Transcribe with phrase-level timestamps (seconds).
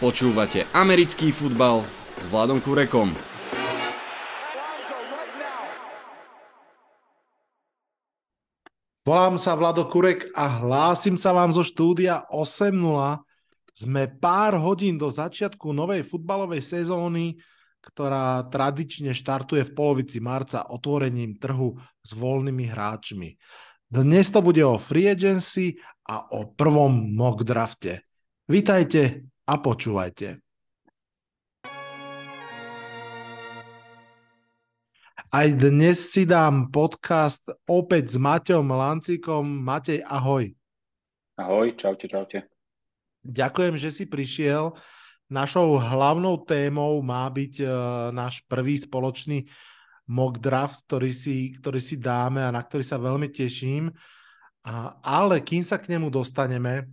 [0.00, 1.84] Počúvate americký futbal
[2.16, 3.12] s Vladom Kurekom.
[9.04, 13.20] Volám sa Vlado Kurek a hlásim sa vám zo štúdia 8.0.
[13.76, 17.36] Sme pár hodín do začiatku novej futbalovej sezóny,
[17.84, 23.36] ktorá tradične štartuje v polovici marca otvorením trhu s voľnými hráčmi.
[23.84, 25.76] Dnes to bude o free agency
[26.08, 28.00] a o prvom mock drafte.
[28.48, 30.38] Vítajte a počúvajte.
[35.30, 39.42] Aj dnes si dám podcast opäť s Maťom Lancikom.
[39.42, 40.54] Matej, ahoj.
[41.38, 42.46] Ahoj, čaute, čaute.
[43.26, 44.74] Ďakujem, že si prišiel.
[45.30, 47.70] Našou hlavnou témou má byť uh,
[48.10, 49.46] náš prvý spoločný
[50.10, 53.94] mock draft, ktorý si, ktorý si dáme a na ktorý sa veľmi teším.
[54.66, 56.90] A, ale kým sa k nemu dostaneme,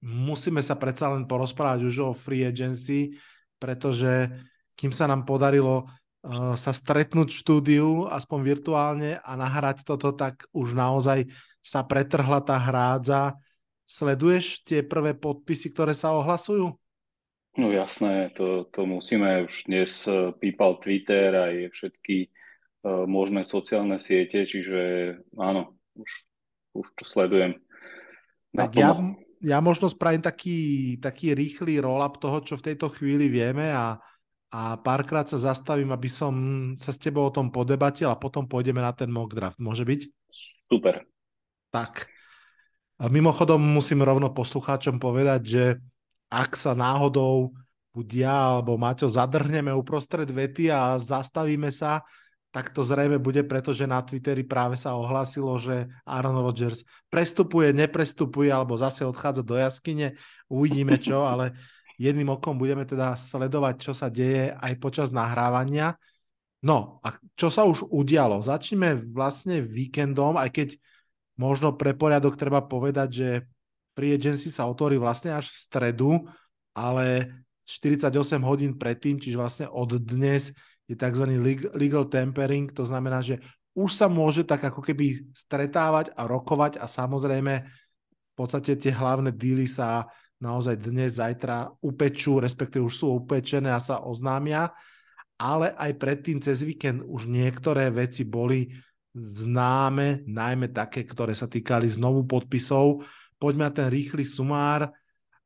[0.00, 3.16] musíme sa predsa len porozprávať už o free agency,
[3.60, 4.32] pretože
[4.74, 10.48] kým sa nám podarilo uh, sa stretnúť v štúdiu, aspoň virtuálne a nahrať toto, tak
[10.56, 11.28] už naozaj
[11.60, 13.36] sa pretrhla tá hrádza.
[13.84, 16.72] Sleduješ tie prvé podpisy, ktoré sa ohlasujú?
[17.58, 22.30] No jasné, to, to musíme už dnes e, pípal Twitter aj všetky
[22.86, 24.80] uh, možné sociálne siete, čiže
[25.34, 26.10] áno, už,
[26.78, 27.58] už to sledujem.
[28.54, 28.94] Tak ja,
[29.40, 33.96] ja možno spravím taký, taký rýchly roll-up toho, čo v tejto chvíli vieme a,
[34.52, 36.34] a párkrát sa zastavím, aby som
[36.76, 39.56] sa s tebou o tom podebatil a potom pôjdeme na ten mock draft.
[39.56, 40.00] Môže byť?
[40.68, 41.08] Super.
[41.72, 42.06] Tak.
[43.00, 45.64] A mimochodom musím rovno poslucháčom povedať, že
[46.28, 47.56] ak sa náhodou
[47.90, 52.04] buď ja alebo Maťo zadrhneme uprostred vety a zastavíme sa,
[52.50, 58.50] tak to zrejme bude, pretože na Twitteri práve sa ohlásilo, že Aaron Rodgers prestupuje, neprestupuje
[58.50, 60.18] alebo zase odchádza do jaskyne.
[60.50, 61.54] Uvidíme čo, ale
[61.94, 65.94] jedným okom budeme teda sledovať, čo sa deje aj počas nahrávania.
[66.60, 68.42] No a čo sa už udialo?
[68.42, 70.68] Začneme vlastne víkendom, aj keď
[71.38, 73.28] možno pre poriadok treba povedať, že
[73.94, 76.10] free agency sa otvorí vlastne až v stredu,
[76.74, 77.30] ale
[77.64, 78.10] 48
[78.42, 80.50] hodín predtým, čiže vlastne od dnes
[80.90, 81.24] je tzv.
[81.78, 83.38] legal tampering, to znamená, že
[83.78, 89.30] už sa môže tak ako keby stretávať a rokovať a samozrejme v podstate tie hlavné
[89.30, 90.10] díly sa
[90.42, 94.74] naozaj dnes, zajtra upečú, respektíve už sú upečené a sa oznámia,
[95.38, 98.66] ale aj predtým cez víkend už niektoré veci boli
[99.14, 103.06] známe, najmä také, ktoré sa týkali znovu podpisov
[103.40, 104.92] poďme na ten rýchly sumár.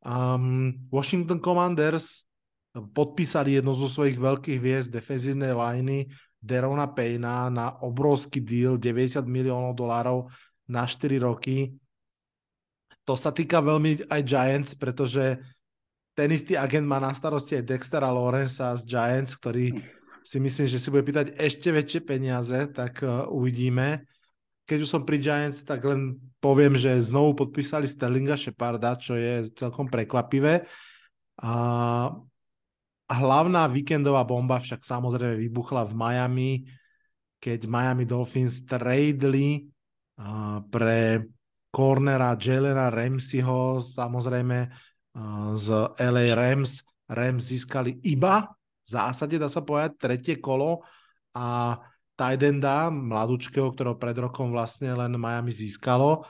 [0.02, 2.26] Um, Washington Commanders
[2.74, 6.10] podpísali jedno zo svojich veľkých hviezd defenzívnej liney
[6.42, 10.28] Derona Payna na obrovský deal 90 miliónov dolárov
[10.66, 11.72] na 4 roky.
[13.06, 15.38] To sa týka veľmi aj Giants, pretože
[16.14, 19.70] ten istý agent má na starosti aj Dextera Lawrencea z Giants, ktorý
[20.24, 24.08] si myslím, že si bude pýtať ešte väčšie peniaze, tak uh, uvidíme
[24.64, 29.52] keď už som pri Giants, tak len poviem, že znovu podpísali Sterlinga Sheparda, čo je
[29.52, 30.64] celkom prekvapivé.
[31.44, 31.52] A
[33.14, 36.50] hlavná víkendová bomba však samozrejme vybuchla v Miami,
[37.38, 39.68] keď Miami Dolphins tradeli
[40.72, 41.28] pre
[41.74, 44.70] cornera Jelena Ramseyho, samozrejme
[45.58, 45.66] z
[45.98, 46.86] LA Rams.
[47.04, 48.48] Rams získali iba
[48.86, 50.80] v zásade, dá sa povedať, tretie kolo
[51.36, 51.76] a
[52.14, 56.22] Tidenda, mladúčkeho, ktorého pred rokom vlastne len Miami získalo.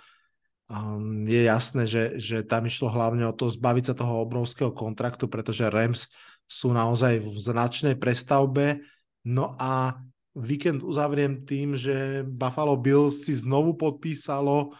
[1.29, 5.69] Je jasné, že, že tam išlo hlavne o to zbaviť sa toho obrovského kontraktu, pretože
[5.69, 6.09] Rams
[6.45, 8.85] sú naozaj v značnej prestavbe.
[9.25, 9.97] No a
[10.35, 14.75] víkend uzavriem tým, že Buffalo Bills si znovu podpísalo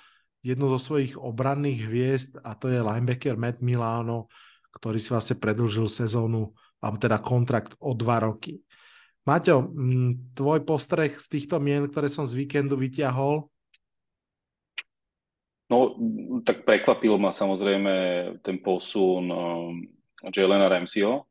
[0.45, 4.29] jednu zo svojich obranných hviezd a to je linebacker Matt Milano,
[4.77, 6.53] ktorý si vlastne predlžil sezónu,
[6.85, 8.61] alebo teda kontrakt o dva roky.
[9.25, 13.49] Maťo, mm, tvoj postreh z týchto mien, ktoré som z víkendu vyťahol?
[15.73, 15.97] No,
[16.45, 17.93] tak prekvapil ma samozrejme
[18.45, 19.81] ten posun um,
[20.29, 21.25] Jelena Ramseyho.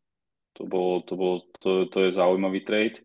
[0.59, 3.01] To, bol, to, bol, to, to je zaujímavý trade.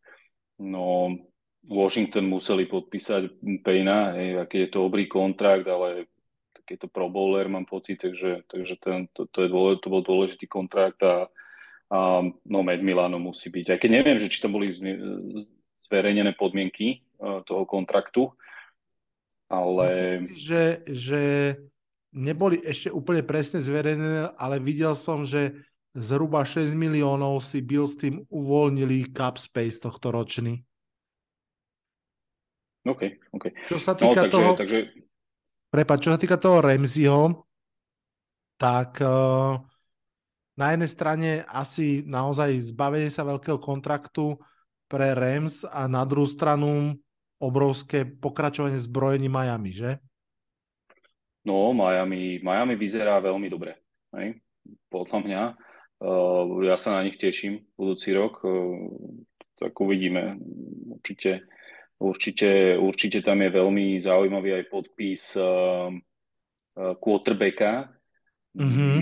[0.60, 1.16] No,
[1.64, 6.08] Washington museli podpísať Payna, hej, aký je to obrý kontrakt, ale
[6.52, 10.46] takýto pro bowler mám pocit, takže, takže ten, to, to, je dôležitý, to bol dôležitý
[10.46, 11.28] kontrakt a
[11.88, 13.66] Um, no Med Milano musí byť.
[13.72, 14.68] Aj keď neviem, že či tam boli
[15.88, 18.28] zverejnené podmienky uh, toho kontraktu,
[19.48, 20.20] ale...
[20.20, 21.22] Myslím si, že, že
[22.12, 25.56] neboli ešte úplne presne zverejnené, ale videl som, že
[25.96, 30.64] zhruba 6 miliónov si Bill s tým uvoľnili cap space tohto ročný.
[32.88, 33.02] OK,
[33.36, 33.44] OK.
[33.68, 34.50] Čo sa no, týka no, takže, toho...
[34.56, 34.78] Takže...
[35.68, 37.44] Prepač, čo sa týka toho Remziho,
[38.56, 39.60] tak uh,
[40.56, 44.40] na jednej strane asi naozaj zbavenie sa veľkého kontraktu
[44.88, 46.96] pre Rams a na druhú stranu
[47.38, 49.90] obrovské pokračovanie zbrojení Miami, že?
[51.46, 53.78] No, Miami, Miami vyzerá veľmi dobre.
[54.16, 54.40] Hej?
[54.90, 55.42] Podľa mňa.
[55.98, 58.38] Uh, ja sa na nich teším budúci rok.
[58.46, 58.90] Uh,
[59.58, 60.38] tak uvidíme.
[60.94, 61.50] Určite,
[61.98, 65.90] určite, určite tam je veľmi zaujímavý aj podpis uh,
[66.78, 67.90] quarterbacka
[68.54, 68.94] mm-hmm.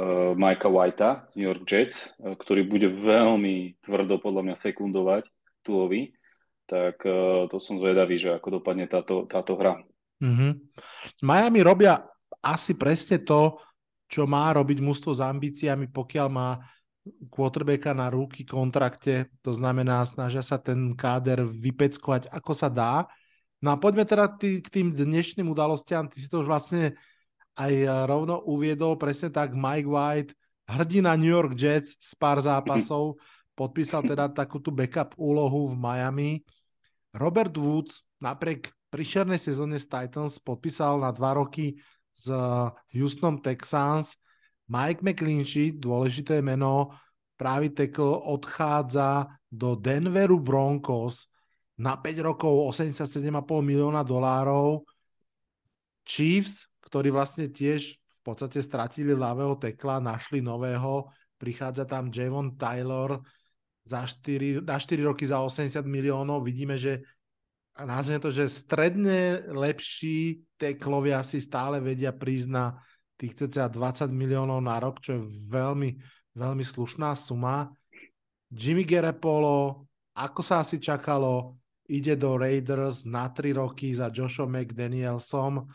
[0.00, 5.28] uh, Mikea Whitea z New York Jets, ktorý bude veľmi tvrdo podľa mňa sekundovať
[5.60, 6.16] Tuovi.
[6.64, 7.04] Tak
[7.52, 9.84] to som zvedavý, že ako dopadne táto, táto hra.
[10.24, 10.52] Mm-hmm.
[11.20, 12.00] Miami robia
[12.40, 13.60] asi presne to,
[14.08, 16.60] čo má robiť mústvo s ambíciami, pokiaľ má
[17.28, 23.04] quarterbacka na ruky kontrakte, to znamená, snažia sa ten káder vypeckovať, ako sa dá.
[23.60, 26.08] No a poďme teda tý, k tým dnešným udalostiam.
[26.08, 26.96] Ty si to už vlastne
[27.60, 27.72] aj
[28.08, 30.32] rovno uviedol, presne tak Mike White,
[30.64, 33.20] hrdina New York Jets z pár zápasov,
[33.52, 36.30] podpísal teda takú tú backup úlohu v Miami.
[37.14, 41.78] Robert Woods napriek príšernej sezóne s Titans podpísal na dva roky
[42.14, 42.30] s
[42.94, 44.14] Houston Texans.
[44.70, 46.94] Mike McClinchy, dôležité meno,
[47.36, 51.28] právý tackle odchádza do Denveru Broncos
[51.76, 53.28] na 5 rokov 87,5
[53.60, 54.86] milióna dolárov.
[56.06, 63.20] Chiefs, ktorí vlastne tiež v podstate stratili ľavého tekla, našli nového, prichádza tam Javon Taylor
[63.84, 66.40] za 4, na 4 roky za 80 miliónov.
[66.40, 67.04] Vidíme, že
[67.74, 72.78] a nazvime to, že stredne lepší teklovia si stále vedia prísť na
[73.18, 75.90] tých cca 20 miliónov na rok, čo je veľmi,
[76.38, 77.74] veľmi slušná suma.
[78.54, 81.58] Jimmy Garoppolo, ako sa asi čakalo,
[81.90, 85.66] ide do Raiders na 3 roky za Joshom McDanielsom.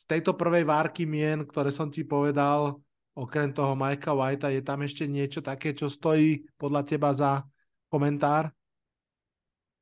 [0.00, 2.80] Z tejto prvej várky mien, ktoré som ti povedal,
[3.12, 7.44] okrem toho Mikea Whitea, je tam ešte niečo také, čo stojí podľa teba za
[7.92, 8.48] komentár?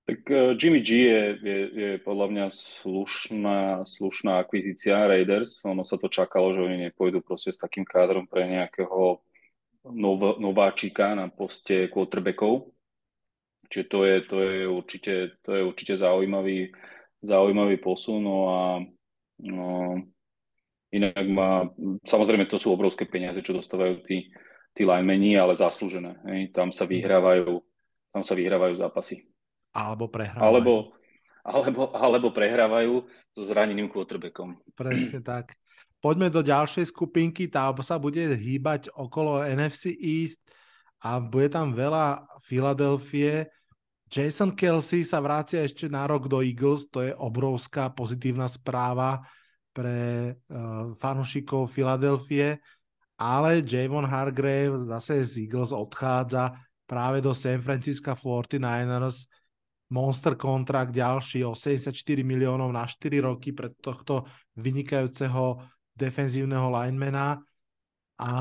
[0.07, 5.67] Tak uh, Jimmy G je, je, je podľa mňa slušná, slušná akvizícia Raiders.
[5.67, 9.19] Ono sa to čakalo, že oni nepôjdu proste s takým kádrom pre nejakého
[9.83, 12.71] nov, nováčika na poste quarterbackov.
[13.67, 16.71] Čiže to je, to je určite, to je určite zaujímavý,
[17.27, 18.23] zaujímavý posun.
[18.23, 18.61] No a
[19.43, 19.99] no,
[20.95, 21.67] inak má,
[22.07, 24.31] samozrejme to sú obrovské peniaze, čo dostávajú tí,
[24.71, 26.15] tí linemeni, ale zaslúžené.
[26.31, 26.55] Hej.
[26.55, 27.59] Tam sa vyhrávajú,
[28.15, 29.27] tam sa vyhrávajú zápasy.
[29.77, 30.49] Alebo prehrávajú.
[30.49, 30.75] Alebo,
[31.45, 33.05] alebo, alebo prehrávajú
[33.37, 34.57] so zraneným quarterbackom.
[34.73, 35.53] Presne tak.
[36.01, 40.41] Poďme do ďalšej skupinky, tá sa bude hýbať okolo NFC East
[41.05, 43.49] a bude tam veľa Filadelfie.
[44.07, 49.27] Jason Kelsey sa vrácia ešte na rok do Eagles, to je obrovská pozitívna správa
[49.75, 52.63] pre uh, fanúšikov Filadelfie,
[53.19, 56.55] ale Javon Hargrave zase z Eagles odchádza
[56.87, 59.27] práve do San Francisco 49ers
[59.91, 61.95] monster kontrakt ďalší 84
[62.27, 64.27] miliónov na 4 roky pre tohto
[64.59, 65.63] vynikajúceho
[65.95, 67.39] defenzívneho linemana
[68.17, 68.33] a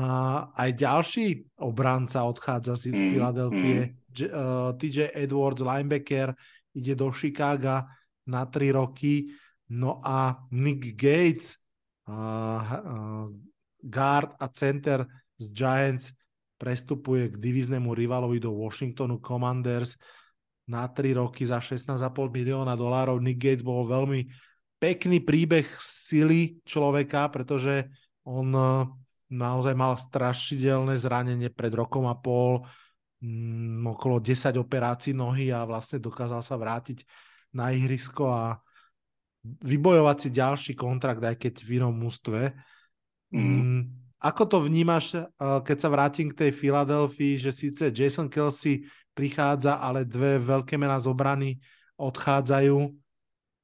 [0.56, 1.26] aj ďalší
[1.60, 3.80] obranca odchádza z mm, Filadelfie.
[3.84, 3.92] Mm.
[4.16, 6.32] Uh, TJ Edwards, linebacker,
[6.72, 7.84] ide do Chicaga
[8.24, 9.28] na 3 roky.
[9.68, 11.60] No a Nick Gates,
[12.08, 13.28] uh, uh,
[13.84, 15.04] guard a center
[15.36, 16.16] z Giants,
[16.56, 20.00] prestupuje k diviznému rivalovi do Washingtonu Commanders
[20.66, 21.94] na 3 roky za 16,5
[22.30, 23.22] milióna dolárov.
[23.22, 24.26] Nick Gates bol veľmi
[24.76, 27.86] pekný príbeh sily človeka, pretože
[28.26, 28.86] on eh,
[29.30, 32.66] naozaj mal strašidelné zranenie pred rokom a pol,
[33.22, 37.06] mm, okolo 10 operácií nohy a vlastne dokázal sa vrátiť
[37.54, 38.58] na ihrisko a
[39.46, 42.52] vybojovať si ďalší kontrakt, aj keď v inom mústve.
[43.30, 43.38] Mm.
[43.38, 43.80] Mm,
[44.18, 49.80] ako to vnímaš, eh, keď sa vrátim k tej Filadelfii, že síce Jason Kelsey prichádza,
[49.80, 51.56] ale dve veľké mená z obrany
[51.96, 52.76] odchádzajú.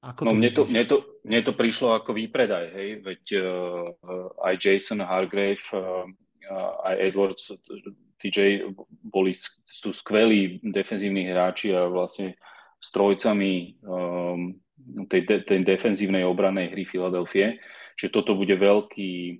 [0.02, 3.86] Ako no to mne, to, mne, to, mne to prišlo ako výpredaj, hej, veď uh,
[4.48, 6.08] aj Jason Hargrave, uh,
[6.82, 7.54] aj Edwards,
[8.18, 8.66] TJ
[9.02, 9.34] boli,
[9.66, 12.38] sú skvelí defenzívni hráči a vlastne
[12.82, 14.58] strojcami um,
[15.06, 17.62] tej, de, tej defenzívnej obranej hry Filadelfie,
[17.94, 19.38] že toto bude veľký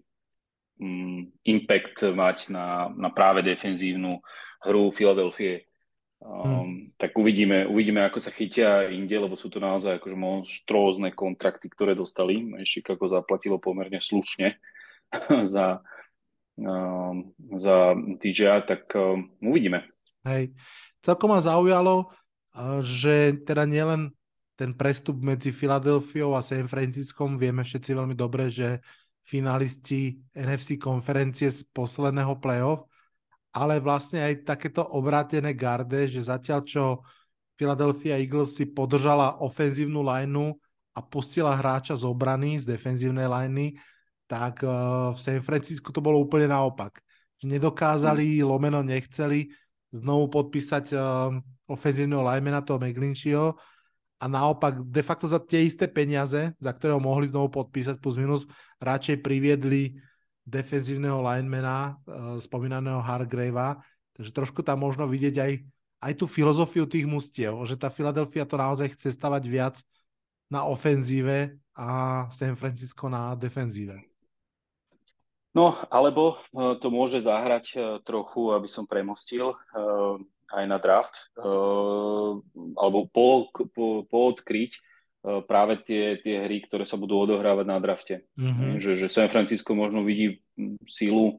[0.78, 4.22] um, impact mať na, na práve defenzívnu
[4.62, 5.66] hru Filadelfie.
[6.22, 6.94] Um.
[6.94, 11.98] Tak uvidíme, uvidíme, ako sa chytia inde, lebo sú to naozaj akože monštrózne kontrakty, ktoré
[11.98, 12.46] dostali.
[12.62, 14.54] Chicago zaplatilo pomerne slušne
[15.52, 15.82] za,
[16.54, 19.90] um, za DJ, tak um, uvidíme.
[20.22, 20.54] Hej.
[21.02, 22.14] Celkom ma zaujalo,
[22.86, 24.14] že teda nielen
[24.54, 28.78] ten prestup medzi Filadelfiou a San Franciscom, vieme všetci veľmi dobre, že
[29.26, 32.86] finalisti NFC konferencie z posledného playoff,
[33.52, 36.84] ale vlastne aj takéto obrátené garde, že zatiaľ čo
[37.54, 40.56] Philadelphia Eagles si podržala ofenzívnu lineu
[40.96, 43.76] a pustila hráča z obrany, z defenzívnej liney,
[44.24, 47.04] tak uh, v San Francisco to bolo úplne naopak.
[47.44, 48.44] Nedokázali, mm.
[48.48, 49.52] lomeno nechceli
[49.92, 51.30] znovu podpísať uh,
[51.68, 53.56] ofenzívneho linemana toho McGlincheyho
[54.22, 58.16] a naopak de facto za tie isté peniaze, za ktoré ho mohli znovu podpísať plus
[58.16, 58.46] minus,
[58.78, 59.98] radšej priviedli
[60.42, 63.78] defenzívneho linemana, uh, spomínaného Hargravea,
[64.14, 65.52] takže trošku tam možno vidieť aj,
[66.02, 69.76] aj tú filozofiu tých mustiev, že tá Philadelphia to naozaj chce stavať viac
[70.50, 74.02] na ofenzíve a San Francisco na defenzíve.
[75.52, 79.52] No, alebo uh, to môže zahrať uh, trochu, aby som premostil
[80.52, 81.32] aj na draft,
[82.76, 84.76] alebo po, po, poodkryť
[85.22, 88.26] práve tie, tie hry, ktoré sa budú odohrávať na drafte.
[88.34, 88.82] Mm-hmm.
[88.82, 90.42] Že, že San Francisco možno vidí
[90.84, 91.38] sílu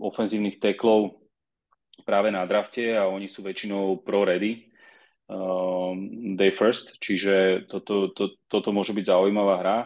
[0.00, 1.20] ofenzívnych teklov
[2.04, 4.72] práve na drafte a oni sú väčšinou pro-ready,
[5.28, 9.78] um, day first, čiže toto, to, toto môže byť zaujímavá hra.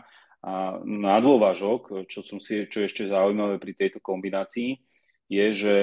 [0.44, 4.76] A na dôvažok, čo, som si, čo je ešte zaujímavé pri tejto kombinácii,
[5.32, 5.76] je, že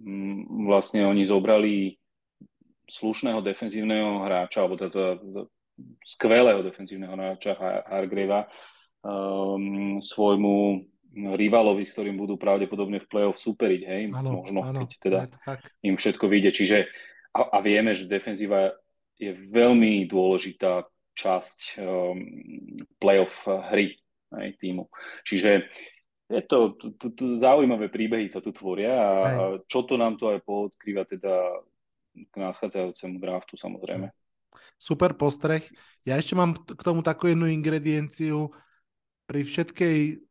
[0.00, 2.00] mm, vlastne oni zobrali
[2.88, 5.20] slušného defenzívneho hráča, alebo teda
[6.04, 7.56] skvelého defenzívneho hráča
[7.86, 8.48] Hargreva
[9.04, 10.84] um, svojmu
[11.16, 15.20] rivalovi, s ktorým budú pravdepodobne v play-off superiť, hej, ano, možno ano, keď teda
[15.80, 16.50] im všetko vyjde.
[16.52, 16.78] Čiže
[17.32, 18.76] a, a vieme, že defenzíva
[19.16, 20.84] je veľmi dôležitá
[21.16, 22.20] časť um,
[23.00, 23.96] playoff hry
[24.36, 24.92] aj týmu.
[25.24, 25.64] Čiže
[26.26, 30.20] je to, to, to, to zaujímavé príbehy sa tu tvoria a, a čo to nám
[30.20, 31.32] to aj poodkrýva teda
[32.12, 34.12] k nadchádzajúcemu draftu samozrejme.
[34.76, 35.64] Super postreh.
[36.04, 38.52] Ja ešte mám k tomu takú jednu ingredienciu.
[39.26, 40.22] Pri všetkej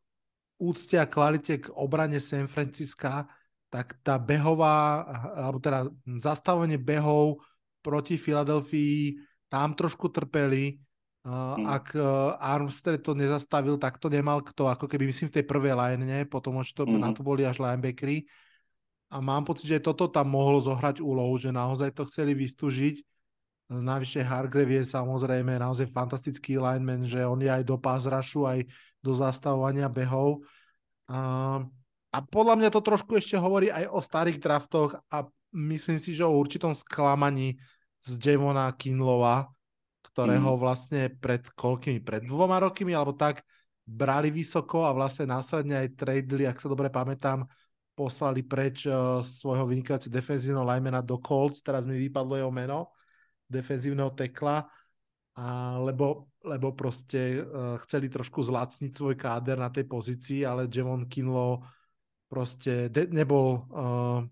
[0.61, 3.27] úcte a kvalite k obrane San Francisca,
[3.67, 5.03] tak tá behová,
[5.35, 7.43] alebo teda zastavenie behov
[7.83, 9.19] proti Filadelfii
[9.51, 10.79] tam trošku trpeli.
[11.25, 11.65] Hmm.
[11.65, 15.73] Ak uh, Armstead to nezastavil, tak to nemal kto, ako keby myslím v tej prvej
[15.73, 17.01] line, potom už to, hmm.
[17.01, 18.29] na to boli až linebackery.
[19.09, 23.01] A mám pocit, že toto tam mohlo zohrať úlohu, že naozaj to chceli vystúžiť.
[23.65, 28.61] Navyše Hargrave je samozrejme naozaj fantastický lineman, že on je aj do rushu, aj
[29.01, 30.45] do zastavovania behov.
[31.09, 31.65] Uh,
[32.13, 36.21] a podľa mňa to trošku ešte hovorí aj o starých draftoch a myslím si, že
[36.21, 37.57] o určitom sklamaní
[38.05, 39.49] z Javona Kinlova,
[40.13, 40.61] ktorého mm.
[40.61, 43.41] vlastne pred koľkými, pred dvoma rokmi alebo tak
[43.85, 47.45] brali vysoko a vlastne následne aj tradeli, ak sa dobre pamätám,
[47.97, 52.95] poslali preč uh, svojho vynikajúceho defenzívneho linemana do Colts, teraz mi vypadlo jeho meno,
[53.45, 54.65] defenzívneho tekla,
[55.35, 61.11] a lebo, lebo proste uh, chceli trošku zlacniť svoj káder na tej pozícii, ale Javon
[61.11, 61.59] Kinlo
[62.31, 64.23] proste de- nebol uh,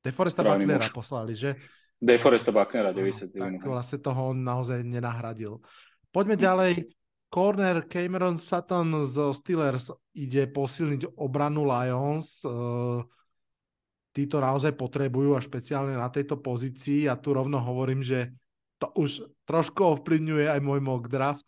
[0.00, 1.60] Deforesta Butlera poslali, že?
[2.00, 3.36] Deforesta Bucknera 90.
[3.36, 5.60] Tak vlastne toho on naozaj nenahradil.
[6.08, 6.88] Poďme ďalej.
[7.30, 12.42] Corner Cameron Sutton z Steelers ide posilniť obranu Lions.
[12.42, 13.04] Uh,
[14.10, 17.06] títo naozaj potrebujú a špeciálne na tejto pozícii.
[17.06, 18.34] A tu rovno hovorím, že
[18.80, 21.46] to už trošku ovplyvňuje aj môj mock draft.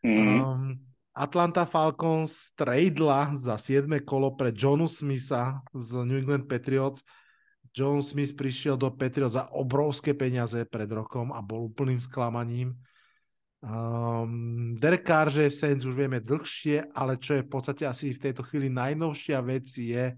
[0.00, 0.38] Mm-hmm.
[0.40, 0.78] Um,
[1.12, 3.90] Atlanta Falcons tradela za 7.
[4.06, 7.02] kolo pre Jonu Smitha z New England Patriots
[7.78, 12.74] John Smith prišiel do Patriots za obrovské peniaze pred rokom a bol úplným sklamaním.
[13.58, 18.14] Um, Derek Carr, že v Saints už vieme dlhšie, ale čo je v podstate asi
[18.14, 20.14] v tejto chvíli najnovšia vec je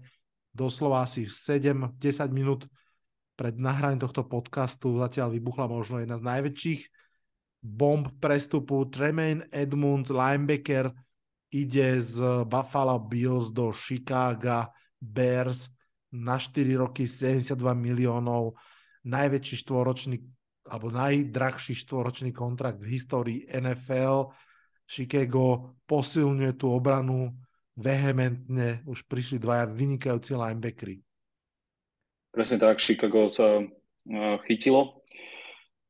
[0.51, 1.95] doslova asi 7-10
[2.31, 2.67] minút
[3.35, 6.81] pred nahraním tohto podcastu zatiaľ vybuchla možno jedna z najväčších
[7.61, 8.85] bomb prestupu.
[8.89, 10.93] Tremaine Edmunds, linebacker,
[11.49, 14.69] ide z Buffalo Bills do Chicago
[15.01, 15.67] Bears
[16.11, 18.53] na 4 roky 72 miliónov,
[19.07, 20.17] najväčší štvoročný
[20.69, 24.29] alebo najdrahší štvoročný kontrakt v histórii NFL.
[24.85, 27.33] Chicago posilňuje tú obranu
[27.81, 31.01] vehementne, už prišli dvaja vynikajúci linebackery.
[32.31, 33.65] Presne tak, Chicago sa
[34.47, 35.03] chytilo.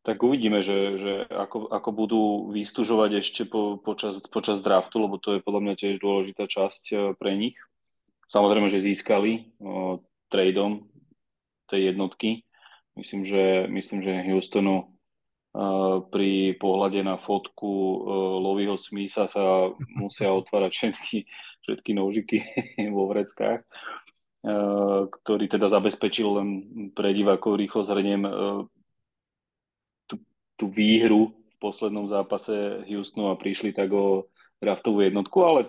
[0.02, 5.38] Tak uvidíme, že, že ako, ako budú vystúžovať ešte po, počas, počas draftu, lebo to
[5.38, 7.54] je podľa mňa tiež dôležitá časť e, pre nich.
[8.26, 9.52] Samozrejme, že získali
[10.32, 10.88] tradeom
[11.68, 12.48] tej jednotky.
[12.96, 17.96] Myslím, že, myslím, že Houstonu uh, pri pohľade na fotku uh,
[18.40, 19.72] Lovyho Smitha sa
[20.02, 21.18] musia otvárať všetky,
[21.66, 22.38] všetky nožiky
[22.96, 26.48] vo vreckách, uh, ktorý teda zabezpečil len
[26.92, 28.62] pre divákov rýchlo zhrniem uh,
[30.06, 30.16] tú,
[30.58, 34.30] tú výhru v poslednom zápase Houstonu a prišli tak o
[34.62, 35.62] draftovú jednotku, ale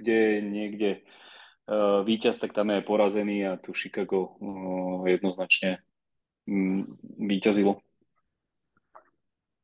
[0.00, 0.90] kde niekde
[1.68, 4.36] uh, víťaz, tak tam je porazený a tu Chicago
[5.04, 5.84] jednoznačne
[7.20, 7.78] víťazilo.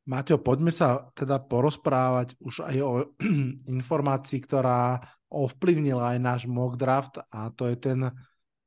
[0.07, 2.91] Maťo, poďme sa teda porozprávať už aj o
[3.75, 7.99] informácii, ktorá ovplyvnila aj náš mock draft a to je ten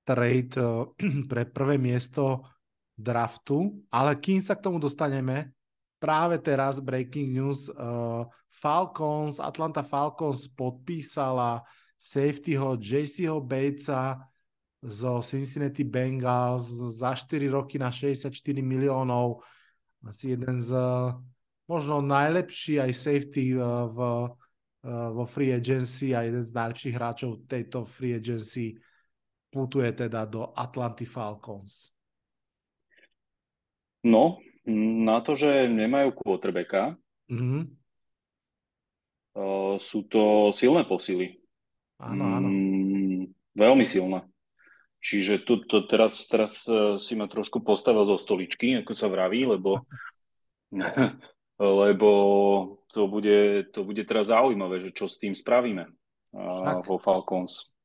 [0.04, 0.54] trade
[1.30, 2.44] pre prvé miesto
[2.96, 3.80] draftu.
[3.88, 5.56] Ale kým sa k tomu dostaneme,
[6.00, 11.62] práve teraz breaking news, uh, Falcons, Atlanta Falcons podpísala
[12.00, 14.16] safetyho JCho Batesa
[14.80, 18.32] zo Cincinnati Bengals za 4 roky na 64
[18.64, 19.44] miliónov.
[20.00, 20.72] Asi jeden z
[21.68, 23.98] možno najlepší aj safety v,
[24.86, 28.80] vo free agency a jeden z najlepších hráčov tejto free agency
[29.52, 31.92] putuje teda do Atlanty Falcons.
[34.00, 34.40] No,
[35.04, 36.96] na to, že nemajú quarterbacka,
[37.28, 37.62] mm-hmm.
[39.76, 41.36] sú to silné posily.
[42.00, 42.48] Áno, áno.
[42.48, 44.24] Mm, veľmi silné.
[45.00, 49.48] Čiže tu, to teraz, teraz uh, si ma trošku postavil zo stoličky, ako sa vraví,
[49.48, 49.84] lebo,
[51.60, 52.10] lebo
[52.88, 55.84] to, bude, to bude teraz zaujímavé, že čo s tým spravíme
[56.32, 57.76] uh, vo Falcons.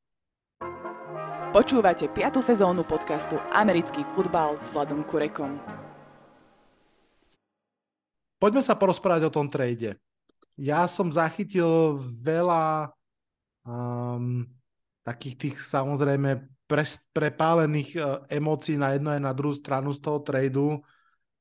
[1.51, 2.39] Počúvate 5.
[2.39, 5.59] sezónu podcastu Americký futbal s Vladom Kurekom.
[8.39, 9.99] Poďme sa porozprávať o tom trade.
[10.55, 12.91] Ja som zachytil veľa
[13.67, 14.47] um,
[15.03, 20.19] takých tých samozrejme pre, prepálených uh, emócií na jednu aj na druhú stranu z toho
[20.23, 20.79] tradu.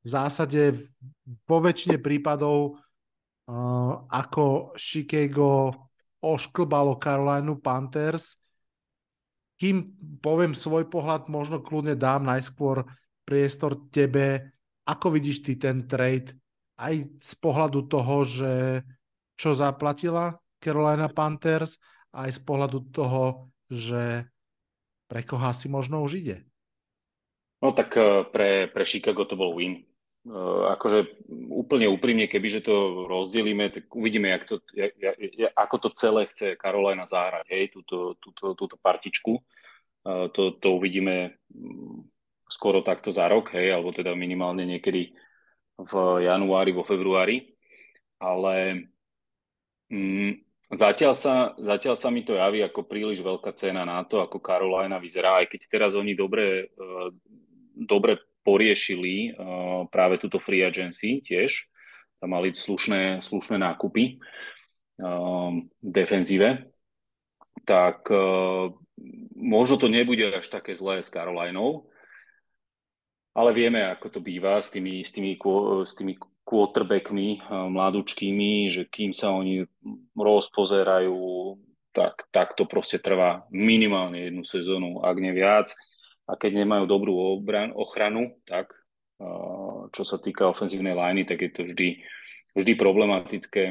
[0.05, 0.93] V zásade
[1.49, 5.73] vo väčšine prípadov uh, ako Chicago
[6.21, 8.37] ošklbalo Carolina Panthers.
[9.57, 12.85] Kým poviem svoj pohľad, možno kľudne dám najskôr
[13.25, 14.53] priestor tebe.
[14.85, 16.37] Ako vidíš ty ten trade?
[16.79, 18.83] aj z pohľadu toho, že
[19.39, 21.79] čo zaplatila Carolina Panthers,
[22.15, 24.27] aj z pohľadu toho, že
[25.11, 26.39] pre koho asi možno už ide.
[27.63, 29.83] No tak eh, pre, pre Chicago to bol win.
[30.25, 31.21] Uh, akože
[31.53, 36.57] úplne úprimne, kebyže to rozdelíme, tak uvidíme, jak to, jak, jak, ako to celé chce
[36.57, 39.37] Carolina zahrať, hej, túto, túto, túto partičku.
[40.01, 42.09] Uh, to, to uvidíme mm,
[42.49, 45.13] skoro takto za rok, hej, alebo teda minimálne niekedy
[45.77, 45.93] v
[46.25, 47.53] januári, vo februári,
[48.17, 48.89] ale
[49.93, 50.41] mm,
[50.73, 54.97] zatiaľ, sa, zatiaľ sa mi to javí ako príliš veľká cena na to, ako Carolina
[54.97, 57.13] vyzerá, aj keď teraz oni dobre, uh,
[57.77, 61.67] dobre poriešili uh, práve túto free agency tiež,
[62.21, 64.21] tam mali slušné, slušné nákupy
[64.95, 66.71] v defenzíve,
[67.67, 68.71] tak uh,
[69.35, 71.91] možno to nebude až také zlé s Carolinou,
[73.35, 75.35] ale vieme, ako to býva s tými, s tými,
[75.83, 76.15] s tými
[76.47, 79.67] quarterbackmi eh, mladúčkými, že kým sa oni
[80.15, 81.19] rozpozerajú,
[81.91, 85.75] tak, tak to proste trvá minimálne jednu sezónu, ak nie viac.
[86.25, 88.73] A keď nemajú dobrú obran, ochranu, tak
[89.93, 92.01] čo sa týka ofenzívnej liney, tak je to vždy,
[92.57, 93.65] vždy problematické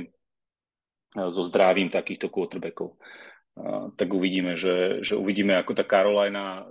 [1.14, 2.98] so zdravím takýchto quarterbackov.
[3.94, 6.66] Tak uvidíme, že, že uvidíme, ako tá Carolina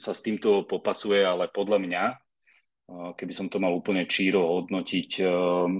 [0.00, 2.04] sa s týmto popasuje, ale podľa mňa
[2.92, 5.10] keby som to mal úplne číro hodnotiť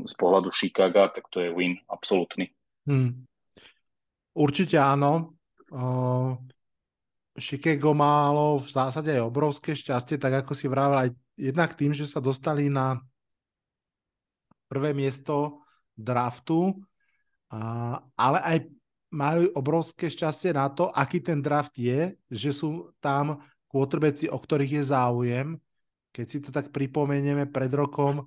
[0.06, 2.48] z pohľadu Chicago, tak to je win absolútny.
[2.88, 3.28] Hmm.
[4.32, 5.36] Určite áno.
[5.68, 6.36] Uh,
[7.38, 12.04] Chicago malo v zásade aj obrovské šťastie, tak ako si vravel, aj jednak tým, že
[12.04, 13.00] sa dostali na
[14.68, 15.64] prvé miesto
[15.96, 16.76] draftu,
[17.52, 18.58] uh, ale aj
[19.12, 24.80] majú obrovské šťastie na to, aký ten draft je, že sú tam quarterbacki, o ktorých
[24.80, 25.48] je záujem.
[26.12, 28.24] Keď si to tak pripomenieme pred rokom,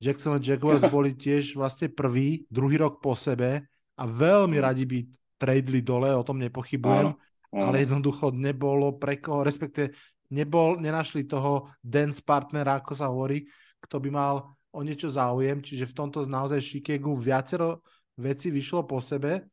[0.00, 4.98] Jackson Jaguars boli tiež vlastne prvý, druhý rok po sebe a veľmi radi by
[5.36, 7.12] tradeli dole, o tom nepochybujem,
[7.56, 9.96] ale jednoducho nebolo pre koho, respektive
[10.32, 13.46] nebol, nenašli toho dance partnera, ako sa hovorí,
[13.80, 14.34] kto by mal
[14.76, 17.80] o niečo záujem, čiže v tomto naozaj Chicago viacero
[18.20, 19.48] veci vyšlo po sebe.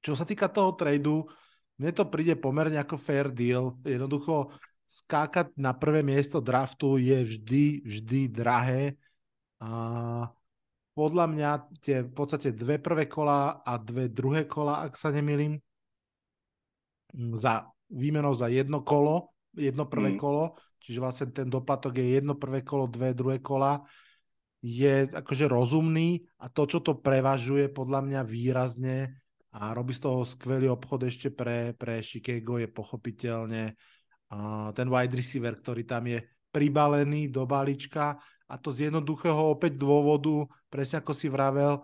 [0.00, 1.28] Čo sa týka toho tradu,
[1.76, 3.76] mne to príde pomerne ako fair deal.
[3.84, 4.56] Jednoducho
[4.88, 8.96] skákať na prvé miesto draftu je vždy, vždy drahé.
[9.60, 9.68] A
[10.96, 11.50] podľa mňa
[11.84, 15.60] tie v podstate dve prvé kola a dve druhé kola, ak sa nemýlim,
[17.14, 20.18] za výmenou za jedno kolo, jedno prvé mm.
[20.18, 23.82] kolo, čiže vlastne ten doplatok je jedno prvé kolo, dve druhé kola,
[24.60, 29.24] je akože rozumný a to, čo to prevažuje podľa mňa výrazne
[29.56, 33.74] a robí z toho skvelý obchod ešte pre, pre Chicago je pochopiteľne
[34.76, 36.22] ten wide receiver, ktorý tam je
[36.54, 38.14] pribalený do balíčka
[38.46, 41.82] a to z jednoduchého opäť dôvodu, presne ako si vravel,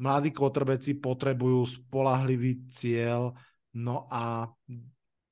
[0.00, 3.32] mladí kotrbeci potrebujú spolahlivý cieľ,
[3.76, 4.50] no a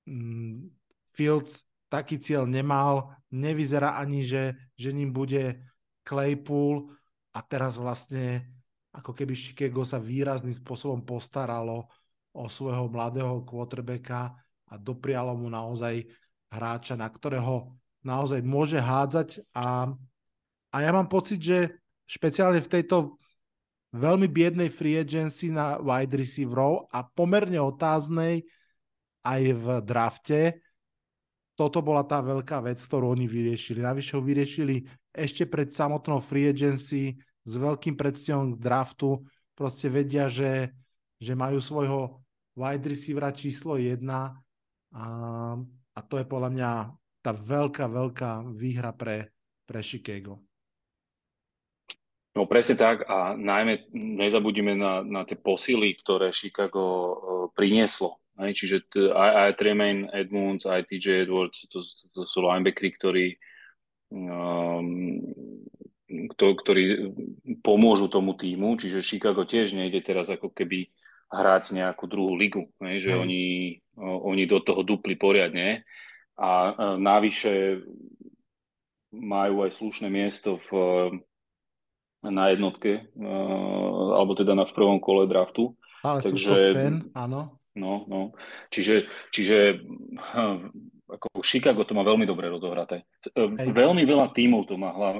[0.06, 0.70] mm,
[1.08, 5.64] Fields taký cieľ nemal, nevyzerá ani, že, že ním bude
[6.04, 6.92] Claypool.
[7.32, 8.44] A teraz vlastne
[8.92, 11.88] ako keby Chicago sa výrazným spôsobom postaralo
[12.32, 14.36] o svojho mladého quarterbacka
[14.68, 16.04] a doprialo mu naozaj
[16.52, 17.72] hráča, na ktorého
[18.04, 19.42] naozaj môže hádzať.
[19.52, 19.92] A,
[20.72, 23.20] a ja mám pocit, že špeciálne v tejto
[23.94, 28.44] veľmi biednej free agency na wide receiverov a pomerne otáznej
[29.24, 30.40] aj v drafte.
[31.58, 33.82] Toto bola tá veľká vec, ktorú oni vyriešili.
[33.82, 39.24] Navyše ho vyriešili ešte pred samotnou free agency s veľkým predstihom k draftu.
[39.58, 40.70] Proste vedia, že,
[41.18, 42.22] že majú svojho
[42.54, 45.06] wide receivera číslo 1 a,
[45.94, 46.70] a to je podľa mňa
[47.22, 49.34] tá veľká, veľká výhra pre,
[49.66, 50.47] pre Chicago.
[52.38, 57.14] No presne tak a najmä nezabudíme na, na tie posily, ktoré Chicago uh,
[57.50, 58.22] prinieslo.
[58.38, 62.90] Hej, čiže t- aj, aj Tremaine Edmunds, aj TJ Edwards, to, to, to sú linebackery,
[62.94, 63.26] ktorí,
[64.14, 65.18] um,
[66.38, 67.10] to, ktorí
[67.58, 70.86] pomôžu tomu týmu, čiže Chicago tiež nejde teraz ako keby
[71.34, 75.82] hrať nejakú druhú ligu, hej, že oni, uh, oni do toho dupli poriadne
[76.38, 77.82] a uh, navyše
[79.10, 81.18] majú aj slušné miesto v
[82.26, 85.74] na jednotke, uh, alebo teda na v prvom kole draftu.
[86.02, 87.58] Ale Takže, ten, áno.
[87.78, 88.34] No, no.
[88.74, 89.82] Čiže, čiže
[90.18, 90.58] hm,
[91.08, 93.06] ako Chicago to má veľmi dobre rozohraté.
[93.22, 93.70] E, Hej.
[93.70, 95.10] Veľmi veľa tímov to má hla,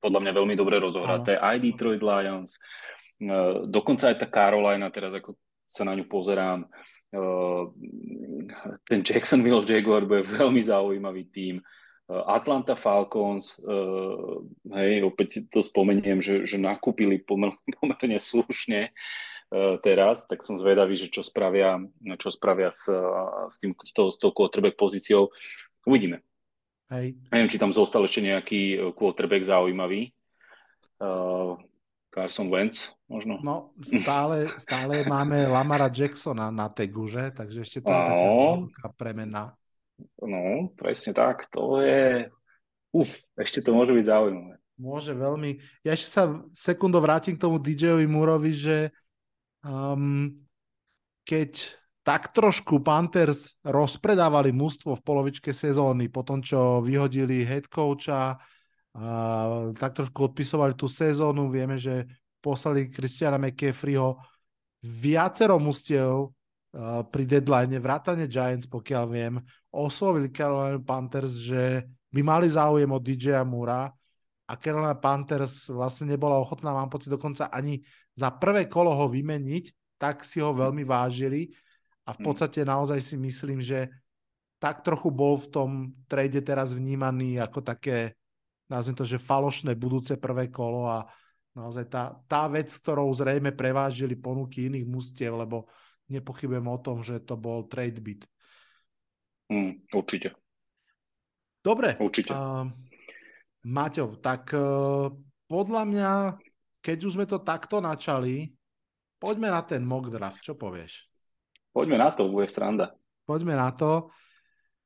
[0.00, 1.36] podľa mňa veľmi dobre rozohraté.
[1.36, 1.44] Áno.
[1.44, 5.36] Aj Detroit Lions, uh, dokonca aj tá Carolina, teraz ako
[5.68, 6.66] sa na ňu pozerám,
[7.14, 7.64] uh,
[8.88, 11.62] ten Jacksonville Jaguar bude veľmi zaujímavý tím.
[12.10, 14.42] Eh, Atlanta Falcons, uh,
[14.74, 20.98] hej, opäť to spomeniem, že, že nakúpili pomer, pomerne slušne uh, teraz, tak som zvedavý,
[20.98, 21.78] že čo spravia,
[22.18, 22.90] čo spravia s,
[23.46, 25.30] s, tým, s tou, s tou quarterback pozíciou.
[25.86, 26.26] Uvidíme.
[26.90, 27.14] Hej.
[27.30, 30.10] Neviem, či tam zostal ešte nejaký quarterback zaujímavý.
[30.98, 31.54] Uh,
[32.10, 33.38] Carson Wentz možno.
[33.38, 37.30] No, stále, stále máme Lamara Jacksona na tegu, že?
[37.30, 38.02] Takže ešte to je
[38.74, 39.54] taká premena.
[40.20, 41.48] No, presne tak.
[41.52, 42.28] To je...
[42.90, 44.54] Uf, ešte to môže byť zaujímavé.
[44.80, 45.60] Môže veľmi.
[45.84, 46.22] Ja ešte sa
[46.56, 48.90] sekundu vrátim k tomu DJ-ovi Murovi, že
[49.60, 50.32] um,
[51.28, 58.40] keď tak trošku Panthers rozpredávali mužstvo v polovičke sezóny, po tom, čo vyhodili head coacha,
[58.90, 61.46] a tak trošku odpisovali tú sezónu.
[61.46, 62.10] Vieme, že
[62.42, 64.18] poslali Christiana McCaffreyho
[64.82, 66.34] viacero mustiev
[67.10, 69.34] pri deadline, vrátane Giants, pokiaľ viem,
[69.70, 73.86] oslovili Carolina Panthers, že by mali záujem od DJ Mura
[74.50, 77.78] a Carolina Panthers vlastne nebola ochotná, mám pocit dokonca ani
[78.18, 81.54] za prvé kolo ho vymeniť, tak si ho veľmi vážili
[82.02, 82.26] a v hmm.
[82.26, 83.86] podstate naozaj si myslím, že
[84.60, 85.70] tak trochu bol v tom
[86.04, 88.18] trade teraz vnímaný ako také,
[88.68, 91.08] nazviem to, že falošné budúce prvé kolo a
[91.56, 95.70] naozaj tá, tá vec, ktorou zrejme prevážili ponuky iných mustiev, lebo
[96.10, 98.26] nepochybujem o tom, že to bol trade bit.
[99.50, 100.38] Mm, určite.
[101.60, 101.98] Dobre.
[101.98, 102.30] Určite.
[102.30, 102.70] Uh,
[103.66, 105.10] Maťo, tak uh,
[105.50, 106.10] podľa mňa,
[106.80, 108.54] keď už sme to takto načali,
[109.18, 110.40] poďme na ten mock draft.
[110.40, 111.10] Čo povieš?
[111.74, 112.94] Poďme na to, bude sranda.
[113.26, 114.08] Poďme na to.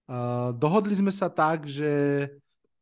[0.09, 1.89] Uh, dohodli sme sa tak, že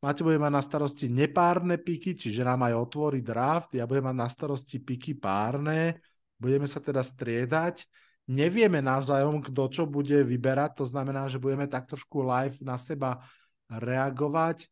[0.02, 3.70] Maťo bude mať na starosti nepárne piky, čiže nám aj otvorí draft.
[3.74, 6.02] Ja budem mať na starosti piky párne.
[6.38, 7.86] Budeme sa teda striedať
[8.30, 13.22] nevieme navzájom, kto čo bude vyberať, to znamená, že budeme tak trošku live na seba
[13.66, 14.68] reagovať.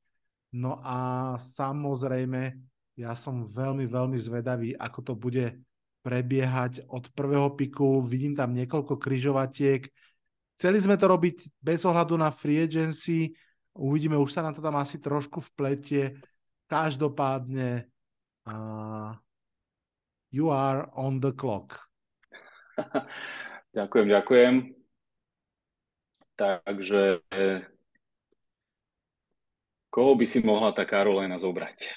[0.55, 2.59] No a samozrejme,
[2.99, 5.47] ja som veľmi, veľmi zvedavý, ako to bude
[6.01, 8.03] prebiehať od prvého piku.
[8.03, 9.87] Vidím tam niekoľko kryžovatiek.
[10.57, 13.33] Chceli sme to robiť bez ohľadu na free agency.
[13.77, 16.21] Uvidíme, už sa nám to tam asi trošku vpletie.
[16.69, 17.89] Každopádne
[18.45, 19.17] uh,
[20.29, 21.90] you are on the clock.
[23.79, 24.55] ďakujem, ďakujem.
[26.41, 27.21] Takže
[29.91, 31.91] koho by si mohla tá Karolina zobrať?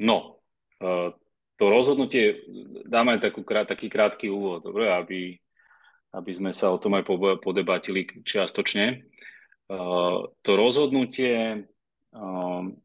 [0.00, 0.40] No,
[0.78, 1.12] e,
[1.58, 2.46] to rozhodnutie,
[2.86, 5.36] dáme takú, taký krátky úvod, dobre, aby,
[6.14, 7.04] aby sme sa o tom aj
[7.42, 8.86] podebatili čiastočne.
[8.86, 8.96] E,
[10.40, 12.20] to rozhodnutie, e,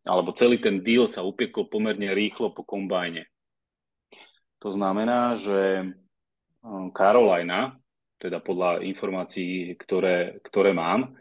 [0.04, 3.30] alebo celý ten deal sa upiekol pomerne rýchlo po kombajne.
[4.66, 5.94] To znamená, že
[6.94, 7.74] Carolina,
[8.22, 11.18] teda podľa informácií, ktoré, ktoré mám,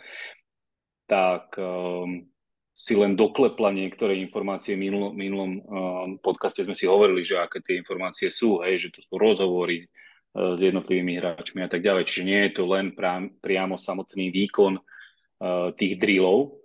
[1.08, 2.28] tak um,
[2.70, 4.76] si len doklepla niektoré informácie.
[4.76, 8.88] V minulom, minulom uh, podcaste sme si hovorili, že aké tie informácie sú, hej, že
[8.92, 12.04] to sú rozhovory uh, s jednotlivými hráčmi a tak ďalej.
[12.04, 16.60] Čiže nie je to len pra, priamo samotný výkon uh, tých drillov.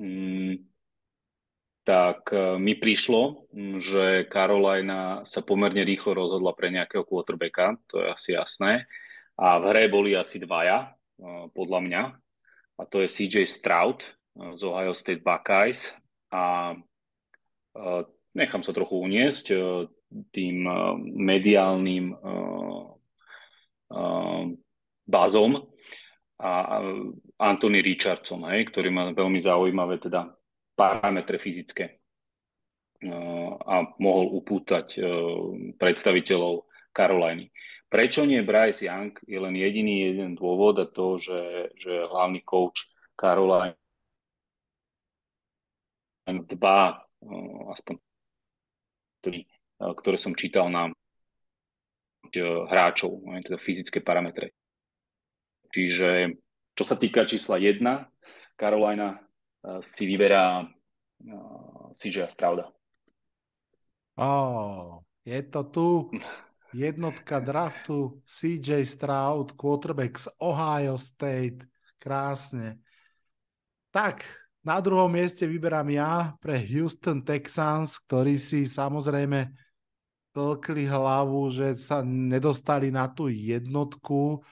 [0.00, 0.64] Mm,
[1.86, 3.46] tak uh, mi prišlo,
[3.78, 8.90] že Carolina sa pomerne rýchlo rozhodla pre nejakého quarterbacka, to je asi jasné.
[9.38, 12.02] A v hre boli asi dvaja, uh, podľa mňa.
[12.76, 14.02] A to je CJ Stroud,
[14.36, 15.96] z Ohio State Buckeyes
[16.28, 16.76] a
[18.36, 19.56] nechám sa trochu uniesť e,
[20.28, 20.74] tým e,
[21.16, 22.16] mediálnym e,
[25.08, 25.52] bazom
[26.36, 26.52] a
[27.40, 30.35] Anthony Richardson, hej, ktorý má veľmi zaujímavé teda
[30.76, 31.98] parametre fyzické
[33.66, 35.00] a mohol upútať
[35.76, 37.52] predstaviteľov Caroliny.
[37.86, 42.88] Prečo nie Bryce Young je len jediný jeden dôvod a to, že, že hlavný coach
[43.16, 43.76] Caroliny
[46.26, 46.98] dva,
[47.70, 47.94] aspoň
[49.22, 49.46] tri,
[49.78, 50.90] ktoré som čítal na
[52.66, 54.50] hráčov, teda fyzické parametre.
[55.70, 56.34] Čiže
[56.74, 57.80] čo sa týka čísla 1,
[58.58, 59.25] Carolina
[59.82, 60.62] si vyberá
[61.90, 62.70] CJ Strauda.
[64.16, 65.88] Oh, je to tu
[66.72, 71.64] jednotka draftu CJ Stroud, quarterback z Ohio State.
[71.96, 72.78] Krásne.
[73.90, 74.22] Tak,
[74.60, 79.50] na druhom mieste vyberám ja pre Houston Texans, ktorí si samozrejme
[80.36, 84.44] tlkli hlavu, že sa nedostali na tú jednotku,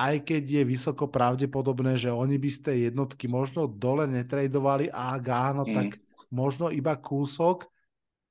[0.00, 5.20] aj keď je vysoko pravdepodobné, že oni by z tej jednotky možno dole netradovali a
[5.20, 5.74] ak áno, mm.
[5.76, 5.88] tak
[6.32, 7.68] možno iba kúsok.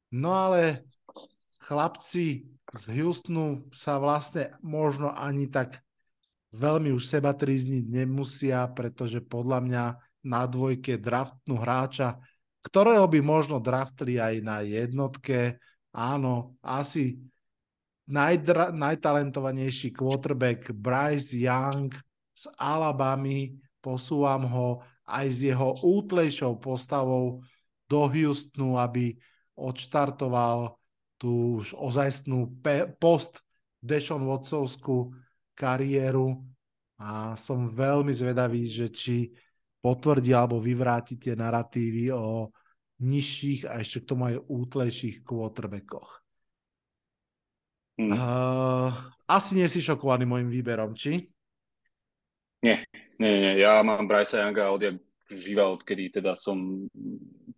[0.09, 0.89] No ale
[1.61, 5.85] chlapci z Houstonu sa vlastne možno ani tak
[6.57, 9.83] veľmi už seba trízniť nemusia, pretože podľa mňa
[10.25, 12.17] na dvojke draftnú hráča,
[12.65, 15.61] ktorého by možno draftli aj na jednotke.
[15.93, 17.21] Áno, asi
[18.09, 21.93] najdra- najtalentovanejší quarterback Bryce Young
[22.33, 23.55] z Alabamy.
[23.79, 27.39] Posúvam ho aj s jeho útlejšou postavou
[27.87, 29.15] do Houstonu, aby
[29.55, 30.75] odštartoval
[31.15, 33.39] tú už ozajstnú pe- post
[33.79, 35.15] Dešon Watsovskú
[35.55, 36.43] kariéru
[36.99, 39.31] a som veľmi zvedavý, že či
[39.79, 42.51] potvrdí alebo vyvráti tie narratívy o
[42.99, 46.19] nižších a ešte k tomu aj útlejších quarterbackoch.
[47.99, 48.15] Hmm.
[48.15, 48.95] Uh,
[49.27, 51.27] asi nie si šokovaný môjim výberom, či?
[52.63, 52.87] Nie,
[53.19, 53.53] nie, nie.
[53.59, 56.87] Ja mám Bryce Younga odjak živa, odkedy teda som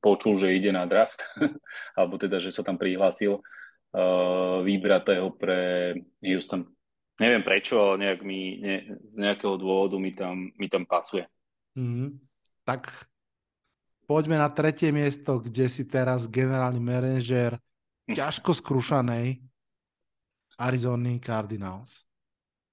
[0.02, 1.22] počul, že ide na draft,
[1.98, 5.94] alebo teda, že sa tam prihlásil uh, vybratého pre
[6.26, 6.66] Houston.
[7.22, 11.30] Neviem prečo, ale nejak mi, ne, z nejakého dôvodu mi tam, mi tam pasuje.
[11.78, 12.18] Mm,
[12.66, 12.90] tak
[14.10, 17.62] poďme na tretie miesto, kde si teraz generálny manažér
[18.10, 19.51] ťažko skrušanej
[20.62, 22.06] Arizony Cardinals.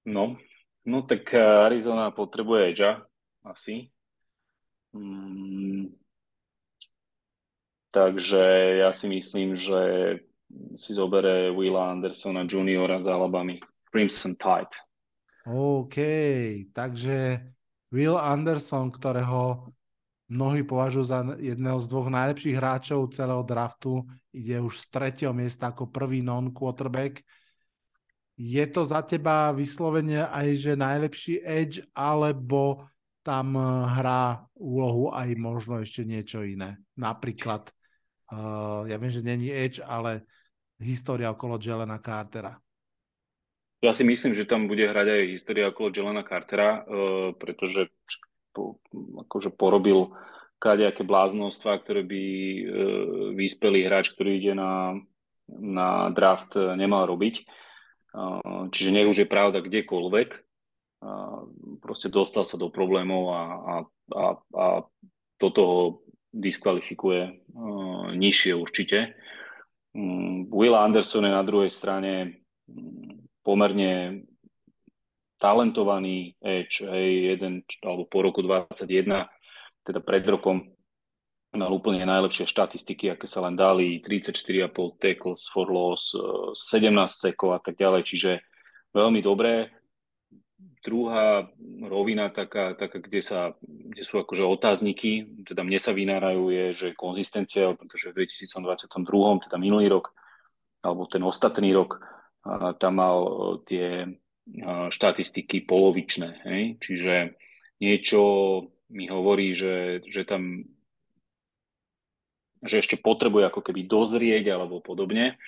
[0.05, 0.37] No,
[0.85, 2.91] no tak eh, Arizona potrebuje Edge
[3.41, 3.89] asi.
[4.93, 5.89] Mm,
[7.89, 8.43] takže
[8.85, 9.81] ja si myslím, že
[10.77, 13.53] si zobere Willa Andersona juniora z Alabama.
[13.89, 14.75] Crimson Tide.
[15.49, 15.97] OK,
[16.73, 17.41] takže
[17.89, 19.73] Will Anderson, ktorého
[20.29, 25.73] mnohí považujú za jedného z dvoch najlepších hráčov celého draftu, ide už z tretieho miesta
[25.73, 27.25] ako prvý non-quarterback.
[28.39, 32.87] Je to za teba vyslovene aj, že najlepší edge, alebo
[33.19, 33.67] tam eh,
[33.99, 36.79] hrá úlohu aj možno ešte niečo iné?
[36.99, 37.71] Napríklad,
[38.31, 40.27] uh, ja viem, že není edge, ale
[40.79, 42.55] história okolo Jelena Cartera.
[43.79, 47.87] Ja si myslím, že tam bude hrať aj história okolo Jelena Cartera, uh, pretože
[48.51, 48.83] po,
[49.27, 50.11] akože porobil
[50.59, 52.63] kadejaké bláznostva, ktoré by uh,
[53.35, 54.95] vyspelý hráč, ktorý ide na,
[55.47, 57.67] na draft, nemal robiť.
[58.69, 60.29] Čiže nech už je pravda kdekoľvek,
[61.79, 63.75] proste dostal sa do problémov a, a,
[64.13, 64.65] a, a
[65.39, 65.81] toto ho
[66.29, 67.45] diskvalifikuje
[68.13, 69.15] nižšie určite.
[69.89, 74.21] Um, Will Anderson je na druhej strane um, pomerne
[75.41, 78.85] talentovaný edge, hej, jeden, alebo po roku 21,
[79.81, 80.69] teda pred rokom
[81.57, 87.57] mal úplne najlepšie štatistiky, aké sa len dali, 34,5 tackles for loss, 17 e, sekov
[87.57, 88.31] a tak ďalej, čiže
[88.93, 89.73] veľmi dobré.
[90.79, 91.49] Druhá
[91.83, 96.87] rovina taká, taká kde, sa, kde sú akože otázniky, teda mne sa vynárajú, je, že
[96.95, 100.13] konzistencia, pretože v 2022, teda minulý rok,
[100.85, 101.99] alebo ten ostatný rok,
[102.77, 103.31] tam mal e,
[103.65, 104.09] tie e,
[104.93, 106.29] štatistiky polovičné.
[106.45, 106.63] Hej?
[106.79, 107.13] Čiže
[107.81, 108.21] niečo
[108.93, 110.63] mi hovorí, že, že tam
[112.63, 115.39] že ešte potrebuje ako keby dozrieť alebo podobne,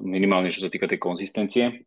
[0.00, 1.84] minimálne čo sa týka tej konzistencie,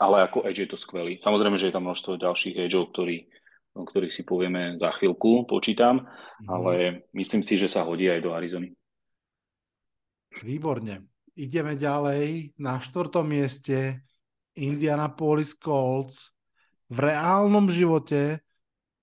[0.00, 1.20] ale ako edge je to skvelý.
[1.20, 3.28] Samozrejme, že je tam množstvo ďalších edgeov, ktorí,
[3.76, 6.08] o ktorých si povieme za chvíľku, počítam,
[6.40, 6.48] mm.
[6.48, 6.72] ale
[7.12, 8.72] myslím si, že sa hodí aj do Arizony.
[10.40, 11.10] Výborne.
[11.36, 12.56] Ideme ďalej.
[12.62, 14.06] Na štvrtom mieste
[14.56, 16.32] Indianapolis Colts.
[16.90, 18.42] V reálnom živote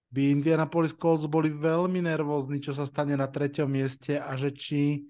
[0.07, 5.03] by Indianapolis Colts boli veľmi nervózni, čo sa stane na treťom mieste a že či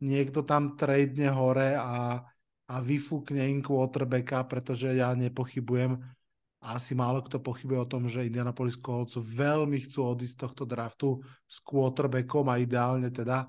[0.00, 2.22] niekto tam tradne hore a,
[2.68, 6.00] a vyfúkne im quarterbacka, pretože ja nepochybujem,
[6.58, 11.22] asi málo kto pochybuje o tom, že Indianapolis Colts veľmi chcú odísť z tohto draftu
[11.46, 13.46] s quarterbackom a ideálne teda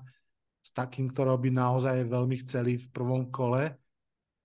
[0.60, 3.72] s takým, ktorého by naozaj veľmi chceli v prvom kole.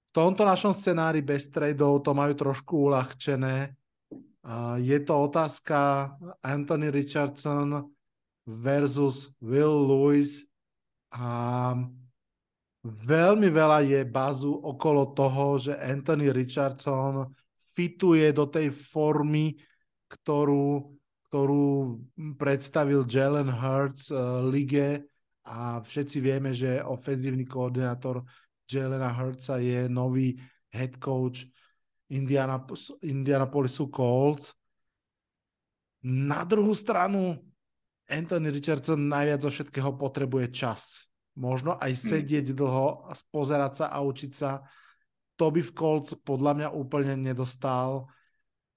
[0.08, 3.76] V tomto našom scenári bez tradeov to majú trošku uľahčené,
[4.78, 6.14] je to otázka
[6.46, 7.90] Anthony Richardson
[8.46, 10.46] versus Will Lewis.
[11.16, 11.74] A
[12.86, 19.58] veľmi veľa je bazu okolo toho, že Anthony Richardson fituje do tej formy,
[20.06, 20.94] ktorú,
[21.28, 21.66] ktorú
[22.38, 25.10] predstavil Jalen Hurts uh, lige.
[25.46, 28.26] A všetci vieme, že ofenzívny koordinátor
[28.66, 30.34] Jalena Hurtsa je nový
[30.74, 31.46] head coach
[32.12, 34.54] Indianapol- Indianapolisu Colts.
[36.06, 37.41] Na druhú stranu
[38.06, 41.10] Anthony Richardson najviac zo všetkého potrebuje čas.
[41.36, 42.02] Možno aj hmm.
[42.06, 42.58] sedieť hmm.
[42.58, 42.88] dlho,
[43.34, 44.62] pozerať sa a učiť sa.
[45.36, 48.08] To by v Colts podľa mňa úplne nedostal.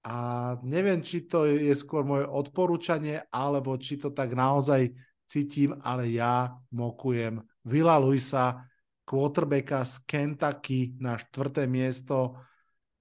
[0.08, 0.16] A
[0.64, 4.88] neviem, či to je skôr moje odporúčanie, alebo či to tak naozaj
[5.28, 8.64] cítim, ale ja mokujem Vila Luisa,
[9.04, 12.47] quarterbacka z Kentucky na štvrté miesto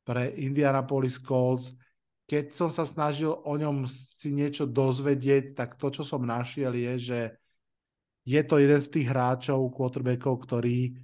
[0.08, 1.76] pre Indianapolis Colts.
[2.24, 6.93] Keď som sa snažil o ňom si niečo dozvedieť, tak to, čo som našiel, je,
[6.96, 7.20] že
[8.24, 10.96] je to jeden z tých hráčov, quarterbackov, ktorí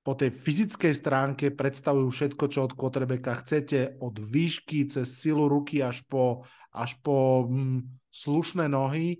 [0.00, 5.82] po tej fyzickej stránke predstavujú všetko, čo od quarterbacka chcete, od výšky cez silu ruky
[5.82, 9.18] až po, až po mm, slušné nohy.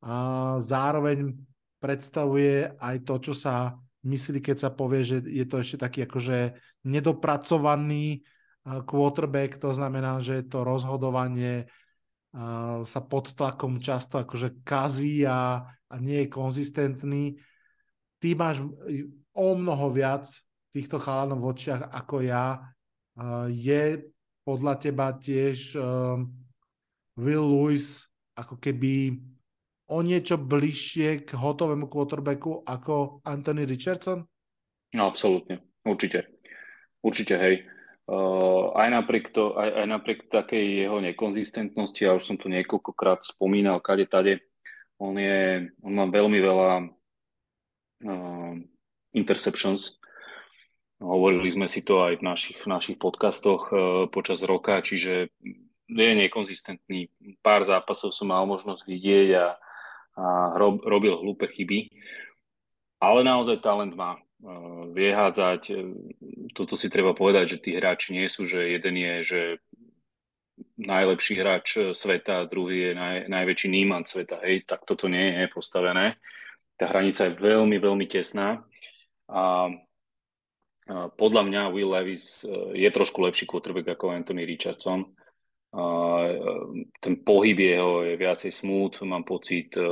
[0.00, 1.34] A zároveň
[1.82, 3.74] predstavuje aj to, čo sa
[4.04, 6.56] myslí, keď sa povie, že je to ešte taký akože
[6.88, 8.24] nedopracovaný
[8.64, 11.68] quarterback, to znamená, že to rozhodovanie
[12.84, 17.34] sa pod tlakom často akože kazí a, a nie je konzistentný.
[18.22, 18.62] Ty máš
[19.32, 20.28] o mnoho viac
[20.70, 22.62] týchto chalanov v očiach ako ja.
[23.50, 24.06] Je
[24.46, 25.74] podľa teba tiež
[27.18, 28.06] Will Lewis
[28.38, 29.18] ako keby
[29.90, 34.22] o niečo bližšie k hotovému quarterbacku ako Anthony Richardson?
[34.94, 36.30] No, absolútne, určite.
[37.02, 37.54] Určite, hej.
[38.10, 43.22] Uh, aj, napriek to, aj, aj napriek takej jeho nekonzistentnosti, ja už som to niekoľkokrát
[43.22, 44.42] spomínal, kade tade,
[44.98, 48.52] on, je, on má veľmi veľa uh,
[49.14, 50.02] interceptions.
[50.98, 55.30] Hovorili sme si to aj v našich, našich podcastoch uh, počas roka, čiže
[55.90, 57.10] je nekonzistentný.
[57.42, 59.54] Pár zápasov som mal možnosť vidieť a
[60.16, 61.90] a robil hlúpe chyby.
[63.00, 64.16] Ale naozaj talent má.
[64.16, 64.20] E,
[64.92, 65.74] vie hádzať, e,
[66.52, 69.40] toto si treba povedať, že tí hráči nie sú, že jeden je, že
[70.76, 74.40] najlepší hráč sveta, druhý je naj, najväčší nímant sveta.
[74.44, 76.20] Hej, tak toto nie je postavené.
[76.76, 78.60] Tá hranica je veľmi, veľmi tesná.
[79.28, 79.72] A,
[80.90, 85.06] podľa mňa Will Levis e, je trošku lepší quarterback ako Anthony Richardson
[87.00, 89.86] ten pohyb jeho je viacej smooth, mám pocit e,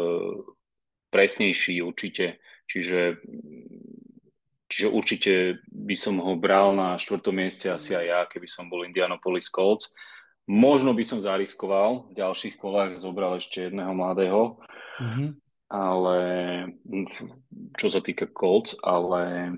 [1.15, 3.23] presnejší určite, čiže,
[4.67, 5.33] čiže určite
[5.71, 9.95] by som ho bral na štvrtom mieste asi aj ja, keby som bol Indianapolis Colts.
[10.49, 14.59] Možno by som zariskoval, v ďalších kolách zobral ešte jedného mladého,
[14.99, 15.29] mm-hmm.
[15.69, 16.19] ale
[17.77, 19.55] čo sa týka Colts, ale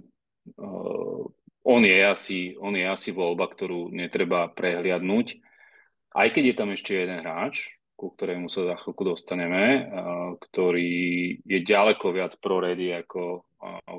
[0.59, 1.23] uh,
[1.63, 5.39] on je asi, on je asi voľba, ktorú netreba prehliadnúť
[6.15, 9.93] aj keď je tam ešte jeden hráč, ku ktorému sa za chvíľku dostaneme,
[10.41, 13.45] ktorý je ďaleko viac pro-ready ako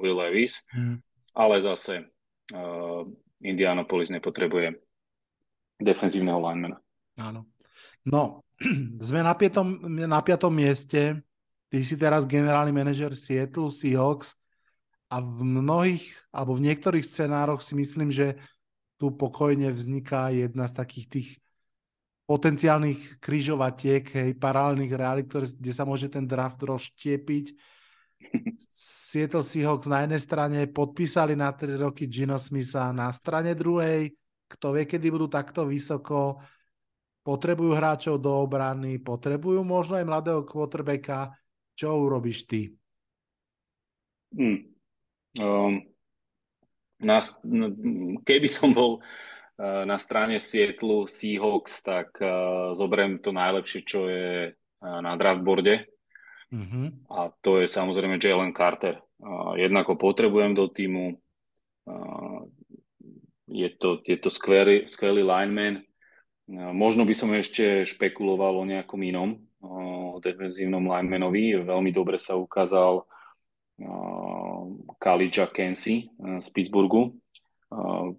[0.01, 0.97] Will Levis, hmm.
[1.37, 2.09] ale zase
[3.45, 4.73] Indianapolis nepotrebuje
[5.77, 6.81] defenzívneho linemana.
[7.21, 7.45] Áno.
[8.05, 8.41] No,
[9.07, 11.21] sme na piatom, na piatom mieste.
[11.71, 14.35] Ty si teraz generálny manažer Seattle Seahawks
[15.07, 16.03] a v mnohých,
[16.33, 18.35] alebo v niektorých scenároch si myslím, že
[18.99, 21.29] tu pokojne vzniká jedna z takých tých
[22.31, 27.45] potenciálnych križovatiek, hej, paralelných realit, kde sa môže ten draft rozštiepiť.
[29.11, 34.15] Seattle Seahawks na jednej strane podpísali na 3 roky Gino Smitha, na strane druhej,
[34.47, 36.39] kto vie, kedy budú takto vysoko,
[37.19, 41.35] potrebujú hráčov do obrany, potrebujú možno aj mladého quarterbacka.
[41.75, 42.71] Čo urobíš ty?
[44.31, 44.71] Hmm.
[45.35, 45.83] Um,
[47.03, 47.19] na,
[48.23, 49.03] keby som bol
[49.61, 55.85] na strane Sietlu Seahawks, tak uh, zoberiem to najlepšie, čo je uh, na draftboarde.
[56.49, 57.13] Mm-hmm.
[57.13, 58.97] A to je samozrejme Jalen Carter.
[59.21, 61.21] Uh, jednako potrebujem do týmu.
[61.85, 62.49] Uh,
[63.45, 65.85] je to, je to skvelý, skvelý lineman.
[66.51, 71.61] Možno by som ešte špekuloval o nejakom inom uh, defenzívnom linemanovi.
[71.63, 73.05] Veľmi dobre sa ukázal
[75.01, 77.20] Kalidža Kensi z Pittsburghu.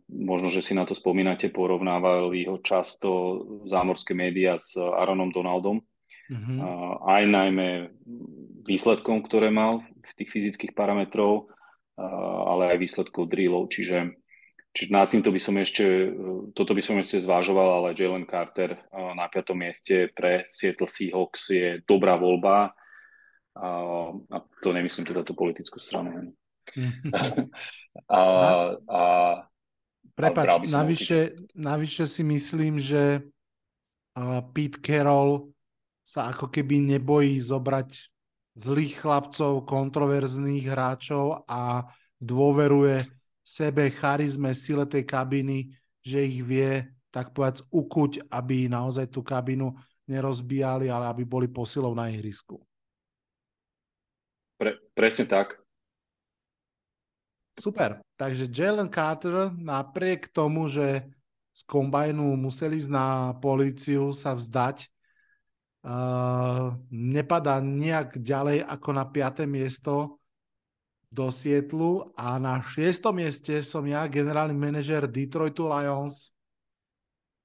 [0.08, 3.08] Možno, že si na to spomínate, porovnávali ho často
[3.68, 5.84] zámorské médiá s Aaronom Donaldom.
[6.32, 6.58] Mm-hmm.
[7.04, 7.92] Aj najmä
[8.64, 11.52] výsledkom, ktoré mal v tých fyzických parametrov,
[12.48, 13.68] ale aj výsledkov drillov.
[13.68, 14.16] Čiže,
[14.72, 15.84] čiže nad týmto by som ešte,
[16.56, 21.84] toto by som ešte zvážoval, ale Jalen Carter na piatom mieste pre Seattle Seahawks je
[21.84, 22.72] dobrá voľba
[23.52, 23.68] a,
[24.16, 26.32] a to nemyslím teda tú politickú stranu.
[28.08, 28.20] a,
[28.88, 29.02] a,
[30.12, 33.24] Prepač, navyše, navyše si myslím, že
[34.52, 35.56] Pete Carroll
[36.04, 38.12] sa ako keby nebojí zobrať
[38.52, 41.88] zlých chlapcov, kontroverzných hráčov a
[42.20, 43.08] dôveruje
[43.40, 45.72] sebe, charizme, sile tej kabiny,
[46.04, 49.72] že ich vie tak povedať ukuť, aby naozaj tú kabinu
[50.04, 52.60] nerozbíjali, ale aby boli posilou na ihrisku.
[54.60, 55.61] Pre, presne tak.
[57.58, 58.00] Super.
[58.16, 61.04] Takže Jalen Carter napriek tomu, že
[61.52, 64.88] z kombajnu museli ísť na políciu sa vzdať,
[65.84, 69.44] uh, nepadá nejak ďalej ako na 5.
[69.44, 70.22] miesto
[71.12, 73.12] do Sietlu a na 6.
[73.12, 76.32] mieste som ja, generálny manažer Detroitu Lions.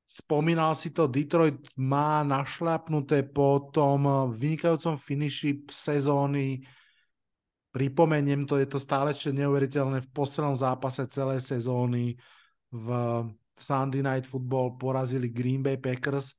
[0.08, 6.64] Spomínal si to, Detroit má našľapnuté po tom vynikajúcom finiši sezóny
[7.78, 10.02] Pripomeniem to, je to stále ešte neuveriteľné.
[10.02, 12.18] V poslednom zápase celej sezóny
[12.74, 12.88] v
[13.54, 16.34] Sunday Night Football porazili Green Bay Packers.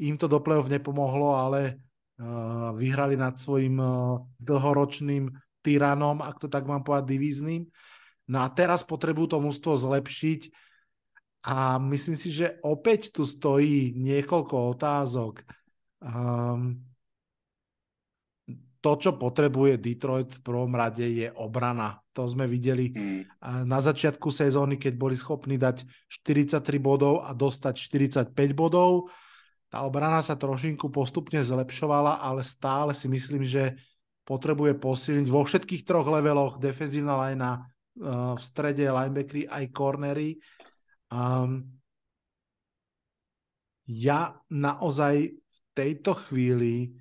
[0.00, 5.28] Im to do play-off nepomohlo, ale uh, vyhrali nad svojim uh, dlhoročným
[5.60, 7.68] tyranom, ak to tak mám povedať, divízným.
[8.32, 10.48] No a teraz potrebujú to mústvo zlepšiť
[11.52, 15.44] a myslím si, že opäť tu stojí niekoľko otázok.
[16.00, 16.87] Um,
[18.88, 22.00] to, čo potrebuje Detroit v prvom rade je obrana.
[22.16, 23.44] To sme videli mm.
[23.68, 25.84] na začiatku sezóny, keď boli schopní dať
[26.24, 27.76] 43 bodov a dostať
[28.32, 29.12] 45 bodov.
[29.68, 33.76] Tá obrana sa trošinku postupne zlepšovala, ale stále si myslím, že
[34.24, 40.40] potrebuje posilniť vo všetkých troch leveloch defenzívna lajna uh, v strede linebackery aj cornery.
[41.12, 41.76] Um,
[43.84, 46.96] ja naozaj v tejto chvíli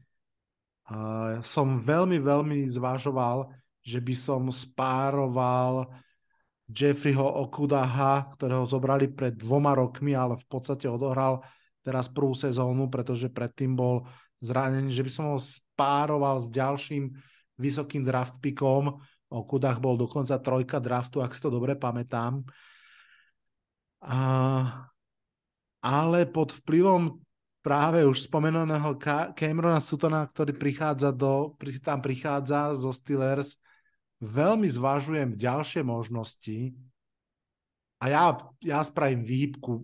[1.44, 3.52] Som veľmi, veľmi zvažoval,
[3.84, 5.92] že by som spároval
[6.68, 11.44] Jeffreyho Okudaha, ktorého zobrali pred dvoma rokmi, ale v podstate odohral
[11.84, 14.04] teraz prvú sezónu, pretože predtým bol
[14.44, 17.16] zranený, že by som ho spároval s ďalším
[17.56, 19.00] vysokým draft pickom.
[19.28, 22.44] Okudach bol dokonca trojka draftu, ak si to dobre pamätám.
[24.04, 24.20] A,
[25.84, 27.20] ale pod vplyvom
[27.68, 28.95] práve už spomenutého
[29.36, 31.51] Camerona Sutona, ktorý prichádza do,
[31.84, 33.59] tam prichádza zo Steelers,
[34.24, 36.72] veľmi zvažujem ďalšie možnosti.
[37.99, 38.24] A ja,
[38.63, 39.72] ja spravím výhybku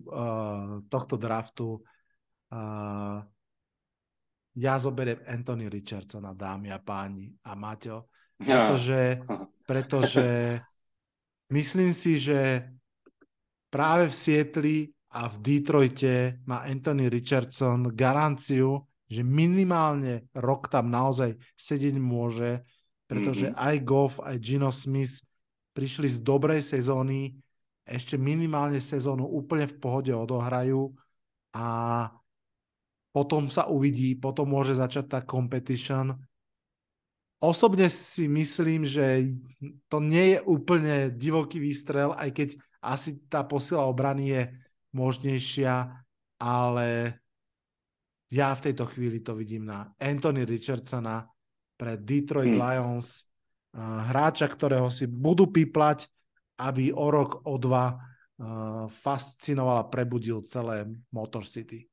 [0.88, 1.84] tohto draftu.
[2.48, 3.20] Uh,
[4.56, 7.36] ja zoberiem Anthony Richardsona, dámy a páni.
[7.44, 8.08] A Maťo,
[8.40, 9.20] pretože,
[9.68, 10.56] pretože
[11.52, 12.64] myslím si, že
[13.68, 14.76] práve v Sietli
[15.14, 22.66] a v Detroite má Anthony Richardson garanciu, že minimálne rok tam naozaj sedieť môže,
[23.06, 23.62] pretože mm-hmm.
[23.62, 25.22] aj Goff, aj Gino Smith
[25.70, 27.30] prišli z dobrej sezóny,
[27.86, 30.90] ešte minimálne sezónu úplne v pohode odohrajú
[31.54, 31.66] a
[33.14, 36.18] potom sa uvidí, potom môže začať tá competition.
[37.38, 39.30] Osobne si myslím, že
[39.86, 42.48] to nie je úplne divoký výstrel, aj keď
[42.82, 44.42] asi tá posila obrany je
[44.94, 45.90] možnejšia,
[46.38, 47.18] ale
[48.30, 51.26] ja v tejto chvíli to vidím na Anthony Richardsona
[51.74, 52.62] pre Detroit hmm.
[52.62, 53.26] Lions,
[53.74, 56.06] hráča, ktorého si budú píplať,
[56.62, 57.98] aby o rok, o dva
[58.90, 61.86] fascinoval a prebudil celé Motor City.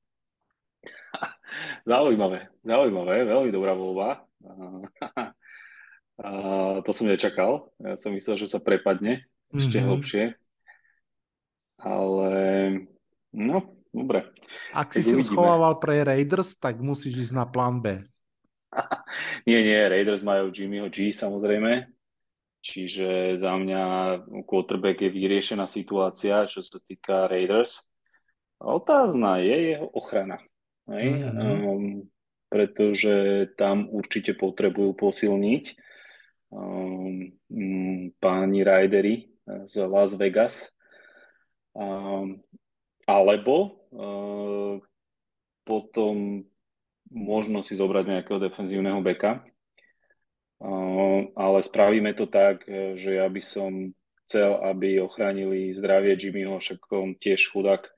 [1.85, 4.25] Zaujímavé, zaujímavé, veľmi dobrá voľba.
[6.85, 7.69] to som nečakal.
[7.77, 9.89] Ja som myslel, že sa prepadne ešte mm-hmm.
[9.89, 10.23] hlbšie.
[11.81, 12.33] Ale
[13.35, 13.57] no,
[13.91, 14.31] dobre.
[14.71, 18.03] Ak si si schovával pre Raiders, tak musíš ísť na plán B.
[19.49, 21.91] nie, nie, Raiders majú Jimmyho G samozrejme.
[22.61, 23.83] Čiže za mňa
[24.45, 27.81] quarterback je vyriešená situácia, čo sa týka Raiders.
[28.61, 30.37] Otázna je jeho ochrana.
[30.85, 31.25] Hej?
[31.25, 31.49] Mm-hmm.
[31.65, 32.05] Um,
[32.51, 35.63] pretože tam určite potrebujú posilniť
[36.53, 37.33] um,
[38.21, 39.33] páni Ridery
[39.65, 40.69] z Las Vegas.
[41.73, 42.45] Um,
[43.05, 43.55] alebo
[43.91, 44.75] uh,
[45.65, 46.45] potom
[47.11, 49.43] možno si zobrať nejakého defenzívneho beka.
[51.35, 53.91] Ale spravíme to tak, že ja by som
[54.23, 57.89] chcel, aby ochránili zdravie Jimmyho, však on tiež chudák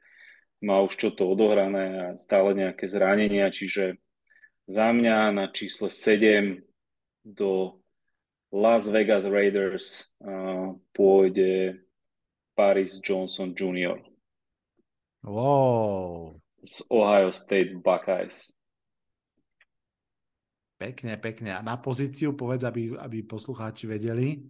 [0.64, 4.00] má už čo to odohrané a stále nejaké zranenia, čiže
[4.64, 6.64] za mňa na čísle 7
[7.28, 7.84] do
[8.48, 11.84] Las Vegas Raiders uh, pôjde
[12.56, 14.00] Paris Johnson Jr.
[15.24, 16.36] Wow.
[16.64, 18.52] Z Ohio State Buckeyes.
[20.78, 21.56] Pekne, pekne.
[21.56, 24.44] A na pozíciu povedz, aby, aby poslucháči vedeli.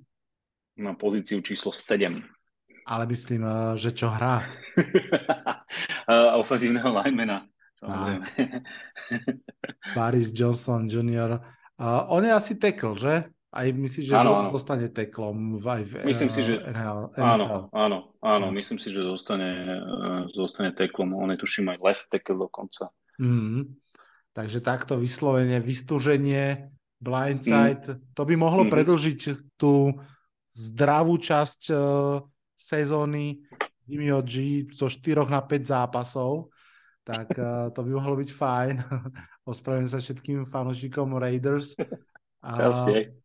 [0.81, 2.17] Na pozíciu číslo 7.
[2.89, 4.41] Ale myslím, eh, že čo hrá?
[6.41, 7.45] Ofenzívneho linemana.
[9.93, 11.39] Paris Johnson Jr.
[11.73, 13.32] Uh, on je asi tackle, že?
[13.53, 17.13] Aj myslíš, že áno, zostane teklom aj v myslím si, že, NHL?
[17.21, 21.13] Áno, áno, áno, myslím si, že zostane, uh, zostane teklom.
[21.13, 22.89] On je tuším aj left tackle dokonca.
[23.21, 23.77] Mm.
[24.33, 28.17] Takže takto vyslovene vystúženie, blindside, mm.
[28.17, 28.73] to by mohlo mm-hmm.
[28.73, 29.19] predlžiť
[29.61, 30.01] tú
[30.57, 32.25] zdravú časť uh,
[32.57, 33.45] sezóny
[33.85, 36.49] Jimmyho G zo 4 na 5 zápasov,
[37.05, 38.75] tak uh, to by mohlo byť fajn.
[39.53, 41.77] Ospravedlňujem sa všetkým fanúšikom Raiders.
[42.43, 43.22] Uh,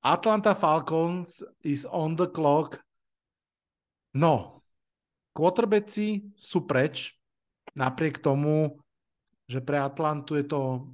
[0.00, 2.80] Atlanta Falcons is on the clock.
[4.16, 4.64] No,
[5.36, 7.14] quarterbacki sú preč,
[7.76, 8.80] napriek tomu,
[9.44, 10.88] že pre Atlantu je to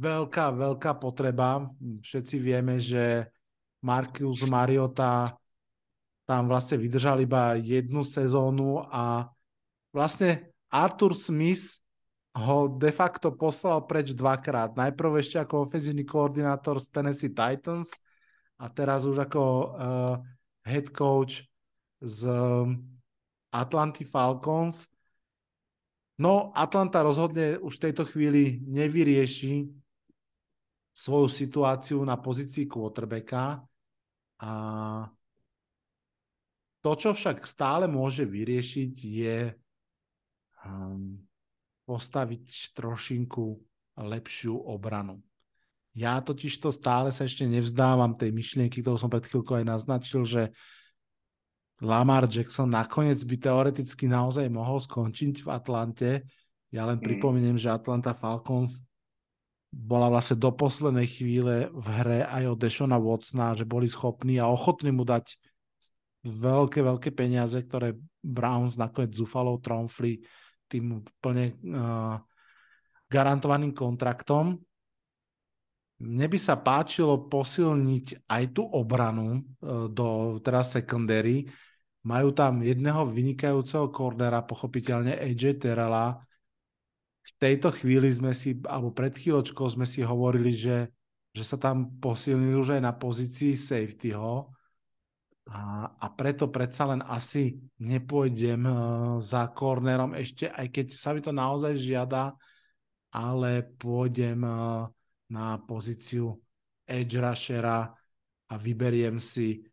[0.00, 1.70] veľká, veľká potreba.
[1.78, 3.30] Všetci vieme, že
[3.84, 5.32] Marcus Mariota
[6.26, 9.26] tam vlastne vydržal iba jednu sezónu a
[9.90, 11.82] vlastne Arthur Smith
[12.30, 14.78] ho de facto poslal preč dvakrát.
[14.78, 17.90] Najprv ešte ako ofenzívny koordinátor z Tennessee Titans
[18.60, 20.14] a teraz už ako uh,
[20.62, 21.42] head coach
[21.98, 22.30] z
[23.50, 24.86] Atlanty Falcons.
[26.20, 29.66] No, Atlanta rozhodne už v tejto chvíli nevyrieši
[30.92, 33.64] svoju situáciu na pozícii quarterbacka
[34.40, 34.52] a
[36.80, 39.52] to, čo však stále môže vyriešiť, je
[40.64, 41.20] um,
[41.90, 43.58] postaviť trošinku
[43.98, 45.18] lepšiu obranu.
[45.90, 50.22] Ja totiž to stále sa ešte nevzdávam tej myšlienky, ktorú som pred chvíľkou aj naznačil,
[50.22, 50.54] že
[51.82, 56.10] Lamar Jackson nakoniec by teoreticky naozaj mohol skončiť v Atlante.
[56.70, 57.04] Ja len mm.
[57.10, 58.78] pripomeniem, že Atlanta Falcons
[59.74, 64.46] bola vlastne do poslednej chvíle v hre aj od Deshona Watsona, že boli schopní a
[64.46, 65.34] ochotní mu dať
[66.22, 70.22] veľké, veľké peniaze, ktoré Browns nakoniec zúfalo tromfli
[70.70, 72.16] tým plne uh,
[73.10, 74.54] garantovaným kontraktom.
[76.00, 81.50] Mne by sa páčilo posilniť aj tú obranu uh, do teraz secondary,
[82.06, 86.16] majú tam jedného vynikajúceho kornera, pochopiteľne AJ Terrella.
[87.20, 90.88] V tejto chvíli sme si, alebo pred chvíľočkou sme si hovorili, že,
[91.36, 94.48] že sa tam posilnili už aj na pozícii safetyho.
[95.48, 98.76] A, a preto predsa len asi nepôjdem uh,
[99.24, 102.36] za kornerom ešte, aj keď sa mi to naozaj žiada,
[103.10, 104.84] ale pôjdem uh,
[105.32, 106.36] na pozíciu
[106.84, 107.88] edge rushera
[108.50, 109.64] a vyberiem si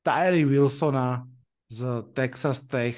[0.00, 1.26] Tyree Wilsona,
[1.66, 2.94] z Texas Tech.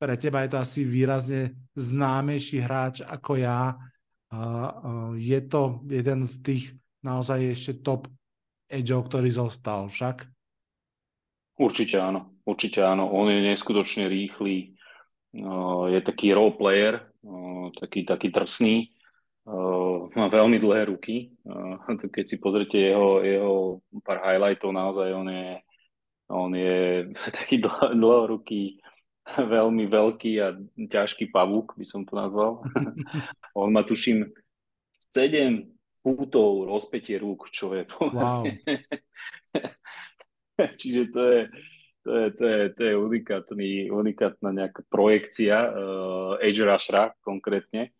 [0.00, 3.76] Pre teba je to asi výrazne známejší hráč ako ja.
[5.16, 6.64] Je to jeden z tých
[7.04, 8.08] naozaj ešte top
[8.64, 10.24] edgeov, ktorý zostal však?
[11.54, 13.10] Určite áno, určite áno.
[13.14, 14.74] On je neskutočne rýchly,
[15.90, 17.02] je taký role player,
[17.78, 18.90] taký, taký drsný,
[20.14, 21.30] má veľmi dlhé ruky.
[21.86, 23.54] Keď si pozrite jeho, jeho
[24.02, 25.62] pár highlightov, naozaj on je
[26.28, 28.80] on je taký dlho, dlhoruký,
[29.36, 32.64] veľmi veľký a ťažký pavúk, by som to nazval.
[33.56, 34.28] On má, tuším,
[34.92, 35.64] 7
[36.04, 38.44] fútov rozpetie rúk, čo je wow.
[40.80, 41.40] Čiže to je,
[42.04, 47.90] to je, to je, to je unikátny, unikátna nejaká projekcia uh, Age Rushera konkrétne.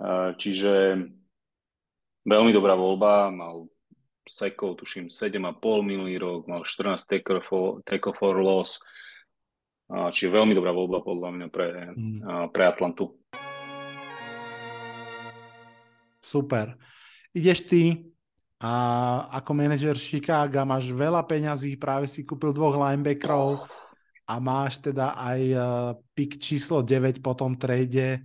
[0.00, 0.96] Uh, čiže
[2.24, 3.68] veľmi dobrá voľba, mal
[4.24, 8.78] sekov, tuším 7,5 minulý rok, mal 14 tackle for, tackle for loss,
[9.90, 12.20] čiže veľmi dobrá voľba podľa mňa pre, mm.
[12.54, 13.18] pre Atlantu.
[16.22, 16.78] Super.
[17.34, 18.10] Ideš ty
[18.60, 18.72] a
[19.40, 23.64] ako manažer Chicago máš veľa peňazí, práve si kúpil dvoch linebackerov
[24.28, 25.64] a máš teda aj uh,
[26.12, 28.20] pick číslo 9 po tom trade.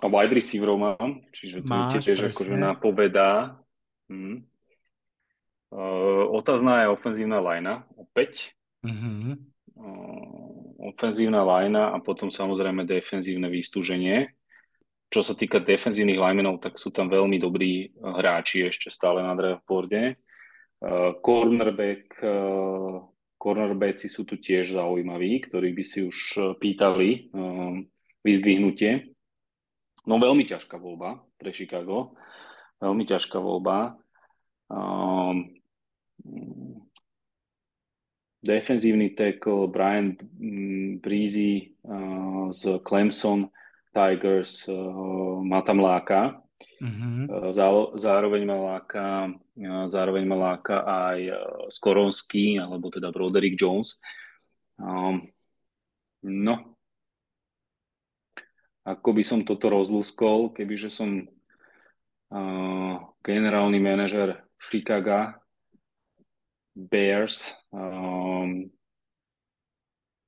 [0.00, 3.58] A wide receiverov mám, čiže to máš, tiež akože napovedá.
[4.06, 4.46] Hm.
[5.74, 8.54] Uh, otázna je ofenzívna lajna, opäť.
[8.86, 9.36] Uh-huh.
[9.74, 14.38] Uh, ofenzívna lajna a potom samozrejme defenzívne vystúženie.
[15.10, 20.14] Čo sa týka defenzívnych linemenov, tak sú tam veľmi dobrí hráči ešte stále na draftboarde.
[20.78, 23.02] Uh, cornerback, uh,
[23.34, 26.16] cornerbacki sú tu tiež zaujímaví, ktorí by si už
[26.62, 27.82] pýtali uh,
[28.22, 29.10] vyzdvihnutie.
[30.06, 32.14] No veľmi ťažká voľba pre Chicago.
[32.78, 33.98] Veľmi ťažká voľba.
[34.70, 35.58] Um,
[38.46, 40.14] defenzívny tackle Brian
[41.02, 43.50] Breezy uh, z Clemson
[43.90, 46.38] Tigers uh, ma tam láka.
[46.80, 47.28] Mm-hmm.
[47.28, 51.18] Uh, zároveň ma láka, uh, zároveň ma láka aj
[51.68, 53.98] Skoronský, alebo teda Broderick Jones.
[54.80, 55.28] Um,
[56.24, 56.80] no,
[58.90, 61.28] ako by som toto rozlúskol, kebyže som
[62.32, 65.36] uh, generálny manažer Chicago
[66.72, 67.52] Bears.
[67.70, 68.72] Um,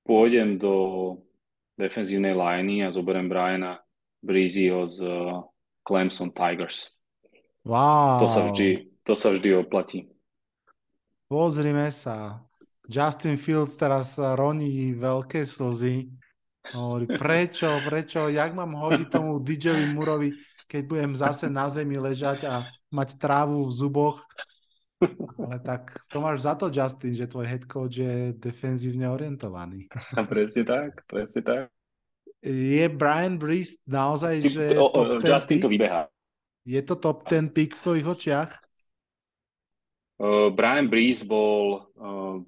[0.04, 0.74] pôjdem do
[1.76, 3.80] defenzívnej liney a zoberiem Briana
[4.22, 5.42] Breezyho z uh,
[5.82, 6.92] Clemson Tigers.
[7.64, 8.22] Wow.
[8.22, 10.10] To sa vždy, to sa vždy oplatí.
[11.30, 12.42] Pozrime sa.
[12.90, 16.10] Justin Fields teraz roní veľké slzy.
[16.74, 20.30] Hovorí, prečo, prečo, jak mám hodiť tomu DJovi Murovi,
[20.70, 24.22] keď budem zase na zemi ležať a mať trávu v zuboch
[25.38, 29.86] ale tak to máš za to, Justin, že tvoj head coach je defenzívne orientovaný.
[30.18, 31.62] A presne tak, presne tak.
[32.42, 35.64] Je Brian Brees naozaj, že o, o, Justin pick?
[35.64, 36.10] to vybehá.
[36.66, 38.50] Je to top ten pick v tvojich očiach?
[40.22, 42.38] Uh, Brian Brees bol uh,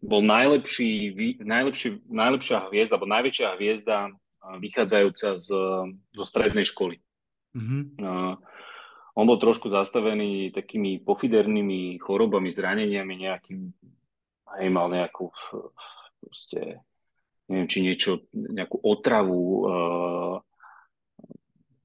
[0.00, 1.12] bol najlepší,
[1.44, 5.48] najlepší, najlepšia hviezda, alebo najväčšia hviezda uh, vychádzajúca z,
[5.92, 6.96] zo strednej školy.
[7.56, 7.82] Mm-hmm.
[8.00, 8.36] Uh,
[9.18, 13.66] on bol trošku zastavený takými pofidernými chorobami, zraneniami, nejakým,
[14.46, 15.34] aj mal nejakú
[16.22, 16.86] proste,
[17.50, 20.36] neviem, či niečo, nejakú otravu, uh,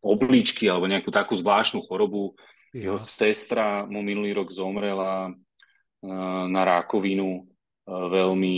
[0.06, 2.38] obličky alebo nejakú takú zvláštnu chorobu.
[2.70, 2.94] Ja.
[2.94, 8.58] Jeho sestra mu minulý rok zomrela uh, na rákovinu, uh, veľmi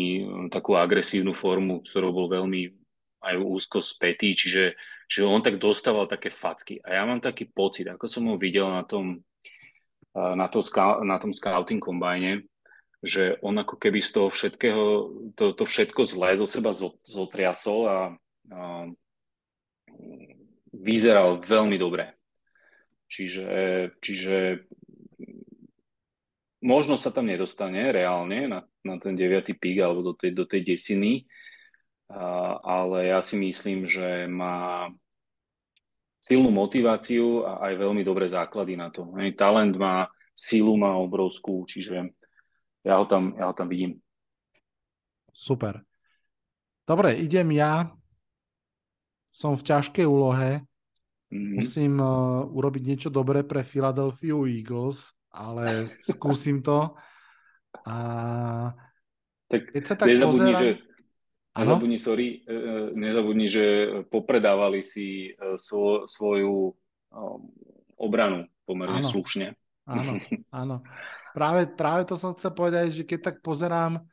[0.52, 2.76] takú agresívnu formu, ktorou bol veľmi
[3.24, 6.82] aj úzko spätý, čiže že on tak dostával také facky.
[6.82, 9.22] A ja mám taký pocit, ako som ho videl na tom,
[10.14, 10.66] na, to,
[11.06, 12.46] na tom scouting kombajne,
[13.06, 14.84] že on ako keby z toho všetkého,
[15.38, 16.74] to, to všetko zlé zo seba
[17.06, 18.00] zotriasol a,
[18.50, 18.62] a
[20.74, 22.18] vyzeral veľmi dobre.
[23.06, 23.48] Čiže,
[24.02, 24.66] čiže
[26.66, 30.66] možno sa tam nedostane reálne na, na ten deviatý pík alebo do tej, do tej
[30.66, 31.30] desiny,
[32.62, 34.90] ale ja si myslím, že má
[36.22, 39.06] silnú motiváciu a aj veľmi dobré základy na to.
[39.38, 42.14] Talent má, silu má obrovskú, čiže
[42.86, 44.02] ja ho tam, ja ho tam vidím.
[45.34, 45.86] Super.
[46.86, 47.94] Dobre, idem ja.
[49.34, 50.64] Som v ťažkej úlohe.
[51.34, 51.56] Mm-hmm.
[51.60, 56.94] Musím uh, urobiť niečo dobré pre Philadelphia Eagles, ale skúsim to.
[57.84, 57.96] A
[59.46, 60.62] tak keď sa tak nezabudni, pozerám...
[60.62, 60.70] že
[61.56, 63.66] Nezabudni, sorry, e, e, nezabudni, že
[64.12, 66.76] popredávali si e, svo, svoju
[67.96, 69.08] obranu pomerne áno.
[69.08, 69.56] slušne.
[69.88, 70.20] Áno,
[70.52, 70.76] áno.
[71.32, 74.04] Práve, práve to som chcel povedať, že keď tak pozerám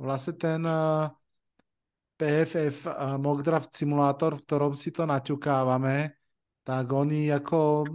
[0.00, 0.60] vlastne ten
[2.16, 2.88] PFF
[3.20, 6.16] mock draft simulátor, v ktorom si to naťukávame,
[6.64, 7.88] tak oni ako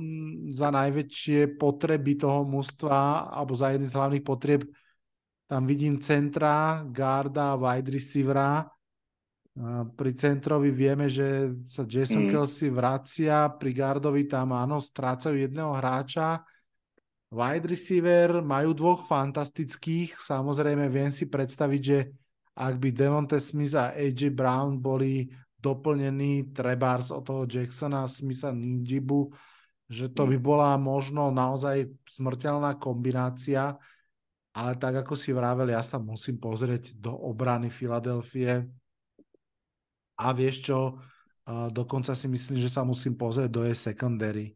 [0.53, 4.69] za najväčšie potreby toho mužstva, alebo za jedný z hlavných potrieb,
[5.45, 8.65] tam vidím centra, garda, wide receivera,
[9.93, 12.31] pri centrovi vieme, že sa Jason mm.
[12.33, 16.41] Kelsey vracia, pri Gardovi tam áno, strácajú jedného hráča.
[17.29, 21.99] Wide receiver majú dvoch fantastických, samozrejme viem si predstaviť, že
[22.53, 29.33] ak by Devonte Smith a AJ Brown boli doplnení trebárs od toho Jacksona, Smitha Ninjibu,
[29.85, 30.45] že to by mm.
[30.45, 33.77] bola možno naozaj smrteľná kombinácia,
[34.53, 38.81] ale tak ako si vravel, ja sa musím pozrieť do obrany Filadelfie
[40.17, 44.53] a vieš čo, uh, dokonca si myslím, že sa musím pozrieť do jej secondary.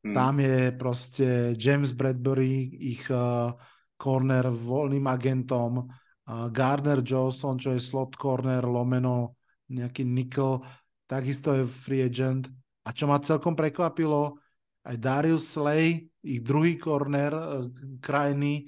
[0.00, 0.16] Hmm.
[0.16, 1.28] Tam je proste
[1.60, 3.52] James Bradbury, ich uh,
[4.00, 9.36] corner voľným agentom, uh, Gardner Johnson, čo je slot corner, lomeno,
[9.70, 10.64] nejaký nickel,
[11.04, 12.48] takisto je free agent.
[12.82, 14.40] A čo ma celkom prekvapilo,
[14.88, 17.68] aj Darius Slay, ich druhý korner uh,
[18.00, 18.66] krajiny,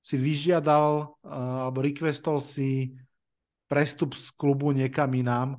[0.00, 2.96] si vyžiadal uh, alebo requestol si
[3.70, 5.54] prestup z klubu niekam inám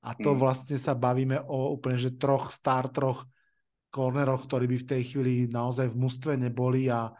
[0.00, 0.38] a to mm.
[0.40, 3.28] vlastne sa bavíme o úplne, že troch star, troch
[3.92, 7.12] korneroch, ktorí by v tej chvíli naozaj v mústve neboli a,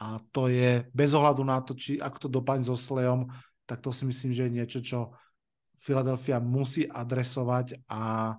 [0.00, 3.28] a to je bez ohľadu na to, či ako to dopadne so Slejom,
[3.68, 4.98] tak to si myslím, že je niečo, čo
[5.76, 8.32] Philadelphia musí adresovať a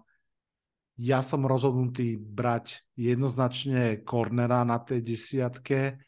[0.97, 6.01] ja som rozhodnutý brať jednoznačne kornera na tej desiatke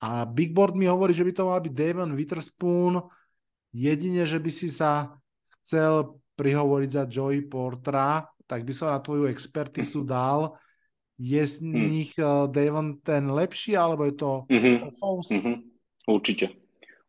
[0.00, 3.19] a Big Board mi hovorí, že by to mal byť Damon Witherspoon,
[3.70, 5.14] jedine, že by si sa
[5.60, 10.58] chcel prihovoriť za Joey Portra, tak by som na tvoju expertizu dal.
[11.20, 11.84] Je z hmm.
[11.84, 14.76] nich uh, Davon ten lepší, alebo je to mm-hmm.
[14.96, 15.56] Mm-hmm.
[16.08, 16.46] Určite.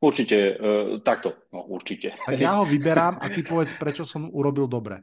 [0.02, 2.12] Určite, uh, takto, no určite.
[2.20, 5.00] Tak ja ho vyberám a ty povedz, prečo som urobil dobre.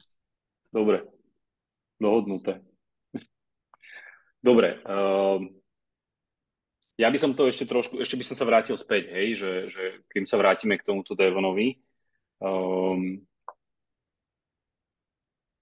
[0.68, 1.08] Dobre,
[1.96, 2.60] dohodnuté.
[4.44, 5.40] Dobre, uh,
[6.98, 9.82] ja by som to ešte trošku, ešte by som sa vrátil späť, hej, že, že
[10.10, 11.78] kým sa vrátime k tomuto Devonovi,
[12.42, 13.22] um,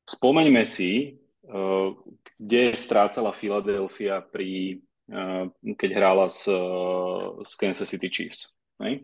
[0.07, 1.89] Spomeňme si, eh,
[2.39, 4.78] kde strácala Philadelphia pri,
[5.11, 6.47] eh, keď hrála s,
[7.43, 8.55] s Kansas City Chiefs.
[8.78, 9.03] Hej?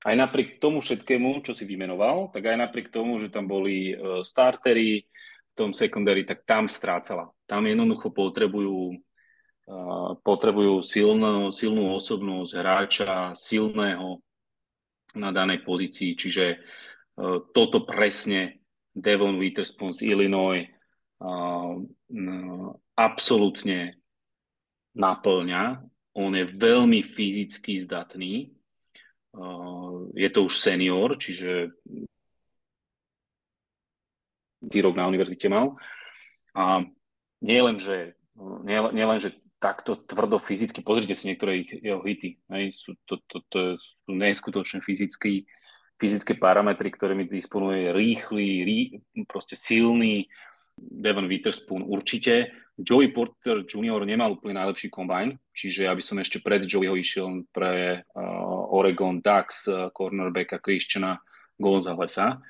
[0.00, 4.24] Aj napriek tomu všetkému, čo si vymenoval, tak aj napriek tomu, že tam boli eh,
[4.24, 7.28] startery v tom secondary, tak tam strácala.
[7.44, 8.96] Tam jednoducho potrebujú,
[10.24, 14.22] potrebujú silnú, silnú osobnosť hráča, silného
[15.14, 16.14] na danej pozícii.
[16.14, 16.58] Čiže
[17.52, 18.60] toto presne
[18.94, 20.66] Devon Witherspoon z Illinois
[21.22, 21.78] uh,
[22.98, 23.94] absolútne
[24.98, 25.78] naplňa.
[26.18, 28.50] On je veľmi fyzicky zdatný.
[29.30, 31.70] Uh, je to už senior, čiže
[34.60, 35.78] rok na univerzite mal.
[36.52, 36.82] A
[37.40, 38.18] nie len, že,
[38.66, 43.20] nie, nie len, že takto tvrdo fyzicky, pozrite si niektoré jeho hity, hej, sú, to,
[43.28, 45.44] to, to sú neskutočne fyzicky
[46.00, 48.78] fyzické parametry, ktorými disponuje rýchly, rý,
[49.28, 50.24] proste silný
[50.80, 52.48] Devon Witherspoon určite.
[52.80, 54.08] Joey Porter Jr.
[54.08, 59.20] nemal úplne najlepší kombajn, čiže ja by som ešte pred Joeyho išiel pre uh, Oregon
[59.20, 61.20] Ducks uh, cornerbacka Christiana
[61.60, 62.40] Gonzalesa,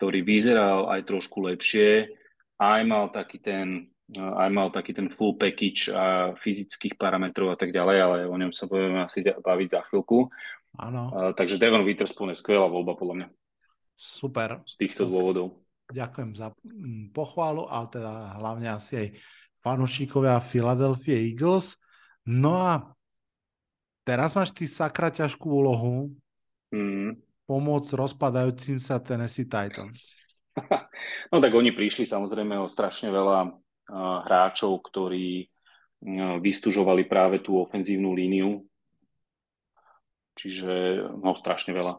[0.00, 2.08] ktorý vyzeral aj trošku lepšie,
[2.56, 7.74] aj mal taký ten aj mal taký ten full package a fyzických parametrov a tak
[7.74, 10.30] ďalej, ale o ňom sa budeme asi baviť za chvíľku.
[10.78, 11.32] Áno.
[11.34, 13.28] Takže Devon Witherspoon je skvelá voľba podľa mňa.
[13.94, 14.62] Super.
[14.66, 15.46] Z týchto to dôvodov.
[15.86, 19.08] Ďakujem za mm, pochválu, ale teda hlavne asi aj
[19.62, 21.78] fanúšikovia Philadelphia Eagles.
[22.26, 22.72] No a
[24.02, 26.10] teraz máš ty sakra ťažkú úlohu
[26.74, 27.20] mm.
[27.46, 30.18] pomôcť rozpadajúcim sa Tennessee Titans.
[31.30, 38.12] no tak oni prišli samozrejme o strašne veľa hráčov, ktorí uh, vystužovali práve tú ofenzívnu
[38.12, 38.64] líniu
[40.34, 41.94] čiže no strašne veľa.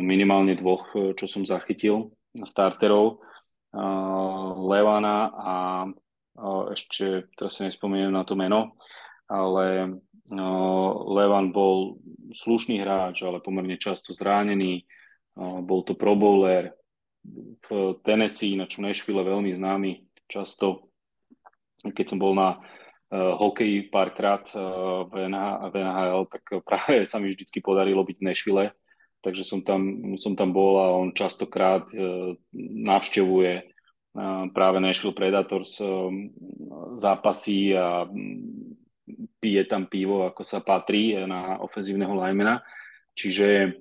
[0.00, 3.20] Minimálne dvoch, čo som zachytil, starterov.
[4.56, 5.54] Levana a
[6.72, 8.80] ešte, teraz si nespomeniem na to meno,
[9.28, 9.98] ale
[11.12, 12.00] Levan bol
[12.32, 14.86] slušný hráč, ale pomerne často zranený.
[15.36, 16.72] Bol to pro bowler
[17.66, 19.92] v Tennessee, na čo Nashville veľmi známy.
[20.26, 20.85] Často,
[21.92, 27.20] keď som bol na uh, hokej párkrát uh, v, NH, v NHL, tak práve sa
[27.22, 28.64] mi vždycky podarilo byť v Nešvile,
[29.22, 32.34] takže som tam, som tam bol a on častokrát uh,
[32.86, 36.10] navštevuje uh, práve Nashville Predators uh,
[36.96, 38.08] zápasy a
[39.38, 42.58] pije tam pivo, ako sa patrí na ofenzívneho linemana.
[43.14, 43.78] Čiže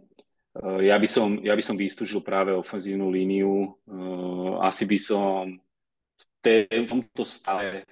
[0.85, 3.73] ja by som, ja som vystúžil práve ofenzívnu líniu.
[4.61, 5.59] Asi by som
[6.45, 7.85] v tomto stave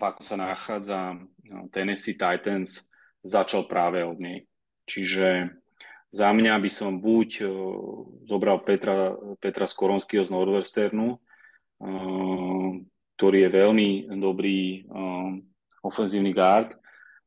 [0.00, 1.14] ako sa nachádza
[1.46, 2.90] no, Tennessee Titans,
[3.22, 4.44] začal práve od nej.
[4.84, 5.54] Čiže
[6.12, 7.46] za mňa by som buď
[8.28, 11.18] zobral Petra, Petra Skoronského z Norwesternu,
[13.16, 13.88] ktorý je veľmi
[14.20, 14.86] dobrý
[15.82, 16.76] ofenzívny guard,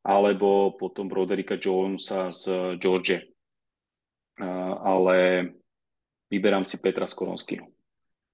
[0.08, 3.28] alebo potom Broderika Jonesa z George.
[4.86, 5.50] Ale
[6.30, 7.66] vyberám si Petra Skoronského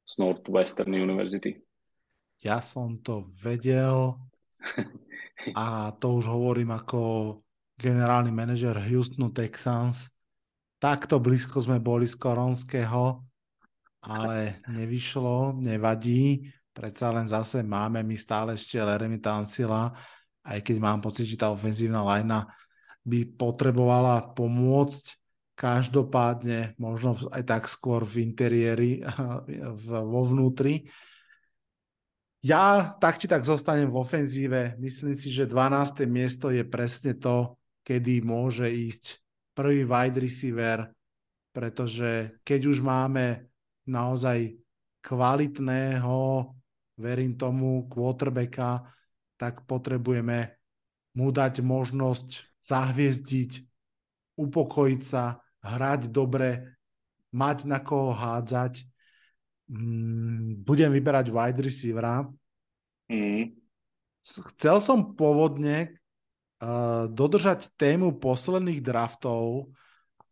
[0.04, 1.64] z Northwestern University.
[2.44, 4.20] Ja som to vedel
[5.56, 7.00] a to už hovorím ako
[7.80, 10.12] generálny manažer Houstonu Texans.
[10.76, 13.24] Takto blízko sme boli z Koronského,
[14.04, 16.52] ale nevyšlo, nevadí.
[16.76, 19.96] Predsa len zase máme my stále ešte Leremy Tansila,
[20.44, 22.52] aj keď mám pocit, že tá ofenzívna lajna
[23.08, 25.16] by potrebovala pomôcť.
[25.56, 29.00] Každopádne možno aj tak skôr v interiéri,
[29.88, 30.92] vo vnútri
[32.44, 34.76] Ja tak či tak zostanem v ofenzíve.
[34.76, 36.04] Myslím si, že 12.
[36.12, 37.56] miesto je presne to,
[37.88, 39.24] kedy môže ísť
[39.56, 40.92] prvý wide receiver,
[41.56, 43.48] pretože keď už máme
[43.88, 44.60] naozaj
[45.00, 46.52] kvalitného,
[47.00, 48.92] verím tomu, quarterbacka,
[49.40, 50.60] tak potrebujeme
[51.16, 53.52] mu dať možnosť zahviezdiť,
[54.36, 56.76] upokojiť sa, hrať dobre,
[57.32, 58.84] mať na koho hádzať.
[59.72, 62.28] Mm, budem vyberať wide receivera.
[63.08, 63.56] Mm.
[64.24, 66.00] Chcel som pôvodne
[66.60, 69.72] uh, dodržať tému posledných draftov,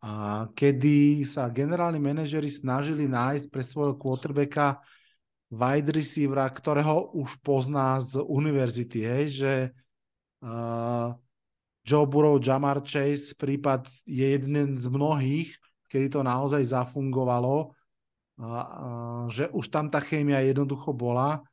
[0.02, 4.82] a kedy sa generálni manažeri snažili nájsť pre svojho quarterbacka
[5.46, 9.52] wide receivera, ktorého už pozná z univerzity, hej, že
[10.42, 11.14] uh,
[11.86, 15.54] Joe Burrow, Jamar Chase prípad je jeden z mnohých,
[15.86, 17.70] kedy to naozaj zafungovalo,
[19.28, 21.44] že už tam tá chémia jednoducho bola,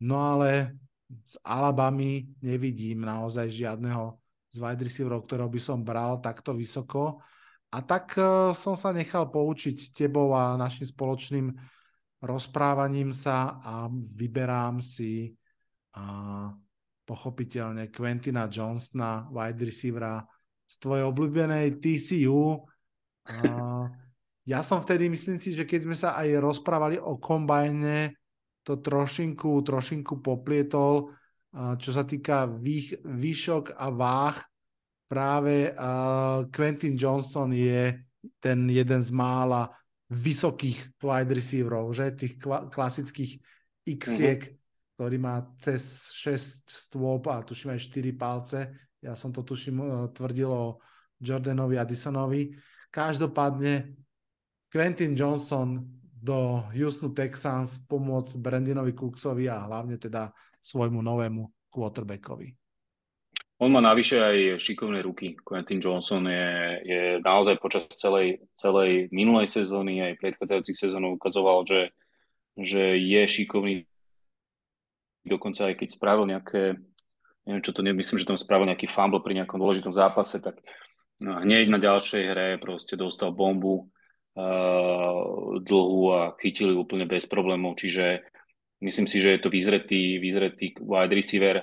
[0.00, 0.74] no ale
[1.10, 4.16] z Alabamy nevidím naozaj žiadneho
[4.54, 7.20] z wide receiverov, ktorého by som bral takto vysoko.
[7.74, 11.50] A tak e, som sa nechal poučiť tebou a našim spoločným
[12.22, 15.34] rozprávaním sa a vyberám si
[15.94, 16.06] a
[17.04, 20.24] pochopiteľne Quentina Johnsona, wide receivera
[20.64, 22.64] z tvojej obľúbenej TCU.
[23.24, 23.86] Uh,
[24.44, 28.12] ja som vtedy, myslím si, že keď sme sa aj rozprávali o kombajne,
[28.64, 31.12] to trošinku, trošinku poplietol,
[31.52, 34.36] čo sa týka vých, výšok a váh.
[35.04, 35.68] Práve
[36.48, 37.92] Quentin Johnson je
[38.40, 39.68] ten jeden z mála
[40.08, 43.32] vysokých wide receiverov, že tých klasických
[43.84, 44.62] X-iek, mm-hmm
[44.94, 48.58] ktorý má cez 6 stôp a tuším aj 4 palce.
[49.02, 50.78] Ja som to tuším e, tvrdil o
[51.18, 52.54] Jordanovi Addisonovi.
[52.94, 54.03] Každopádne
[54.74, 55.86] Quentin Johnson
[56.18, 62.50] do Houstonu Texans pomôcť Brandinovi Cooksovi a hlavne teda svojmu novému quarterbackovi.
[63.62, 65.38] On má navyše aj šikovné ruky.
[65.46, 66.50] Quentin Johnson je,
[66.90, 71.94] je naozaj počas celej, celej minulej sezóny aj predchádzajúcich sezónov ukazoval, že,
[72.58, 73.86] že je šikovný
[75.22, 76.82] dokonca aj keď spravil nejaké,
[77.46, 80.58] neviem čo to nemyslím, že tam spravil nejaký fumble pri nejakom dôležitom zápase, tak
[81.22, 83.93] no, hneď na ďalšej hre proste dostal bombu
[84.36, 88.26] uh, dlhú a chytili úplne bez problémov, čiže
[88.82, 91.56] myslím si, že je to vyzretý, vyzretý wide receiver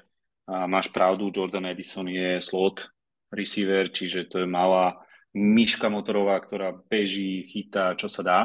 [0.47, 2.91] a máš pravdu, Jordan Edison je slot
[3.31, 4.99] receiver, čiže to je malá
[5.31, 8.39] myška motorová, ktorá beží, chytá, čo sa dá.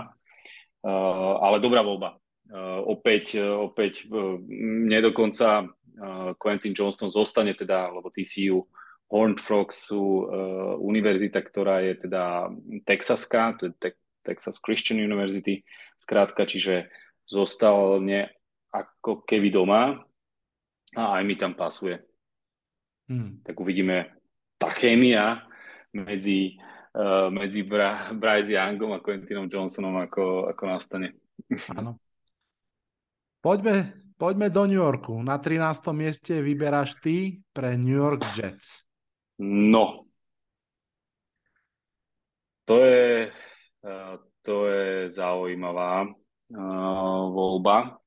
[0.86, 2.14] Uh, ale dobrá voľba.
[2.46, 4.38] Uh, opäť, uh, opäť uh,
[4.86, 8.62] mne dokonca uh, Quentin Johnston zostane teda, lebo TCU
[9.10, 12.54] Horned Frogs sú uh, univerzita, ktorá je teda
[12.86, 15.62] texaská, to je te- Texas Christian University,
[15.94, 16.90] skrátka, čiže
[17.22, 18.34] zostal mne
[18.74, 20.02] ako keby doma
[20.98, 22.02] a aj mi tam pasuje.
[23.06, 23.38] Hmm.
[23.46, 24.10] Tak uvidíme
[24.58, 25.46] tá chémia
[25.94, 26.58] medzi,
[26.98, 31.14] uh, medzi Bra- Bryce Youngom a Quentinom Johnsonom, ako, ako nastane.
[31.78, 32.02] Áno.
[33.38, 35.14] Poďme, poďme do New Yorku.
[35.22, 35.94] Na 13.
[35.94, 38.82] mieste vyberáš ty pre New York Jets.
[39.38, 40.10] No.
[42.66, 43.30] To je,
[44.42, 47.98] to je zaujímavá uh, voľba.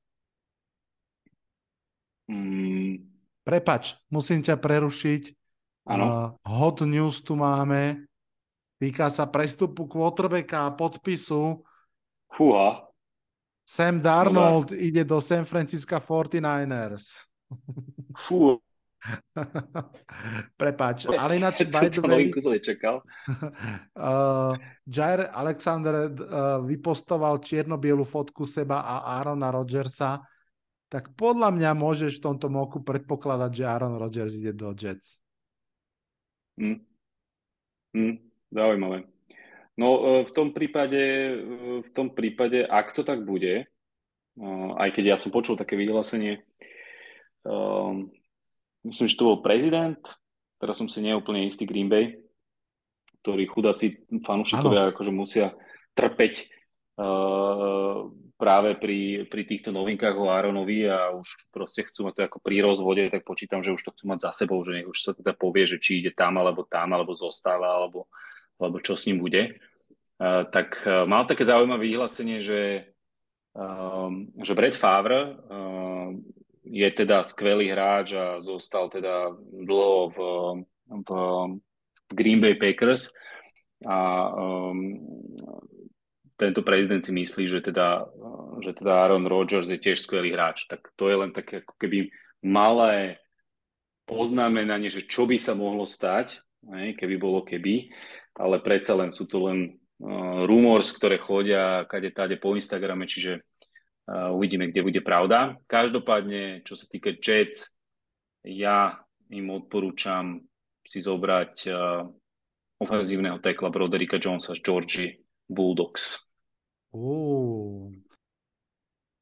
[2.30, 3.10] Mm.
[3.42, 5.22] Prepač, musím ťa prerušiť.
[5.90, 8.06] Uh, hot news tu máme.
[8.80, 11.60] Týka sa prestupu quarterbacka a podpisu.
[12.30, 12.86] Fúha.
[13.66, 17.26] Sam Darnold no, ide do San Francisco 49ers.
[18.26, 18.58] Fú.
[20.60, 23.00] Prepač, ale ináč, by the way, čakal.
[23.96, 24.52] uh,
[24.84, 30.20] Jair Alexander uh, vypostoval čierno-bielu fotku seba a Aarona Rodgersa,
[30.90, 35.22] tak podľa mňa môžeš v tomto moku predpokladať, že Aaron Rodgers ide do Jets.
[36.58, 36.82] Mm.
[37.94, 38.16] Mm,
[38.50, 39.06] zaujímavé.
[39.78, 41.34] No e, v tom prípade, e,
[41.86, 44.46] v tom prípade, ak to tak bude, e,
[44.76, 46.42] aj keď ja som počul také vyhlásenie,
[47.46, 48.12] um,
[48.84, 50.00] myslím, že to bol prezident,
[50.60, 52.20] teraz som si neúplne istý Green Bay,
[53.20, 55.52] ktorí chudáci fanúšikovia akože musia
[55.92, 56.48] trpeť
[56.96, 58.08] uh,
[58.40, 62.64] práve pri, pri týchto novinkách o Aaronovi a už proste chcú mať to ako pri
[62.64, 65.36] rozvode, tak počítam, že už to chcú mať za sebou, že nech už sa teda
[65.36, 68.08] povie, že či ide tam, alebo tam, alebo zostáva, alebo,
[68.56, 69.60] alebo čo s ním bude.
[70.16, 72.92] Tak e, mal také zaujímavé vyhlásenie, že,
[73.52, 76.24] um, že Brett Favre um,
[76.70, 80.18] je teda skvelý hráč a zostal teda dlho v,
[80.86, 81.10] v,
[82.06, 83.10] v Green Bay Packers
[83.82, 85.02] a um,
[86.38, 88.08] tento prezident si myslí, že teda,
[88.64, 90.64] že teda Aaron Rodgers je tiež skvelý hráč.
[90.70, 92.08] Tak to je len také ako keby
[92.40, 93.20] malé
[94.08, 96.40] poznamenanie, že čo by sa mohlo stať,
[96.70, 97.92] keby bolo keby,
[98.40, 103.44] ale predsa len sú to len uh, rumors, ktoré chodia kade táde po Instagrame, čiže
[104.10, 105.54] uvidíme, kde bude pravda.
[105.70, 107.70] Každopádne, čo sa týka Jets,
[108.42, 108.98] ja
[109.30, 110.42] im odporúčam
[110.82, 112.02] si zobrať uh,
[112.80, 115.10] ofenzívneho tekla Broderika Jonesa z Georgie
[115.46, 116.26] Bulldogs.
[116.90, 117.92] Uh,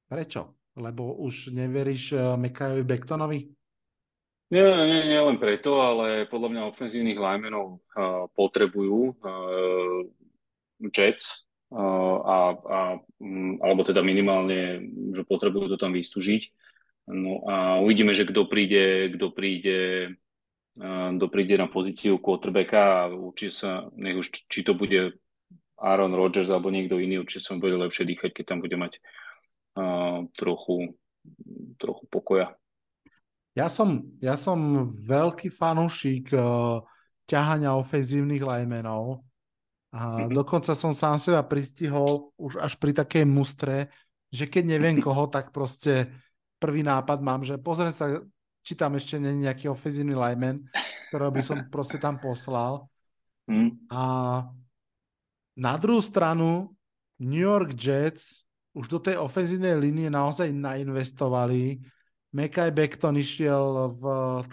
[0.09, 0.57] prečo?
[0.79, 3.41] Lebo už neveríš uh, Mekajovi Bektonovi?
[4.49, 10.01] Nie, nie, nie len preto, ale podľa mňa ofenzívnych linemenov uh, potrebujú uh,
[10.89, 12.79] Jets, a, a,
[13.21, 14.81] um, alebo teda minimálne,
[15.13, 16.49] že potrebujú to tam vystúžiť.
[17.09, 20.13] No a uvidíme, že kto príde, kto príde,
[20.77, 25.17] kto príde na pozíciu quarterbacka a určite sa, nech už či to bude
[25.81, 29.01] Aaron Rodgers alebo niekto iný, určite sa bude lepšie dýchať, keď tam bude mať
[29.79, 30.99] uh, trochu,
[31.81, 32.53] trochu pokoja.
[33.57, 36.85] Ja som, ja som veľký fanúšik uh,
[37.25, 39.25] ťahania ofenzívnych linemenov.
[39.89, 43.89] A dokonca som sám seba pristihol už až pri takej mustre,
[44.29, 46.13] že keď neviem koho, tak proste
[46.61, 48.21] prvý nápad mám, že pozriem sa,
[48.61, 50.61] či tam ešte nie je nejaký ofenzívny lineman,
[51.09, 52.85] ktorého by som proste tam poslal.
[53.49, 53.81] Mm.
[53.89, 54.03] A
[55.57, 56.77] na druhú stranu
[57.17, 58.45] New York Jets
[58.77, 61.81] už do tej ofenzívnej línie naozaj nainvestovali.
[62.31, 64.05] Mekaj Beckton išiel v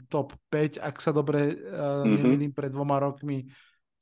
[0.08, 3.46] top 5, ak sa dobre uh, nemýlim, pred dvoma rokmi.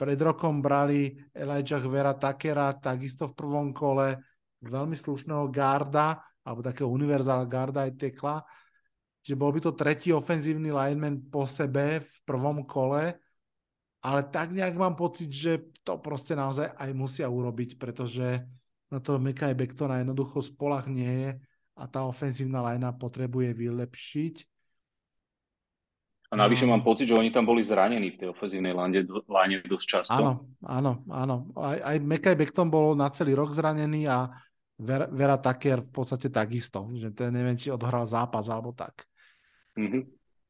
[0.04, 4.20] Pred rokom brali Elijah Vera Takera, takisto v prvom kole,
[4.60, 8.44] veľmi slušného garda, alebo takého univerzál garda aj tekla.
[9.24, 13.16] Čiže bol by to tretí ofenzívny lineman po sebe v prvom kole
[14.04, 18.44] ale tak nejak mám pocit, že to proste naozaj aj musia urobiť, pretože
[18.92, 21.32] na to Mekaj Bektona jednoducho spolach nie je
[21.80, 24.36] a tá ofenzívna lajna potrebuje vylepšiť.
[26.34, 30.18] A navyše mám pocit, že oni tam boli zranení v tej ofenzívnej line dosť často.
[30.18, 31.54] Áno, áno, áno.
[31.54, 34.34] Aj, aj Mekaj Bekton bol na celý rok zranený a
[34.82, 39.06] Vera, Vera Tucker v podstate takisto, že ten neviem, či odhral zápas alebo tak.
[39.78, 40.02] Mm-hmm.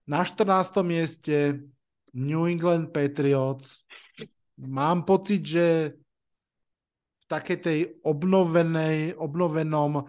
[0.08, 0.80] Na 14.
[0.88, 1.68] mieste
[2.16, 3.84] New England Patriots.
[4.64, 6.00] Mám pocit, že
[7.20, 10.00] v takej tej obnovenej, obnovenom,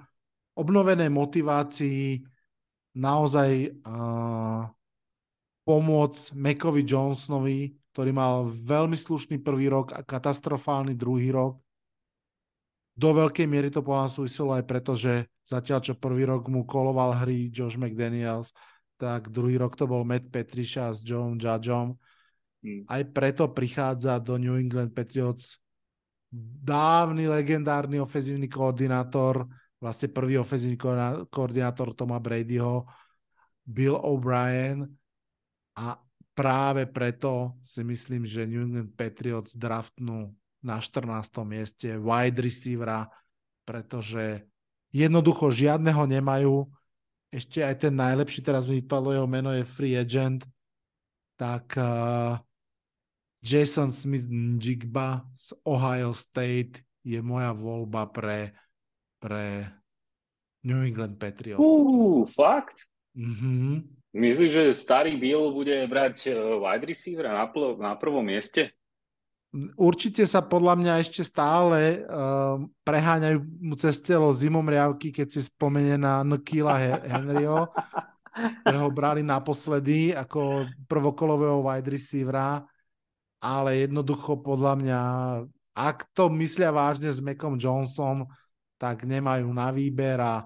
[0.54, 2.22] obnovenej motivácii
[2.94, 4.70] naozaj uh,
[5.64, 11.58] pomôcť Mekovi Johnsonovi, ktorý mal veľmi slušný prvý rok a katastrofálny druhý rok.
[12.94, 16.62] Do veľkej miery to po nás súviselo aj preto, že zatiaľ čo prvý rok mu
[16.62, 18.54] koloval hry Josh McDaniels,
[19.00, 21.98] tak druhý rok to bol Matt Patricia s John Judgeom.
[22.62, 22.82] Hmm.
[22.86, 25.58] Aj preto prichádza do New England Patriots
[26.64, 29.46] dávny legendárny ofenzívny koordinátor,
[29.78, 30.78] vlastne prvý ofenzívny
[31.30, 32.90] koordinátor Toma Bradyho,
[33.62, 34.82] Bill O'Brien
[35.74, 35.98] a
[36.34, 41.44] práve preto si myslím, že New England Patriots draftnú na 14.
[41.46, 43.06] mieste wide receivera,
[43.62, 44.42] pretože
[44.90, 46.66] jednoducho žiadneho nemajú
[47.34, 50.46] ešte aj ten najlepší, teraz mi vypadlo jeho meno, je free agent,
[51.34, 52.38] tak uh,
[53.42, 58.54] Jason Smith Njigba z Ohio State je moja voľba pre,
[59.18, 59.66] pre
[60.62, 61.58] New England Patriots.
[61.58, 62.86] Uh, fakt?
[63.18, 64.03] Mm-hmm.
[64.14, 68.70] Myslíš, že starý Bill bude brať uh, wide receiver na, pl- na prvom mieste?
[69.74, 75.46] Určite sa podľa mňa ešte stále uh, preháňajú mu cez telo zimom riavky, keď si
[75.46, 77.70] spomenie na Nkila Henryho,
[78.62, 82.66] ktorého brali naposledy ako prvokolového wide receivera,
[83.38, 85.00] ale jednoducho podľa mňa,
[85.74, 88.26] ak to myslia vážne s Mekom Johnson,
[88.74, 90.42] tak nemajú na výber a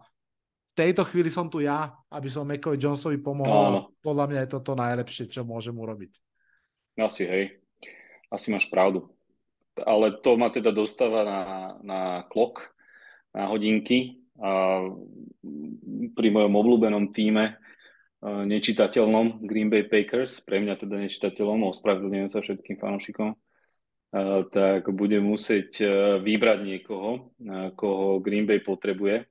[0.78, 3.64] tejto chvíli som tu ja, aby som Mekovi Johnsonovi pomohol.
[3.66, 3.80] Áno.
[3.98, 6.14] Podľa mňa je to to najlepšie, čo môžem urobiť.
[7.02, 7.58] Asi, hej.
[8.30, 9.10] Asi máš pravdu.
[9.82, 11.40] Ale to ma teda dostáva na,
[11.82, 12.00] na
[12.30, 12.70] klok,
[13.34, 14.22] na hodinky.
[14.38, 14.86] A
[16.14, 17.58] pri mojom obľúbenom týme
[18.22, 23.34] nečitateľnom Green Bay Packers, pre mňa teda nečitateľom, ospravedlňujem sa všetkým fanúšikom,
[24.50, 25.82] tak budem musieť
[26.22, 27.30] vybrať niekoho,
[27.78, 29.26] koho Green Bay potrebuje.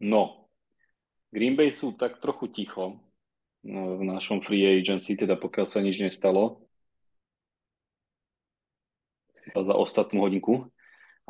[0.00, 0.48] No,
[1.28, 2.98] Green Bay sú tak trochu ticho
[3.62, 6.64] no, v našom free agency, teda pokiaľ sa nič nestalo
[9.50, 10.66] za ostatnú hodinku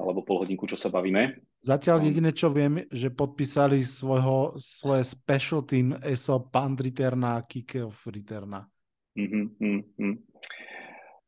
[0.00, 1.44] alebo pol hodinku, čo sa bavíme.
[1.60, 8.08] Zatiaľ jediné, čo viem, že podpísali svojho, svoje special team ESO punt returna a kick-off
[8.08, 8.64] returna.
[9.12, 10.14] Mm-hmm, mm-hmm.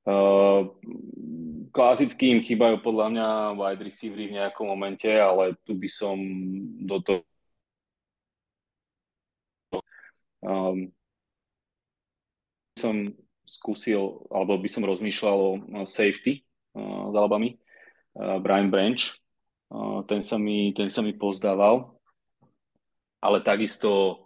[0.02, 0.72] Uh,
[1.70, 3.26] klasicky im chýbajú podľa mňa
[3.60, 6.16] wide receivery v nejakom momente, ale tu by som
[6.80, 7.22] do toho
[10.42, 10.90] um,
[12.78, 12.94] som
[13.46, 15.50] skúsil, alebo by som rozmýšľal o
[15.86, 16.42] safety
[16.74, 17.58] uh, s Alabami,
[18.18, 19.00] uh, Brian Branch,
[19.70, 21.94] uh, ten, sa mi, ten sa mi pozdával,
[23.22, 24.24] ale takisto,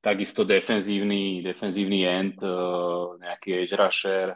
[0.00, 4.34] takisto defenzívny, defenzívny end, uh, nejaký edge rusher,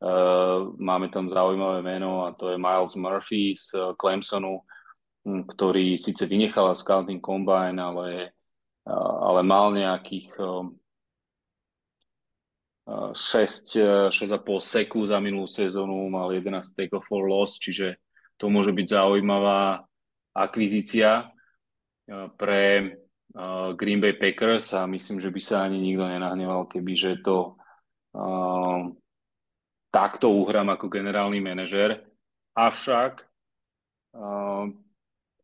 [0.00, 4.64] Uh, máme tam zaujímavé meno a to je Miles Murphy z Clemsonu,
[5.28, 8.32] ktorý síce vynechal scouting combine, ale,
[8.98, 10.74] ale mal nejakých um,
[12.90, 14.10] 6, 6,5
[14.58, 18.02] seku za minulú sezónu, mal 11 take for loss, čiže
[18.34, 19.86] to môže byť zaujímavá
[20.34, 21.30] akvizícia
[22.34, 22.96] pre
[23.78, 27.54] Green Bay Packers a myslím, že by sa ani nikto nenahneval, keby že to
[29.94, 32.02] takto uhrám ako generálny manažer.
[32.58, 33.22] Avšak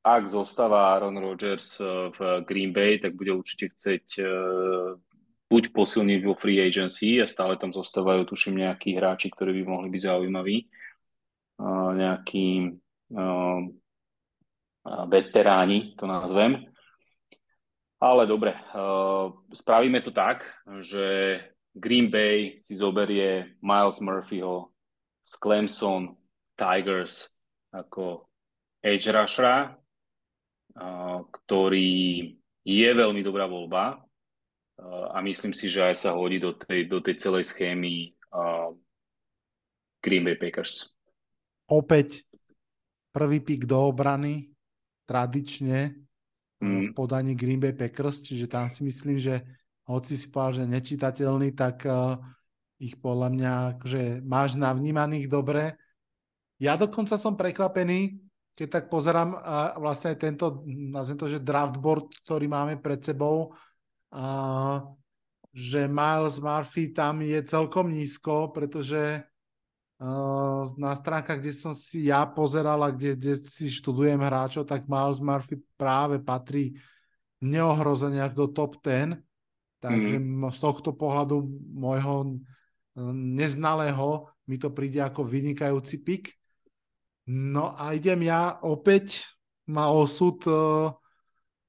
[0.06, 4.94] ak zostáva Aaron Rodgers uh, v Green Bay, tak bude určite chcieť uh,
[5.50, 9.88] buď posilniť vo free agency a stále tam zostávajú, tuším, nejakí hráči, ktorí by mohli
[9.90, 10.56] byť zaujímaví.
[11.58, 12.78] Uh, nejakí
[15.06, 16.66] veteráni, to nazvem.
[18.02, 18.52] Ale dobre,
[19.54, 20.44] spravíme to tak,
[20.84, 21.38] že
[21.72, 24.74] Green Bay si zoberie Miles Murphyho
[25.24, 26.16] z Clemson
[26.56, 27.28] Tigers
[27.72, 28.28] ako
[28.84, 29.76] edge rushera,
[31.32, 31.92] ktorý
[32.66, 34.00] je veľmi dobrá voľba
[35.12, 38.12] a myslím si, že aj sa hodí do tej, do tej celej schémy
[40.04, 40.92] Green Bay Packers.
[41.66, 42.22] Opäť
[43.10, 44.52] prvý pik do obrany,
[45.08, 45.96] tradične
[46.60, 46.80] mm.
[46.82, 49.40] v podaní Green Bay Packers, čiže tam si myslím, že
[49.88, 52.20] hoci si povedal, že nečitateľný, tak uh,
[52.76, 53.54] ich podľa mňa,
[53.86, 55.80] že máš navnímaných dobre.
[56.60, 58.20] Ja dokonca som prekvapený,
[58.56, 59.36] keď tak pozerám
[59.76, 63.52] vlastne aj tento, nazvem to, že draft board, ktorý máme pred sebou,
[64.16, 64.80] uh,
[65.52, 69.20] že Miles Murphy tam je celkom nízko, pretože
[70.00, 74.88] uh, na stránkach, kde som si ja pozeral a kde, kde si študujem hráčov, tak
[74.88, 76.80] Miles Murphy práve patrí
[77.44, 79.20] neohrozene až do top 10
[79.86, 80.50] Takže mm.
[80.50, 81.46] z tohto pohľadu
[81.76, 82.40] môjho
[83.12, 86.24] neznalého mi to príde ako vynikajúci pik.
[87.26, 89.26] No a idem ja opäť,
[89.66, 90.94] ma osud uh,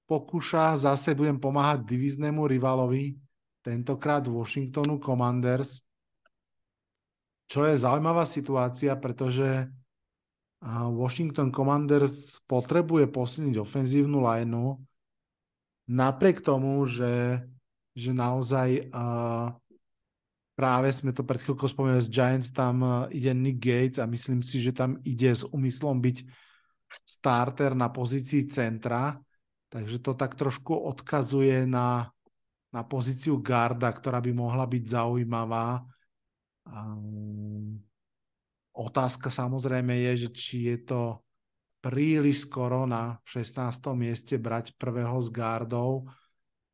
[0.05, 3.17] pokúša, zase budem pomáhať diviznému rivalovi,
[3.65, 5.81] tentokrát Washingtonu Commanders,
[7.49, 14.77] čo je zaujímavá situácia, pretože uh, Washington Commanders potrebuje posilniť ofenzívnu lineu,
[15.89, 17.41] napriek tomu, že
[17.97, 19.57] že naozaj uh,
[20.57, 24.41] práve sme to pred chvíľkou spomenuli z Giants, tam uh, ide Nick Gates a myslím
[24.41, 26.25] si, že tam ide s úmyslom byť
[27.05, 29.13] starter na pozícii centra,
[29.69, 32.09] takže to tak trošku odkazuje na,
[32.73, 35.85] na pozíciu garda, ktorá by mohla byť zaujímavá.
[36.65, 37.77] Um,
[38.73, 41.01] otázka samozrejme je, že či je to
[41.85, 43.93] príliš skoro na 16.
[43.93, 46.09] mieste brať prvého z gardov,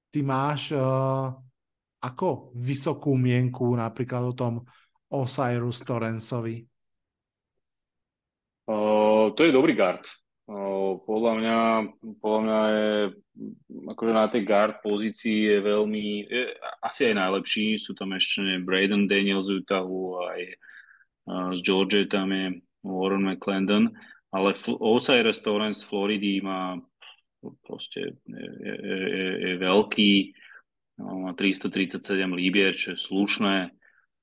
[0.07, 1.35] ty máš uh,
[2.03, 4.53] ako vysokú mienku napríklad o tom
[5.07, 6.67] Osiris Torrensovi?
[8.67, 10.03] Uh, to je dobrý guard.
[11.07, 11.57] Podľa mňa,
[12.19, 12.91] podľa mňa je
[13.95, 16.43] akože na tej guard pozícii je veľmi, je,
[16.83, 17.79] asi aj najlepší.
[17.79, 20.41] Sú tam ešte Braden Daniels z Utahu, aj
[21.31, 23.95] uh, z Georgia tam je Warren McClendon,
[24.35, 26.75] ale Osiris Torrens z Floridy má
[27.63, 30.11] proste je, je, je, je veľký,
[30.99, 33.73] 337 líbier, čo je slušné,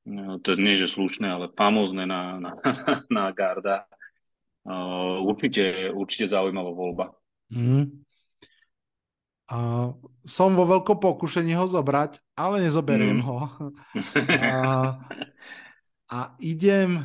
[0.06, 2.52] no, to nie, že slušné, ale famózne na, na,
[3.16, 3.86] na garda.
[4.60, 7.06] Uh, určite, určite zaujímavá voľba.
[7.48, 8.04] Mm.
[9.50, 13.24] Uh, som vo veľkom pokušení ho zobrať, ale nezoberiem mm.
[13.24, 13.38] ho.
[14.54, 14.90] uh,
[16.06, 17.02] a idem,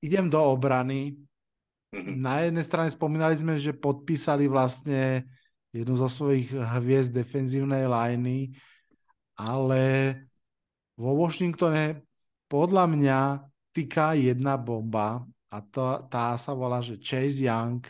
[0.00, 1.18] idem do obrany
[1.92, 2.16] Mm-hmm.
[2.24, 5.28] Na jednej strane spomínali sme, že podpísali vlastne
[5.72, 8.52] jednu zo svojich hviezd defenzívnej liney,
[9.40, 10.14] ale
[11.00, 12.04] vo Washingtone
[12.46, 13.20] podľa mňa
[13.72, 17.80] týka jedna bomba a to, tá sa volá, že Chase Young,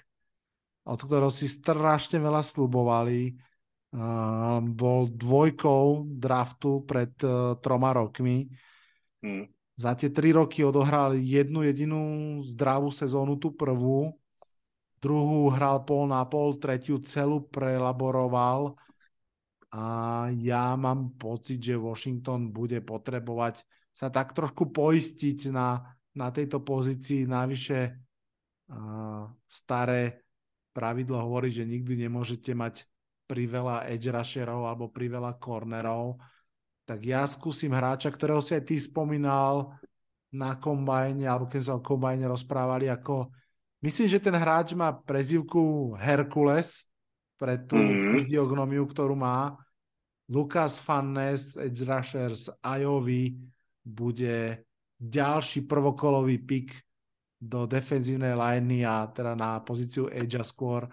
[0.86, 3.34] od ktorého si strašne veľa slubovali.
[3.92, 8.48] Uh, bol dvojkou draftu pred uh, troma rokmi.
[9.20, 9.52] Mm.
[9.76, 12.02] Za tie tri roky odohral jednu jedinú
[12.40, 14.16] zdravú sezónu, tú prvú.
[15.02, 18.78] Druhú hral pol na pol, tretiu celú prelaboroval.
[19.74, 19.84] A
[20.38, 25.82] ja mám pocit, že Washington bude potrebovať sa tak trošku poistiť na
[26.16, 27.24] na tejto pozícii.
[27.24, 30.28] Navyše uh, staré
[30.72, 32.84] pravidlo hovorí, že nikdy nemôžete mať
[33.28, 36.20] priveľa edge rusherov alebo priveľa cornerov.
[36.84, 39.72] Tak ja skúsim hráča, ktorého si aj ty spomínal
[40.32, 43.32] na kombajne, alebo keď sa o kombajne rozprávali, ako
[43.82, 46.86] myslím, že ten hráč má prezivku Herkules
[47.36, 48.16] pre tú mm.
[48.16, 49.59] fyziognomiu, ktorú má.
[50.30, 53.34] Lukas Fannes, edge rusher z Iowa,
[53.82, 54.64] bude
[54.96, 56.68] ďalší prvokolový pik
[57.42, 60.86] do defenzívnej liney a teda na pozíciu edge skôr,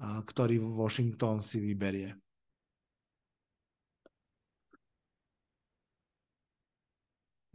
[0.00, 2.12] ktorý Washington si vyberie.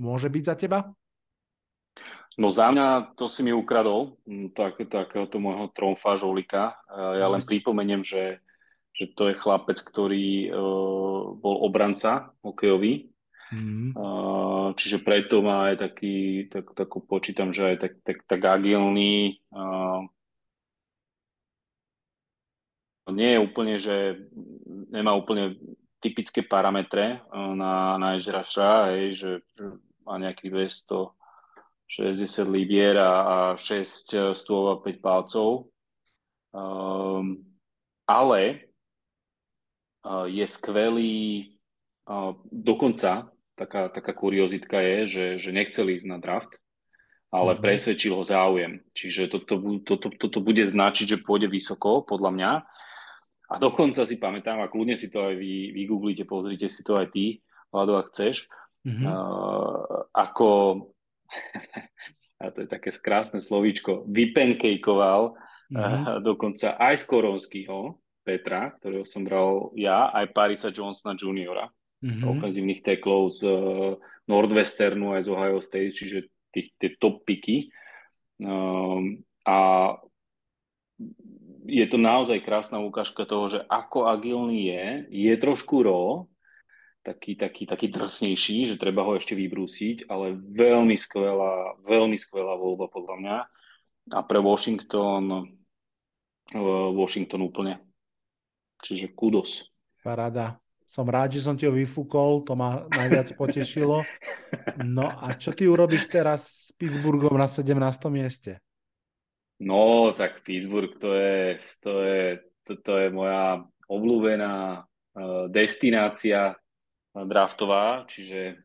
[0.02, 0.80] Môže byť za teba?
[2.36, 4.20] No za mňa to si mi ukradol,
[4.52, 6.76] tak, takéhoto môjho tromfa žolika.
[6.92, 8.44] Ja len pripomeniem, že,
[8.92, 13.08] že to je chlapec, ktorý uh, bol obranca hokejový.
[13.56, 13.96] Mm.
[13.96, 19.40] Uh, čiže preto má aj taký, tak, takú počítam, že aj tak, tak, tak agilný.
[19.56, 20.04] Uh,
[23.16, 24.28] nie je úplne, že
[24.92, 25.56] nemá úplne
[26.04, 29.66] typické parametre na, na Ežraša, že, že
[30.04, 31.25] má nejakých 200
[31.88, 35.70] 60 libier a, a 6 stôl a 5 palcov.
[36.56, 37.44] Um,
[38.08, 38.72] ale
[40.08, 41.52] uh, je skvelý,
[42.08, 46.56] uh, dokonca taká, taká kuriozitka je, že, že nechcel ísť na draft,
[47.32, 47.66] ale mm-hmm.
[47.66, 48.84] presvedčil ho záujem.
[48.96, 52.52] Čiže toto to, to, to, to bude značiť, že pôjde vysoko, podľa mňa.
[53.46, 57.12] A dokonca si pamätám, a kľudne si to aj vy, vygooglite, pozrite si to aj
[57.14, 58.48] ty, Vlado, ak chceš,
[58.88, 59.04] mm-hmm.
[59.04, 60.48] uh, ako
[62.42, 65.36] a to je také krásne slovíčko, vypenkejkoval
[65.72, 66.22] mm-hmm.
[66.22, 71.70] dokonca aj z Koronského Petra, ktorého som bral ja, aj Parisa Johnsona juniora,
[72.02, 72.26] mm-hmm.
[72.26, 73.96] ofenzívnych teklov z uh,
[74.26, 77.70] Nordwesternu aj z Ohio State, čiže tých, tie top piky.
[78.42, 79.58] Um, a
[81.66, 84.86] je to naozaj krásna ukážka toho, že ako agilný je,
[85.30, 86.30] je trošku ro,
[87.06, 92.90] taký, taký, taký drsnejší, že treba ho ešte vybrúsiť, ale veľmi skvelá, veľmi skvelá voľba
[92.90, 93.38] podľa mňa.
[94.18, 95.54] A pre Washington,
[96.58, 97.78] uh, Washington úplne.
[98.82, 99.70] Čiže kudos.
[100.02, 100.58] Paráda.
[100.86, 104.06] Som rád, že som ti ho vyfúkol, to ma najviac potešilo.
[104.86, 107.74] No a čo ty urobíš teraz s Pittsburghom na 17.
[108.14, 108.62] mieste?
[109.58, 112.22] No, tak Pittsburgh to je, to je,
[112.70, 116.54] to, to je moja obľúbená uh, destinácia
[117.24, 118.60] draftová, čiže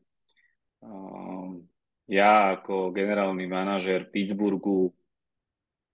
[0.82, 1.62] um,
[2.10, 4.90] ja ako generálny manažer Pittsburghu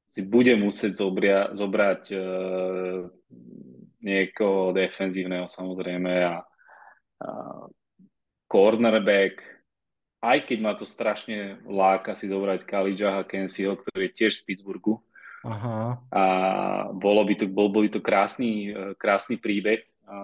[0.09, 3.05] si budem musieť zobria, zobrať uh,
[4.01, 6.37] niekoho defenzívneho samozrejme a,
[7.21, 7.29] a
[8.47, 9.43] cornerback,
[10.23, 15.03] aj keď ma to strašne láka si zobrať Kalidžaha Kensiho, ktorý je tiež z Pittsburghu.
[15.47, 16.03] Aha.
[16.11, 16.25] A
[16.91, 19.87] bolo by to, bol, bol by to krásny, krásny príbeh.
[20.07, 20.17] A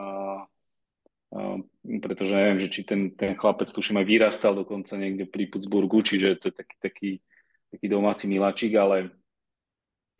[1.83, 6.37] Pretože neviem, že či ten, ten chlapec tuším aj vyrastal dokonca niekde pri Pittsburghu, čiže
[6.37, 7.11] to je taký, taký,
[7.73, 9.17] taký domáci miláčik, ale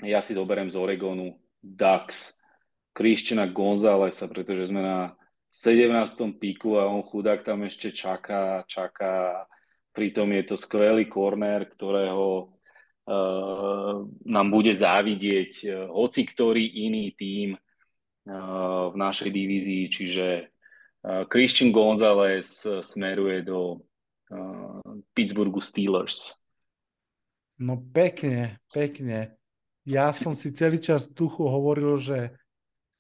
[0.01, 2.33] ja si zoberiem z Oregonu Dax,
[2.97, 4.99] Christiana Gonzalesa, pretože sme na
[5.53, 6.41] 17.
[6.41, 9.45] píku a on chudák tam ešte čaká, čaká.
[9.93, 17.61] Pritom je to skvelý korner, ktorého uh, nám bude závidieť uh, hoci ktorý iný tím
[17.61, 20.52] uh, v našej divízii, čiže
[21.03, 23.83] Christian Gonzalez smeruje do
[25.15, 26.43] Pittsburghu Steelers.
[27.59, 29.39] No pekne, pekne.
[29.83, 32.35] Ja som si celý čas v duchu hovoril, že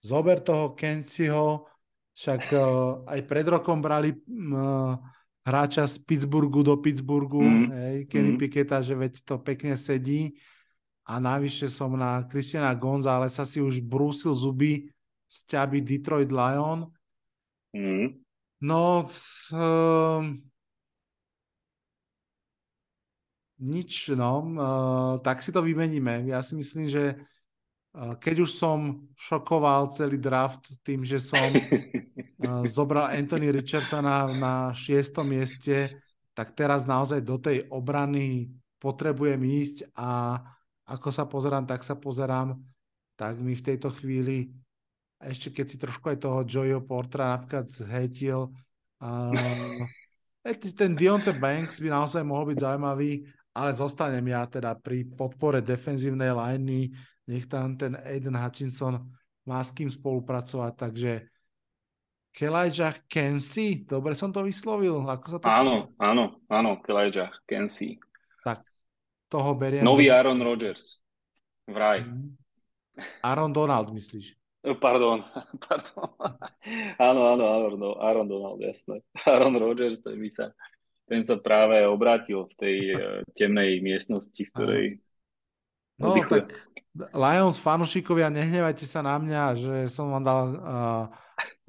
[0.02, 1.66] zober toho Kenciho,
[2.12, 2.62] však uh,
[3.08, 4.98] aj pred rokom brali uh,
[5.46, 7.66] hráča z Pittsburghu do Pittsburghu, mm.
[7.70, 8.38] hej, Kenny mm.
[8.38, 10.36] Piketa, že veď to pekne sedí.
[11.02, 14.86] A navyše som na Christiana Gonzalesa si už brúsil zuby
[15.26, 16.86] z ťaby Detroit Lion
[17.72, 18.20] Mm.
[18.62, 19.08] No,
[19.52, 20.20] uh,
[23.58, 24.32] nič, no.
[24.54, 26.30] Uh, tak si to vymeníme.
[26.30, 27.18] Ja si myslím, že
[27.96, 34.18] uh, keď už som šokoval celý draft tým, že som uh, zobral Anthony Richardsona na,
[34.30, 35.98] na šiestom mieste,
[36.32, 40.38] tak teraz naozaj do tej obrany potrebujem ísť a
[40.86, 42.58] ako sa pozerám, tak sa pozerám,
[43.14, 44.50] tak mi v tejto chvíli
[45.22, 48.50] a ešte keď si trošku aj toho Joeho Portra napríklad zhetil,
[48.98, 49.86] uh,
[50.80, 53.22] ten Deontay Banks by naozaj mohol byť zaujímavý,
[53.54, 56.90] ale zostanem ja teda pri podpore defenzívnej liney,
[57.30, 58.98] nech tam ten Aiden Hutchinson
[59.46, 61.12] má s kým spolupracovať, takže
[62.34, 65.04] Kelijah Kensi, dobre som to vyslovil?
[65.04, 66.02] Ako sa to áno, číta?
[66.02, 68.00] áno, áno, Kelijah Kensi.
[68.42, 68.64] Tak,
[69.30, 69.84] toho beriem.
[69.86, 70.08] Nový.
[70.10, 70.98] Aaron Rodgers.
[71.68, 72.02] Vraj.
[73.22, 74.41] Aaron Donald, myslíš?
[74.62, 75.26] Pardon,
[75.66, 76.06] pardon.
[77.02, 79.02] áno, áno, Aaron, Aaron Donald, jasné.
[79.26, 80.54] Aaron Rodgers, ten, by sa,
[81.10, 83.00] ten sa práve obrátil v tej uh,
[83.34, 84.86] temnej miestnosti, v ktorej
[86.02, 86.30] No oddychuje.
[86.30, 86.46] tak
[87.14, 91.04] Lions fanušikovia, nehnevajte sa na mňa, že som vám dal uh,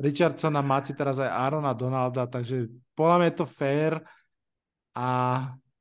[0.02, 3.94] Richardsona, máte teraz aj Aarona Donalda, takže podľa mňa je to fair
[4.98, 5.08] a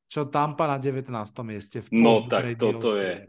[0.08, 1.08] čo Tampa na 19.
[1.48, 3.24] mieste v No tak toto je.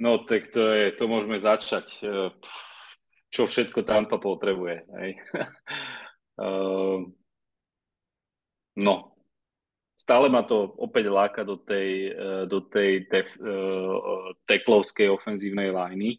[0.00, 1.86] No tak to je, to môžeme začať.
[2.02, 2.32] eh,
[3.34, 4.86] Čo všetko Tampa potrebuje.
[4.94, 5.10] Hej.
[6.34, 6.98] Eh,
[8.74, 8.94] no,
[9.94, 16.18] stále ma to opäť láka do tej, eh, do tej def, uh, teklovskej ofenzívnej liney.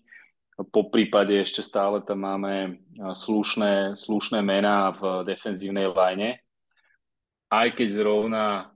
[0.72, 6.40] Po prípade ešte stále tam máme eh, slušné, slušné mená v defenzívnej line.
[7.52, 8.72] Aj keď zrovna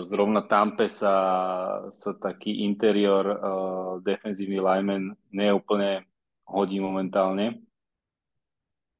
[0.00, 1.12] zrovna Tampe sa,
[1.90, 3.26] sa taký interior
[4.06, 6.07] defenzívny lineman neúplne
[6.48, 7.60] hodí momentálne.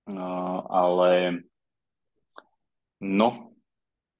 [0.08, 1.42] Uh, ale
[3.00, 3.52] no,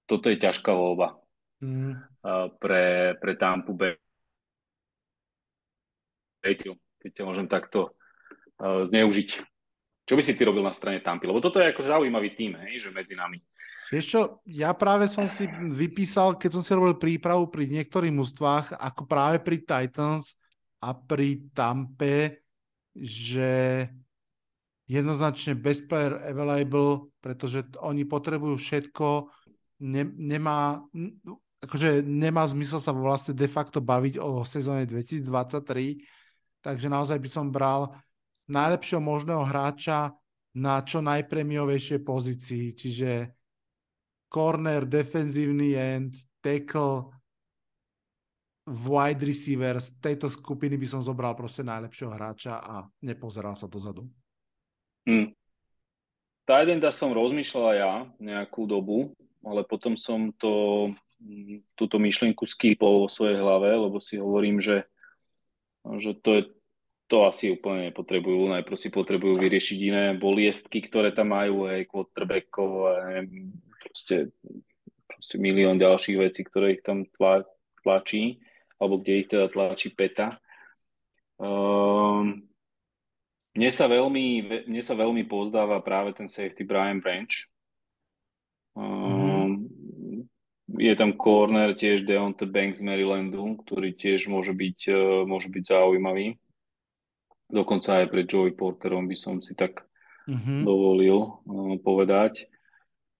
[0.04, 1.16] toto je ťažká voľba
[1.58, 1.98] Mm.
[2.22, 3.98] uh, pre, pre Tampu Bay.
[6.38, 7.98] Keď ťa môžem takto
[8.62, 9.42] uh, zneužiť.
[10.06, 11.26] Čo by si ty robil na strane Tampy?
[11.26, 13.42] Lebo toto je akože zaujímavý tým, hej, že medzi nami.
[13.90, 18.78] Vieš čo, ja práve som si vypísal, keď som si robil prípravu pri niektorých mústvách,
[18.78, 20.38] ako práve pri Titans
[20.78, 22.46] a pri Tampe,
[23.02, 23.84] že
[24.88, 29.28] jednoznačne best player available, pretože oni potrebujú všetko,
[29.84, 30.80] ne, nemá,
[31.60, 37.52] akože nemá zmysel sa vlastne de facto baviť o sezóne 2023, takže naozaj by som
[37.52, 37.92] bral
[38.48, 40.16] najlepšieho možného hráča
[40.56, 43.10] na čo najpremiovejšej pozícii, čiže
[44.32, 47.12] corner, defenzívny end, tackle,
[48.68, 54.04] wide receiver, z tejto skupiny by som zobral proste najlepšieho hráča a nepozeral sa dozadu.
[55.08, 55.32] Hm.
[56.48, 59.12] Tidenda som rozmýšľal aj ja nejakú dobu,
[59.44, 60.88] ale potom som to,
[61.76, 64.88] túto myšlienku skýpol vo svojej hlave, lebo si hovorím, že,
[66.00, 66.42] že to, je,
[67.04, 68.48] to asi úplne nepotrebujú.
[68.48, 72.68] Najprv si potrebujú vyriešiť iné boliestky, ktoré tam majú, hej, quarterbackov
[73.12, 74.32] neviem, proste,
[75.04, 77.44] proste milión ďalších vecí, ktoré ich tam tla,
[77.84, 78.40] tlačí,
[78.78, 80.38] alebo kde ich teda tlačí peta.
[81.38, 82.46] Um,
[83.54, 84.26] mne sa veľmi,
[84.70, 87.34] mne sa veľmi pozdáva práve ten safety Brian Branch.
[88.78, 89.66] Um,
[90.78, 96.38] je tam corner tiež Deontay Banks Marylandu, ktorý tiež môže byť, uh, môže byť zaujímavý.
[97.48, 99.88] Dokonca aj pre Joey Porterom by som si tak
[100.28, 100.60] Mm-hmm.
[100.68, 102.44] dovolil uh, povedať.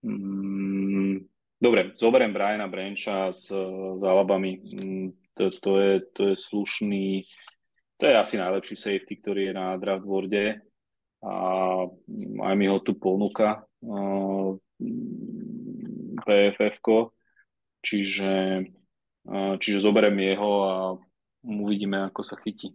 [0.04, 1.24] Mm,
[1.56, 3.48] dobre, zoberiem Briana Brancha s,
[3.96, 4.60] s Alabami.
[4.60, 5.08] Mm,
[5.38, 7.22] to, to, je, to je slušný,
[7.94, 10.58] to je asi najlepší safety, ktorý je na draft boarde.
[11.22, 11.34] A
[12.42, 14.54] aj mi ho tu ponúka uh,
[16.22, 17.14] PFF-ko,
[17.82, 18.66] čiže,
[19.26, 20.74] uh, čiže zoberiem jeho a
[21.42, 22.70] uvidíme, ako sa chytí.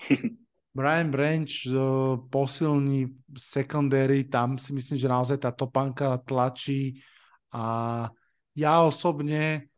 [0.76, 7.00] Brian Branch uh, posilní secondary, tam si myslím, že naozaj tá topanka tlačí.
[7.52, 8.08] A
[8.52, 9.71] ja osobne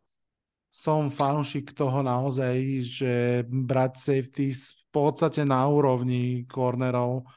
[0.75, 3.15] som fanúšik toho naozaj, že
[3.47, 7.31] brať safety v podstate na úrovni cornerov,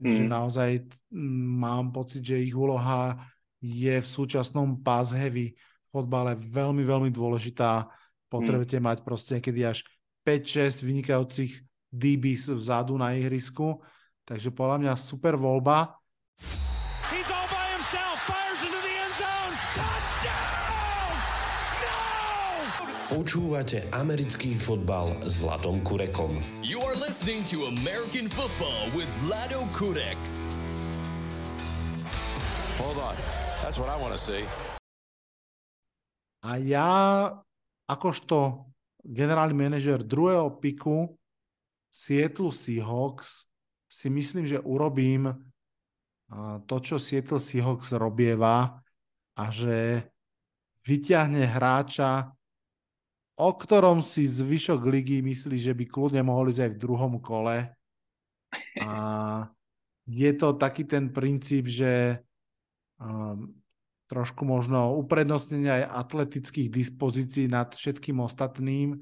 [0.00, 0.08] mm.
[0.08, 0.30] že Mm.
[0.32, 0.70] naozaj
[1.12, 3.20] mm, mám pocit, že ich úloha
[3.60, 5.52] je v súčasnom pass heavy
[5.92, 7.84] fotbale veľmi, veľmi dôležitá.
[8.28, 9.84] Potrebujete mať proste niekedy až
[10.24, 11.52] 5-6 vynikajúcich
[11.92, 13.84] DBs vzadu na ihrisku.
[14.24, 15.96] Takže podľa mňa super voľba.
[23.08, 26.44] Počúvate americký fotbal s Vladom Kurekom.
[26.60, 30.20] You are listening to American Football with Vlado Kurek.
[32.76, 33.16] Hold on.
[33.64, 34.44] That's what I want to see.
[36.44, 37.32] A ja,
[37.88, 38.68] akožto
[39.00, 41.16] generálny manažer druhého piku
[41.88, 43.48] Seattle Seahawks,
[43.88, 45.32] si myslím, že urobím
[46.68, 48.84] to, čo Seattle Seahawks robieva
[49.32, 50.04] a že
[50.84, 52.36] vyťahne hráča,
[53.38, 57.70] o ktorom si zvyšok ligy myslí, že by kľudne mohol ísť aj v druhom kole.
[58.82, 58.92] A
[60.08, 62.18] je to taký ten princíp, že
[62.98, 63.54] um,
[64.08, 68.98] trošku možno uprednostnenie aj atletických dispozícií nad všetkým ostatným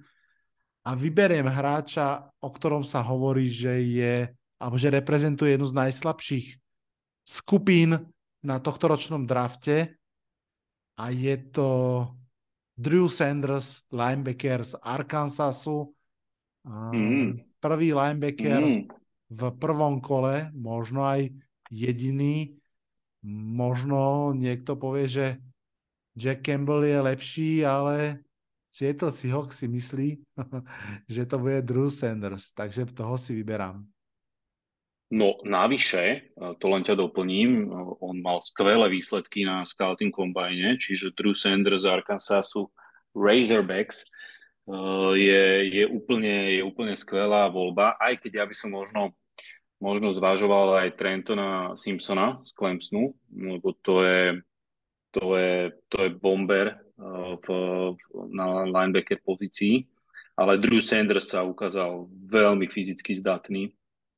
[0.87, 4.15] a vyberiem hráča, o ktorom sa hovorí, že je,
[4.59, 6.47] alebo že reprezentuje jednu z najslabších
[7.27, 7.99] skupín
[8.43, 9.99] na tohtoročnom drafte
[10.99, 11.69] a je to
[12.77, 15.90] Drew Sanders, linebacker z Arkansasu.
[16.69, 17.40] Mm.
[17.61, 18.85] Prvý linebacker Mm.
[19.32, 21.32] v prvom kole, možno aj
[21.73, 22.53] jediný.
[23.27, 25.27] Možno niekto povie, že
[26.15, 28.23] Jack Campbell je lepší, ale
[28.70, 30.09] Seattle Seahawks si myslí,
[31.15, 33.82] že to bude Drew Sanders, takže toho si vyberám.
[35.07, 37.70] No navyše, to len ťa doplním,
[38.03, 42.66] on mal skvelé výsledky na scouting kombajne, čiže Drew Sanders z Arkansasu
[43.15, 49.15] Razorbacks eh, je, je, úplne, je úplne skvelá voľba, aj keď ja by som možno,
[49.78, 54.43] možno zvažoval aj Trentona Simpsona z Clemsonu, lebo to je,
[55.15, 56.83] to je, to je bomber
[57.47, 57.47] v,
[58.33, 59.87] na linebacker pozícii,
[60.35, 63.70] ale Drew Sanders sa ukázal veľmi fyzicky zdatný,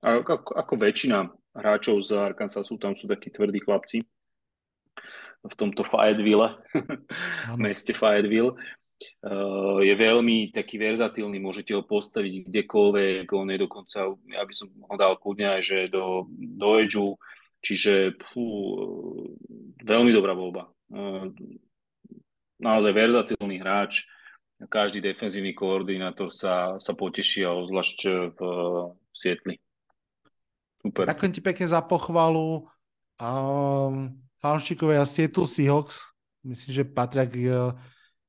[0.02, 1.18] ako, ako väčšina
[1.58, 4.06] hráčov z Arkansasu, tam sú takí tvrdí chlapci
[5.38, 6.58] v tomto Fayetteville,
[7.62, 8.58] meste Fayetteville.
[9.22, 14.74] Uh, je veľmi taký verzatilný, môžete ho postaviť kdekoľvek, on je dokonca, ja by som
[14.74, 17.14] ho dal kľudne aj, že do, do edžu,
[17.62, 18.42] čiže pú,
[19.86, 20.66] veľmi dobrá voľba.
[20.90, 21.30] Uh,
[22.58, 24.10] naozaj verzatilný hráč,
[24.66, 27.98] každý defenzívny koordinátor sa, sa poteší, zvlášť
[28.34, 28.38] v,
[28.90, 29.62] v Sietli.
[30.78, 31.04] Super.
[31.10, 32.66] Ďakujem ti pekne za pochvalu.
[33.18, 35.98] Um, fanšikovia Seattle Seahawks,
[36.46, 37.34] myslím, že patria k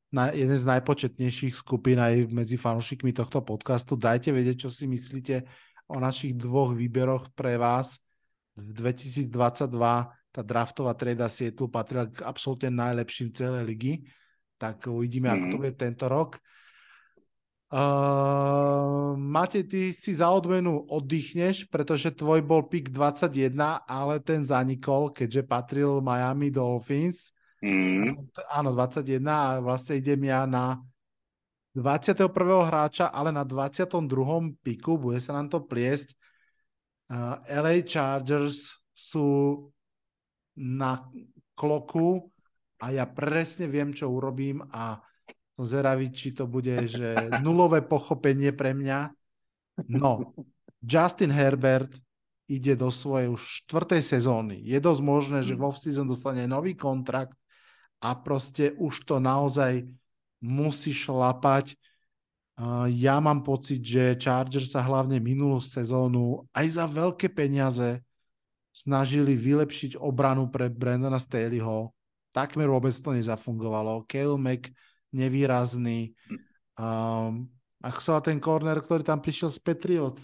[0.09, 3.93] na jeden z najpočetnejších skupín aj medzi fanúšikmi tohto podcastu.
[3.93, 5.45] Dajte vedieť, čo si myslíte
[5.85, 8.01] o našich dvoch výberoch pre vás.
[8.57, 9.69] V 2022
[10.29, 13.93] tá draftová treda Seattle patrila k absolútne najlepším celej ligy,
[14.57, 15.33] tak uvidíme, mm.
[15.33, 15.61] ako to mhm.
[15.61, 16.31] bude tento rok.
[17.69, 23.53] Uh, Matej, ty si za odmenu oddychneš, pretože tvoj bol pick 21,
[23.85, 27.29] ale ten zanikol, keďže patril Miami Dolphins.
[27.61, 28.25] Mm.
[28.49, 30.81] Áno, 21 a vlastne idem ja na
[31.77, 32.25] 21.
[32.65, 34.57] hráča, ale na 22.
[34.65, 36.17] piku, bude sa nám to pliesť.
[37.05, 39.61] Uh, LA Chargers sú
[40.57, 41.05] na
[41.53, 42.33] kloku
[42.81, 44.97] a ja presne viem, čo urobím a
[45.59, 49.11] som zveravý, či to bude, že nulové pochopenie pre mňa.
[49.91, 50.31] No,
[50.79, 51.91] Justin Herbert
[52.47, 54.63] ide do svojej už štvrtej sezóny.
[54.63, 57.35] Je dosť možné, že vo season dostane nový kontrakt
[57.99, 59.83] a proste už to naozaj
[60.39, 61.75] musí šlapať.
[62.95, 67.99] Ja mám pocit, že Chargers sa hlavne minulú sezónu aj za veľké peniaze
[68.71, 71.91] snažili vylepšiť obranu pre Brandona Staleyho.
[72.31, 74.07] Takmer vôbec to nezafungovalo.
[74.07, 74.71] Kale Mack
[75.15, 76.13] nevýrazný.
[76.79, 77.49] Um,
[77.79, 80.23] ako sa ten corner, ktorý tam prišiel z Patriots?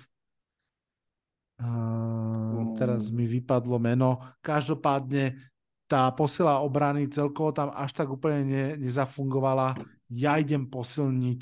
[1.55, 4.19] Um, teraz mi vypadlo meno.
[4.43, 5.39] Každopádne
[5.85, 9.77] tá posila obrany celkovo tam až tak úplne ne, nezafungovala.
[10.11, 11.41] Ja idem posilniť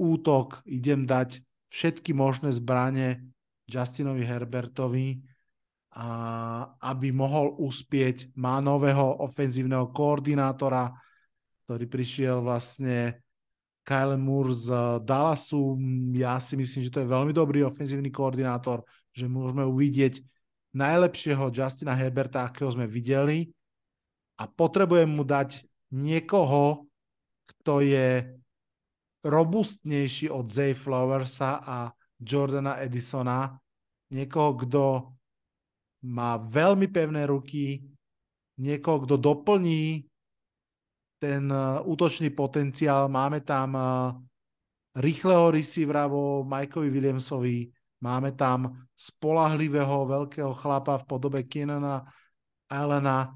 [0.00, 3.20] útok, idem dať všetky možné zbranie
[3.66, 5.20] Justinovi Herbertovi,
[5.96, 6.08] a
[6.92, 8.36] aby mohol uspieť.
[8.36, 10.92] Má nového ofenzívneho koordinátora,
[11.66, 13.18] ktorý prišiel vlastne
[13.82, 14.66] Kyle Moore z
[15.02, 15.74] Dallasu.
[16.14, 20.22] Ja si myslím, že to je veľmi dobrý ofenzívny koordinátor, že môžeme uvidieť
[20.74, 23.50] najlepšieho Justina Herberta, akého sme videli
[24.38, 26.86] a potrebujem mu dať niekoho,
[27.46, 28.30] kto je
[29.26, 31.90] robustnejší od Zay Flowersa a
[32.22, 33.58] Jordana Edisona,
[34.14, 34.84] niekoho, kto
[36.06, 37.82] má veľmi pevné ruky,
[38.62, 40.06] niekoho, kto doplní
[41.26, 43.10] ten uh, útočný potenciál.
[43.10, 44.14] Máme tam uh,
[44.94, 46.06] rýchleho receivera
[46.46, 47.66] Mikeovi Williamsovi,
[48.06, 52.06] máme tam spolahlivého veľkého chlapa v podobe Kenana
[52.70, 53.34] Allena.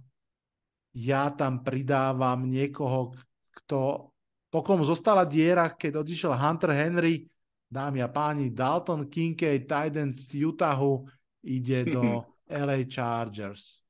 [0.94, 3.14] Ja tam pridávam niekoho,
[3.50, 4.10] kto
[4.50, 7.26] pokom zostala diera, keď odišiel Hunter Henry,
[7.70, 11.06] dámy a páni, Dalton Kincaid, Titans z Utahu,
[11.46, 12.02] ide do
[12.50, 13.82] LA Chargers.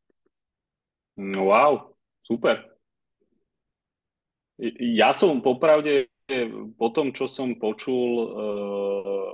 [1.17, 2.70] No wow, super.
[4.81, 6.13] Ja som popravde
[6.77, 9.29] po tom, čo som počul uh,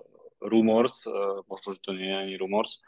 [0.47, 2.81] rumors, uh, možno, že to nie je ani rumors,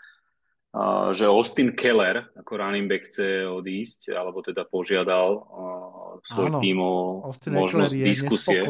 [0.73, 6.59] uh, že Austin Keller ako running back chce odísť, alebo teda požiadal uh, svoj áno,
[6.63, 6.95] tým o
[7.27, 8.61] Austin možnosť Keller je diskusie.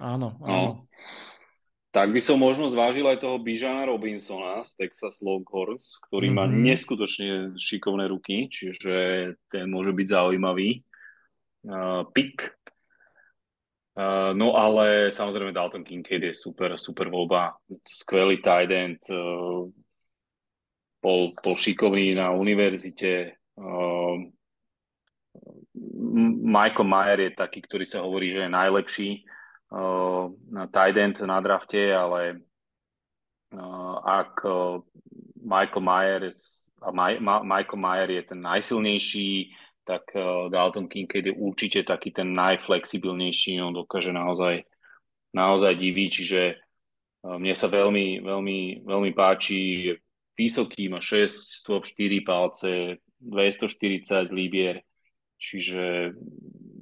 [0.00, 0.46] Áno, no.
[0.48, 0.48] áno.
[0.48, 0.68] No.
[1.90, 6.38] Tak by som možno zvážil aj toho Bijana Robinsona z Texas Longhorns, ktorý mm-hmm.
[6.38, 6.62] má mhm.
[6.70, 7.28] neskutočne
[7.58, 10.86] šikovné ruky, čiže ten môže byť zaujímavý.
[11.60, 12.56] Uh, pick
[14.00, 17.52] Uh, no ale samozrejme Dalton Kincaid je super, super voľba,
[17.84, 19.68] skvelý tight end, uh,
[21.04, 24.16] bol, bol šikovný na univerzite, uh,
[26.40, 29.10] Michael Mayer je taký, ktorý sa hovorí, že je najlepší
[29.68, 30.32] uh,
[30.72, 32.40] tight end na drafte, ale
[33.52, 34.80] uh, ak uh,
[35.44, 36.22] Michael Mayer
[36.88, 39.52] Ma- Michael Mayer je ten najsilnejší,
[39.84, 44.64] tak uh, Dalton Kincaid je určite taký ten najflexibilnejší, on dokáže naozaj,
[45.32, 46.42] naozaj diviť, čiže
[47.26, 49.92] uh, mne sa veľmi, veľmi, veľmi páči,
[50.36, 54.80] vysoký, má 6 stôp, 4 palce, 240 libier,
[55.36, 56.16] čiže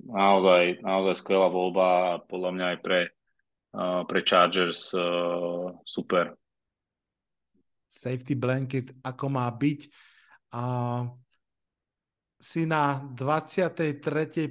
[0.07, 3.01] naozaj, naozaj skvelá voľba a podľa mňa aj pre,
[3.75, 4.95] uh, pre Chargers
[5.83, 6.39] super.
[7.89, 9.81] Safety blanket, ako má byť.
[10.53, 10.65] A
[12.39, 13.99] si na 23.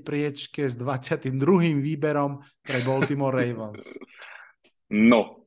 [0.03, 1.31] priečke s 22.
[1.79, 3.83] výberom pre Baltimore Ravens.
[4.87, 5.43] No.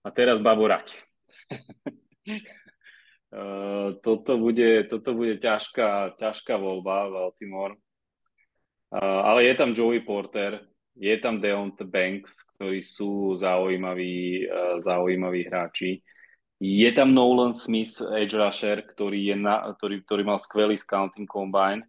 [0.00, 0.96] A teraz baborať.
[4.00, 7.76] Toto, bude, toto bude ťažká, ťažká voľba Baltimore.
[8.96, 10.64] Ale je tam Joey Porter,
[10.96, 14.48] je tam Deontay Banks, ktorí sú zaujímaví,
[14.80, 16.00] zaujímaví hráči.
[16.58, 21.86] Je tam Nolan Smith, edge rusher, ktorý, je na, ktorý, ktorý mal skvelý scouting combine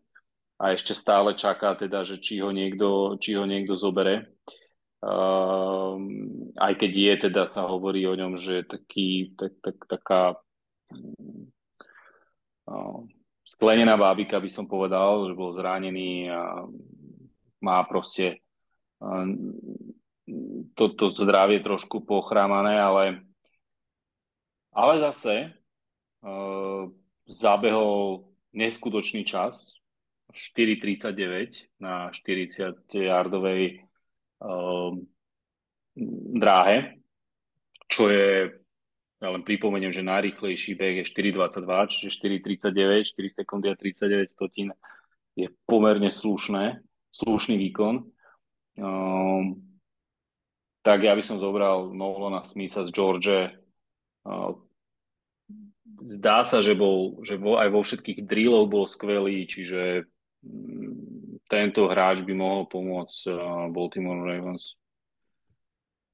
[0.61, 4.37] a ešte stále čaká teda, že či ho niekto, či ho niekto zobere.
[4.99, 5.97] Uh,
[6.59, 10.21] aj keď je, teda sa hovorí o ňom, že je taký, tak, tak, taká
[12.67, 12.99] uh,
[13.41, 16.67] sklenená bábika, by som povedal, že bol zranený a
[17.63, 18.43] má proste
[19.01, 19.23] uh,
[20.75, 23.23] toto zdravie trošku pochrámané, ale,
[24.73, 25.53] ale zase
[26.21, 26.89] uh,
[27.25, 29.77] zabehol neskutočný čas,
[30.29, 33.89] 4.39 na 40-yardovej
[34.39, 35.03] Ehm,
[36.39, 36.95] dráhe,
[37.91, 38.55] čo je,
[39.19, 44.71] ja len pripomeniem, že najrýchlejší beh je 4.22, čiže 4.39, 4 sekundy a 39 stotín
[45.35, 46.79] je pomerne slušné,
[47.11, 48.07] slušný výkon.
[48.79, 49.59] Um,
[50.79, 53.58] tak ja by som zobral Nolana Smitha z George.
[55.99, 60.07] Zdá sa, že, bol, že bol, aj vo všetkých drillov bol skvelý, čiže
[61.49, 63.27] tento hráč by mohol pomôcť
[63.73, 64.79] Baltimore Ravens.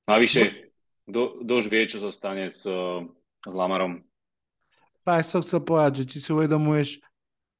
[0.09, 0.73] Navyše,
[1.05, 4.01] kto už vie, čo sa stane s, s Lamarom.
[5.05, 6.97] Práve som chcel povedať, že či si uvedomuješ,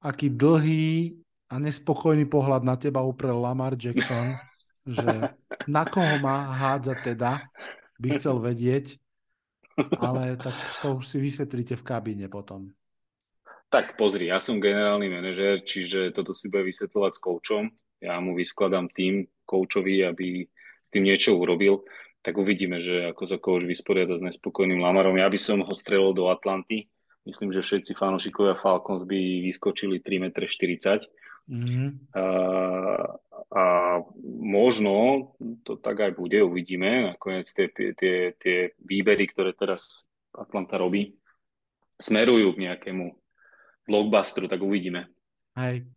[0.02, 1.14] aký dlhý
[1.46, 4.34] a nespokojný pohľad na teba uprel Lamar Jackson,
[4.82, 5.30] že
[5.70, 7.46] na koho má hádzať teda,
[8.02, 8.98] by chcel vedieť,
[10.00, 12.72] ale tak to už si vysvetlíte v kabíne potom.
[13.70, 17.64] Tak pozri, ja som generálny manažer, čiže toto si bude vysvetľovať s koučom.
[18.00, 20.48] Ja mu vyskladám tým koučovi, aby
[20.80, 21.84] s tým niečo urobil.
[22.22, 25.18] Tak uvidíme, že ako sa kouč vysporiada s nespokojným Lamarom.
[25.18, 26.88] Ja by som ho strelil do Atlanty.
[27.26, 29.18] Myslím, že všetci fanúšikovia Falcons by
[29.50, 31.10] vyskočili 3,40 m.
[31.46, 31.90] Mm-hmm.
[32.18, 32.26] A,
[33.54, 33.64] a
[34.42, 34.94] možno
[35.62, 37.14] to tak aj bude, uvidíme.
[37.14, 41.16] Nakoniec tie, tie, tie výbery, ktoré teraz Atlanta robí,
[42.02, 43.14] smerujú k nejakému
[43.86, 45.08] blockbusteru, tak uvidíme.
[45.56, 45.88] Hej.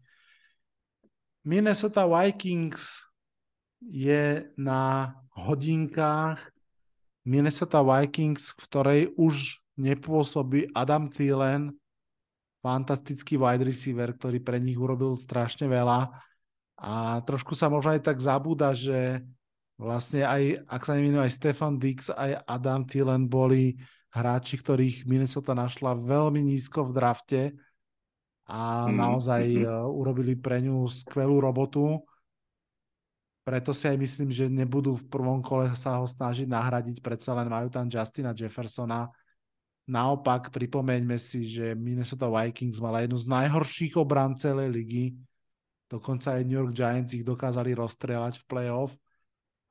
[1.42, 3.08] Minnesota Vikings
[3.80, 6.42] je na hodinkách
[7.28, 11.76] Minnesota Vikings, v ktorej už nepôsobí Adam Thielen,
[12.62, 16.10] fantastický wide receiver, ktorý pre nich urobil strašne veľa.
[16.78, 19.22] A trošku sa možno aj tak zabúda, že
[19.78, 23.78] vlastne aj, ak sa nemýlim, aj Stefan Dix, aj Adam Thielen boli
[24.10, 27.42] hráči, ktorých Minnesota našla veľmi nízko v drafte
[28.48, 29.90] a mm, naozaj mm-hmm.
[29.92, 32.00] urobili pre ňu skvelú robotu.
[33.44, 37.48] Preto si aj myslím, že nebudú v prvom kole sa ho snažiť nahradiť, predsa len
[37.48, 39.08] majú tam Justina Jeffersona.
[39.88, 45.16] Naopak, pripomeňme si, že Minnesota Vikings mala jednu z najhorších obran celej ligy.
[45.88, 48.92] Dokonca aj New York Giants ich dokázali rozstrelať v playoff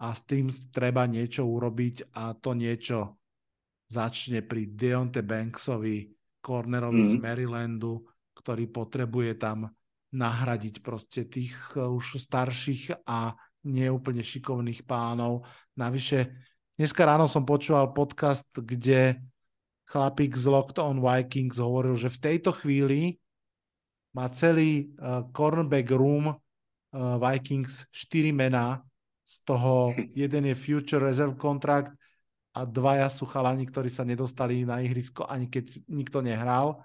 [0.01, 3.21] a s tým treba niečo urobiť a to niečo
[3.93, 6.09] začne pri Deonte Banksovi,
[6.41, 7.11] cornerovi mm.
[7.13, 8.01] z Marylandu,
[8.33, 9.69] ktorý potrebuje tam
[10.17, 13.37] nahradiť proste tých eh, už starších a
[13.69, 15.45] neúplne šikovných pánov.
[15.77, 16.25] Navyše,
[16.73, 19.21] dneska ráno som počúval podcast, kde
[19.87, 23.15] chlapík z Locked on Vikings hovoril, že v tejto chvíli
[24.11, 26.35] má celý uh, cornerback room uh,
[27.17, 28.83] Vikings 4 mená,
[29.23, 31.95] z toho jeden je Future Reserve Contract
[32.55, 36.83] a dvaja sú chalani, ktorí sa nedostali na ihrisko, ani keď nikto nehral.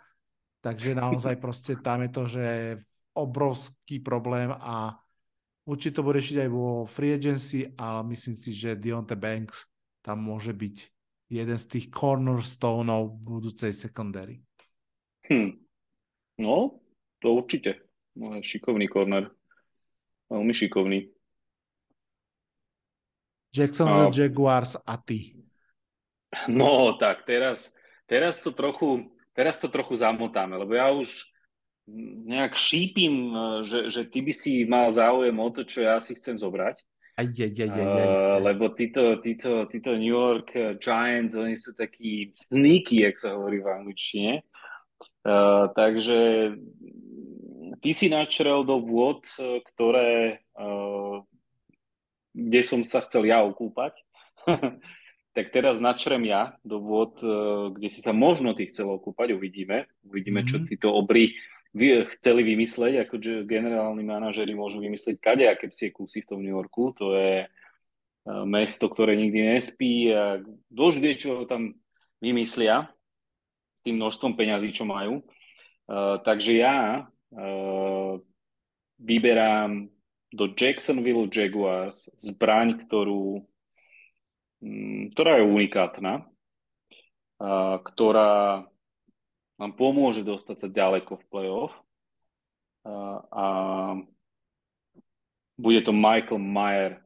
[0.62, 2.70] Takže naozaj proste tam je to, že je
[3.12, 4.96] obrovský problém a
[5.68, 9.68] určite to bude riešiť aj vo free agency, ale myslím si, že Deontay Banks
[10.00, 10.76] tam môže byť
[11.32, 14.44] jeden z tých cornerstoneov budúcej secondary.
[15.32, 15.56] Hm.
[16.44, 16.84] No,
[17.24, 17.88] to určite.
[18.12, 19.32] No, šikovný corner.
[20.28, 21.08] veľmi šikovný.
[23.52, 25.36] Jacksonville A- Jaguars a ty.
[26.48, 27.76] No, tak teraz,
[28.08, 31.28] teraz to trochu, teraz to trochu zamotáme, lebo ja už
[32.24, 33.36] nejak šípim,
[33.68, 36.80] že, že ty by si mal záujem o to, čo ja si chcem zobrať.
[37.12, 38.06] Aj, aj, aj, aj, aj.
[38.08, 43.60] Uh, lebo títo, títo, títo New York Giants, oni sú takí sneaky, jak sa hovorí
[43.60, 44.32] v angličtine.
[45.22, 46.52] Uh, takže
[47.82, 51.20] ty si načrel do vôd, eh, ktoré, uh,
[52.32, 53.98] kde som sa chcel ja okúpať.
[55.36, 59.90] tak teraz načrem ja do vôd, uh, kde si sa možno ty chcel okúpať, uvidíme.
[60.06, 60.66] Uvidíme, čo Mhm.
[60.70, 61.34] títo obry
[62.16, 66.92] chceli vymysleť, ako že generálni manažeri môžu vymysleť kadejaké psie kusy v tom New Yorku.
[67.00, 70.36] To je uh, mesto, ktoré nikdy nespí a
[70.68, 71.72] dôž vie, čo tam
[72.20, 72.92] vymyslia
[73.72, 75.24] s tým množstvom peňazí, čo majú.
[75.88, 78.20] Uh, takže ja uh,
[79.00, 79.88] vyberám
[80.32, 83.48] do Jacksonville Jaguars zbraň, ktorú,
[84.60, 86.12] mm, ktorá je unikátna,
[87.40, 88.68] uh, ktorá
[89.60, 91.72] nám pomôže dostať sa ďaleko v playoff.
[92.82, 93.44] Uh, a
[95.54, 96.98] bude to Michael Mayer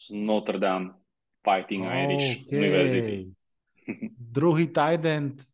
[0.00, 0.98] z Notre Dame
[1.44, 2.50] Fighting Irish OK.
[2.50, 3.30] University.
[4.16, 5.44] Druhý tight end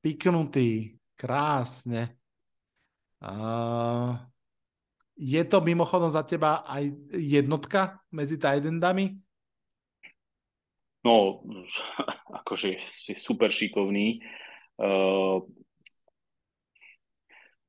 [0.00, 2.16] piknutý, krásne.
[3.20, 4.16] Uh,
[5.20, 9.20] je to mimochodom za teba aj jednotka medzi tight endami?
[11.04, 11.44] No,
[12.40, 14.24] akože si super šikovný.
[14.80, 15.44] Uh,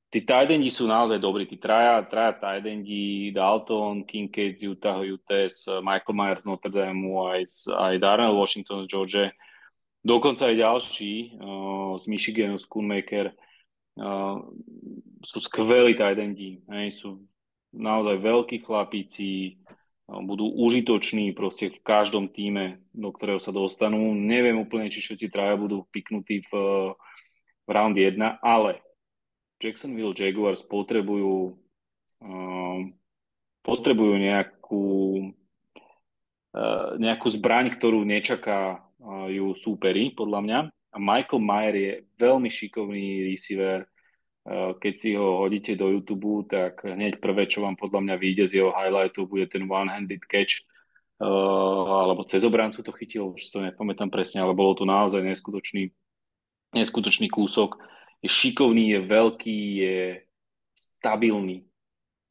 [0.07, 1.43] tí tight sú naozaj dobrí.
[1.43, 2.63] Tí traja, traja tight
[3.35, 8.87] Dalton, Kincaid z Utah, UTS, Michael Myers z Notre Dame, aj, z- aj Darnell Washington
[8.87, 9.27] z Georgia.
[10.01, 13.35] Dokonca aj ďalší uh, z Michiganu, Schoonmaker.
[13.99, 14.39] Uh,
[15.21, 16.17] sú skvelí tight
[16.95, 17.27] sú
[17.75, 19.59] naozaj veľkí chlapíci,
[20.19, 24.11] budú užitoční proste v každom týme, do ktorého sa dostanú.
[24.11, 26.51] Neviem úplne, či všetci traja budú piknutí v,
[27.63, 28.83] v round 1, ale
[29.63, 31.55] Jacksonville Jaguars potrebujú
[32.19, 32.91] um,
[33.61, 34.85] potrebujú nejakú
[36.57, 40.59] uh, nejakú zbraň, ktorú nečaká uh, ju súperi, podľa mňa.
[40.91, 43.90] A Michael Mayer je veľmi šikovný receiver, Uh,
[44.81, 48.53] keď si ho hodíte do YouTube, tak hneď prvé, čo vám podľa mňa vyjde z
[48.61, 50.65] jeho highlightu, bude ten one-handed catch,
[51.21, 55.93] uh, alebo cez obrancu to chytil, už to nepamätám presne, ale bolo to naozaj neskutočný,
[56.73, 57.77] neskutočný kúsok.
[58.21, 59.97] Je šikovný, je veľký, je
[60.73, 61.65] stabilný.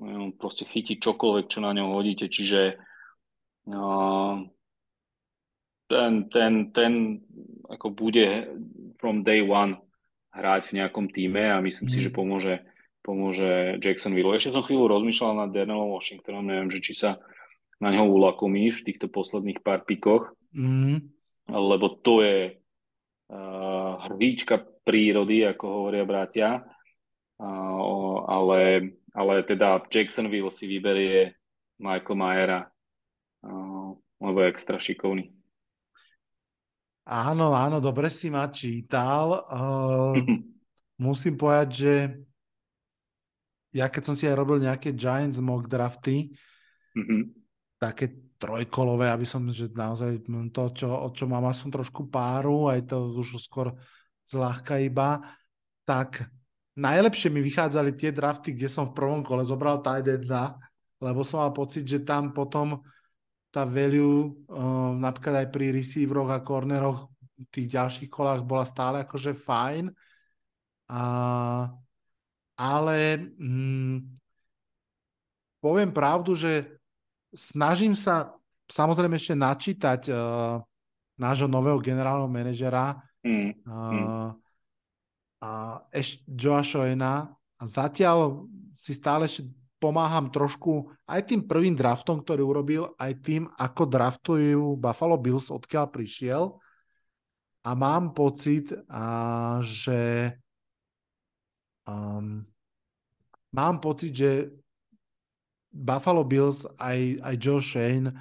[0.03, 2.75] On proste chytí čokoľvek, čo na ňom hodíte, čiže
[3.71, 4.35] uh,
[5.87, 6.93] ten, ten, ten
[7.71, 8.51] ako bude
[8.99, 9.79] from day one
[10.31, 12.05] hrať v nejakom týme a myslím si, Mm.
[12.07, 12.55] že pomôže,
[13.03, 13.51] pomôže
[13.83, 14.31] Jacksonville.
[14.37, 17.19] Ešte som chvíľu rozmýšľal nad Darnellom Washingtonom, neviem, že či sa
[17.81, 21.11] na ňo ulakomíš v týchto posledných pár pikoch, Mm.
[21.47, 22.59] lebo to je
[23.31, 26.49] uh, hrdíčka prírody, ako hovoria bratia,
[27.39, 31.39] uh, ale, ale teda Jacksonville si vyberie
[31.79, 32.61] Michael Mayera,
[33.47, 35.31] uh, lebo je extra šikovný.
[37.11, 39.43] Áno, áno, dobre si ma čítal.
[39.51, 40.23] Uh,
[41.11, 41.95] musím povedať, že
[43.75, 46.31] ja keď som si aj robil nejaké Giants mock drafty,
[46.91, 47.31] Mhm.
[47.79, 52.91] také trojkolové, aby som, že naozaj to, čo, o čo mám aspoň trošku páru, aj
[52.91, 53.71] to už skôr
[54.27, 55.23] zľahka iba,
[55.87, 56.27] tak
[56.75, 60.59] najlepšie mi vychádzali tie drafty, kde som v prvom kole zobral tight enda,
[60.99, 62.83] lebo som mal pocit, že tam potom
[63.51, 67.11] tá value uh, napríklad aj pri receiveroch a corneroch
[67.41, 69.91] v tých ďalších kolách bola stále akože fajn.
[70.91, 71.03] A,
[72.59, 72.99] ale
[73.39, 73.97] mm,
[75.63, 76.79] poviem pravdu, že
[77.35, 78.35] snažím sa
[78.71, 80.63] samozrejme ešte načítať uh,
[81.19, 83.53] nášho nového generálneho manažera Mm.
[83.69, 84.33] uh,
[85.41, 85.51] a
[86.25, 87.29] Joa Shoena
[87.61, 89.45] a zatiaľ si stále ešte
[89.81, 95.89] pomáham trošku aj tým prvým draftom, ktorý urobil, aj tým, ako draftujú Buffalo Bills, odkiaľ
[95.89, 96.55] prišiel.
[97.65, 100.33] A mám pocit, a, že
[101.89, 102.45] um,
[103.57, 104.31] mám pocit, že
[105.73, 108.13] Buffalo Bills aj, aj Joe Shane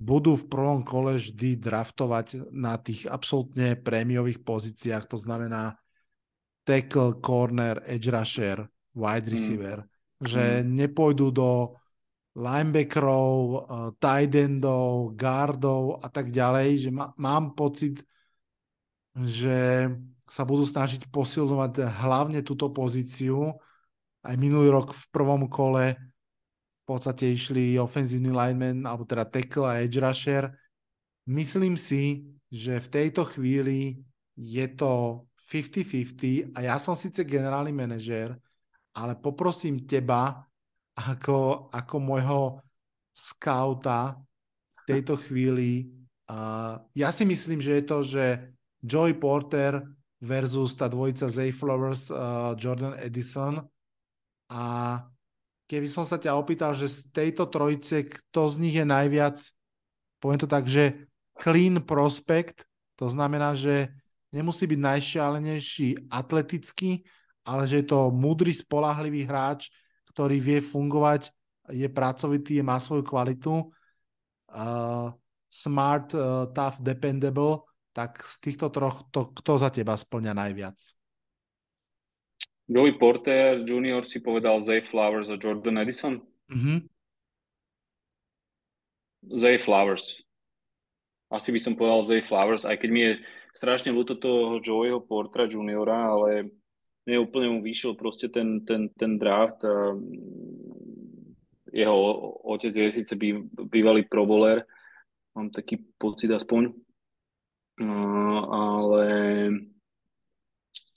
[0.00, 5.76] budú v prvom kole vždy draftovať na tých absolútne prémiových pozíciách, to znamená
[6.64, 8.64] tackle, corner, edge rusher,
[8.96, 9.84] wide receiver.
[9.84, 9.89] Mm.
[10.20, 10.66] Že mm.
[10.76, 11.50] nepôjdu do
[12.36, 18.04] linebackerov, uh, tight endov, guardov a tak ďalej, že má, mám pocit,
[19.16, 19.90] že
[20.30, 23.50] sa budú snažiť posilňovať hlavne túto pozíciu.
[24.22, 25.98] Aj minulý rok v prvom kole
[26.90, 30.50] podstate išli ofenzívny lineman, alebo teda tackle a edge rusher.
[31.30, 34.02] Myslím si, že v tejto chvíli
[34.34, 38.34] je to 50-50 a ja som síce generálny manažér,
[38.96, 40.46] ale poprosím teba
[40.96, 42.40] ako, ako môjho
[43.14, 44.18] skauta
[44.74, 45.90] v tejto chvíli.
[46.30, 48.24] Uh, ja si myslím, že je to, že
[48.80, 49.82] Joey Porter
[50.20, 53.64] versus tá dvojica Zay Flowers, uh, Jordan Edison
[54.50, 54.62] a
[55.70, 59.38] keby som sa ťa opýtal, že z tejto trojice, kto z nich je najviac,
[60.18, 61.06] poviem to tak, že
[61.38, 62.66] clean prospekt,
[62.98, 63.94] to znamená, že
[64.34, 67.06] nemusí byť najšialenejší atletický,
[67.44, 69.72] ale že je to múdry, spolahlivý hráč,
[70.12, 71.32] ktorý vie fungovať,
[71.70, 73.70] je pracovitý, má svoju kvalitu,
[74.50, 75.08] uh,
[75.46, 80.78] smart, uh, tough, dependable, tak z týchto troch, to, kto za teba splňa najviac?
[82.70, 84.06] Joey Porter Jr.
[84.06, 86.22] si povedal Zay Flowers a Jordan Edison?
[86.46, 86.78] Mm-hmm.
[89.34, 90.22] Zay Flowers.
[91.30, 93.12] Asi by som povedal Zay Flowers, aj keď mi je
[93.54, 96.59] strašne ľúto toho Joeyho Portera juniora, ale
[97.08, 99.64] neúplne mu vyšiel proste ten, ten, ten draft.
[99.64, 99.94] A
[101.70, 101.96] jeho
[102.50, 103.14] otec je síce
[103.70, 104.66] bývalý proboler,
[105.38, 106.74] mám taký pocit aspoň,
[108.50, 109.04] ale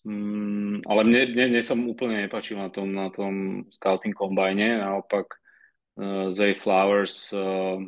[0.03, 5.39] Mm, ale mne, mne, mne sa úplne nepačil na tom, na tom scouting kombajne, naopak
[5.95, 7.79] uh, Zay Flowers, uh,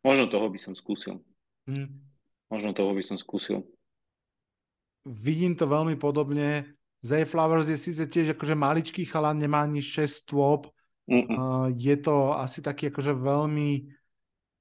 [0.00, 1.20] možno toho by som skúsil.
[1.68, 2.08] Hmm.
[2.48, 3.68] Možno toho by som skúsil.
[5.04, 6.64] Vidím to veľmi podobne.
[7.02, 10.66] Zay Flowers je síce tiež akože maličký chalan, nemá ani 6 stôp.
[11.08, 13.88] Uh, je to asi taký akože veľmi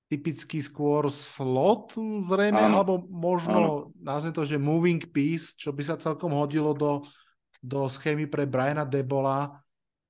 [0.07, 2.79] typický skôr slot zrejme, áno.
[2.79, 7.03] alebo možno nazvem to, že moving piece, čo by sa celkom hodilo do,
[7.59, 9.59] do schémy pre Briana Debola.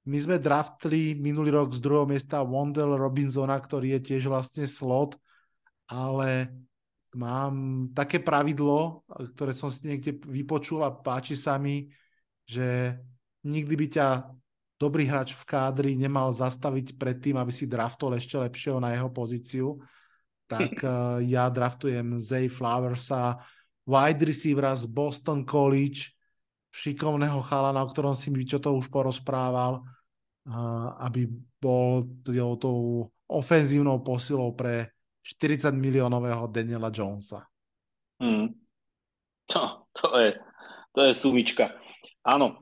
[0.06, 5.18] My sme draftli minulý rok z druhého miesta Wondell Robinsona, ktorý je tiež vlastne slot,
[5.90, 6.54] ale
[7.18, 9.02] mám také pravidlo,
[9.34, 11.90] ktoré som si niekde vypočul a páči sa mi,
[12.48, 12.96] že
[13.44, 14.08] nikdy by ťa
[14.80, 19.10] dobrý hráč v kádri nemal zastaviť pred tým, aby si draftol ešte lepšieho na jeho
[19.10, 19.68] pozíciu,
[20.46, 23.42] tak uh, ja draftujem Zay Flowersa,
[23.84, 26.14] wide receivera z Boston College,
[26.72, 31.26] šikovného chalana, o ktorom si mi čo to už porozprával, uh, aby
[31.58, 32.06] bol
[32.62, 34.94] tou ofenzívnou posilou pre
[35.26, 37.44] 40 miliónového Daniela Jonesa.
[38.22, 38.56] Hmm.
[39.52, 40.30] To, to, je,
[40.96, 41.76] to je sumička.
[42.28, 42.60] Áno,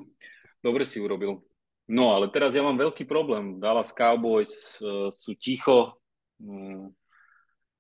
[0.62, 1.42] dobre si urobil.
[1.90, 3.58] No ale teraz ja mám veľký problém.
[3.58, 5.98] Dallas Cowboys uh, sú ticho.
[6.38, 6.94] Um,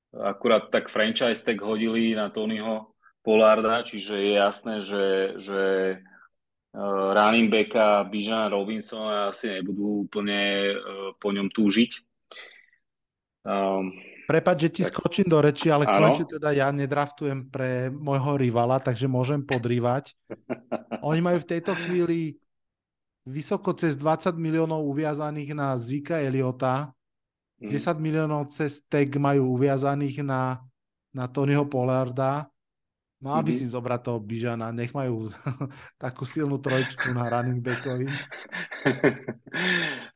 [0.09, 5.05] akurát tak franchise tag hodili na Tonyho Polarda, čiže je jasné, že,
[5.41, 5.61] že
[6.73, 12.01] uh, running backa Bijana Robinsona asi nebudú úplne uh, po ňom túžiť.
[13.45, 13.93] Um,
[14.26, 14.91] Prepač, že ti tak...
[14.91, 20.18] skočím do reči, ale konečne teda ja nedraftujem pre môjho rivala, takže môžem podrývať.
[21.10, 22.41] Oni majú v tejto chvíli
[23.26, 26.93] vysoko cez 20 miliónov uviazaných na Zika Eliota,
[27.61, 27.69] mm.
[27.69, 30.61] 10 miliónov cez tag majú uviazaných na,
[31.14, 32.49] na Tonyho Pollarda.
[33.23, 33.65] Mal by mm-hmm.
[33.65, 35.26] si zobrať toho Bižana, nech majú
[36.03, 38.06] takú silnú trojčku na running backovi.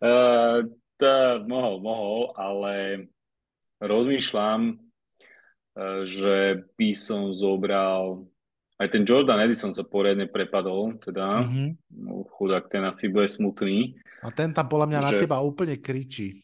[0.03, 0.61] uh,
[1.01, 1.13] to
[1.47, 3.07] mohol, mohol, ale
[3.79, 8.27] rozmýšľam, uh, že by som zobral
[8.79, 11.69] aj ten Jordan Edison sa poriadne prepadol, teda mm-hmm.
[11.99, 13.99] no, chudák, ten asi bude smutný.
[14.23, 15.03] A ten tam podľa mňa že...
[15.03, 16.39] na teba úplne kričí.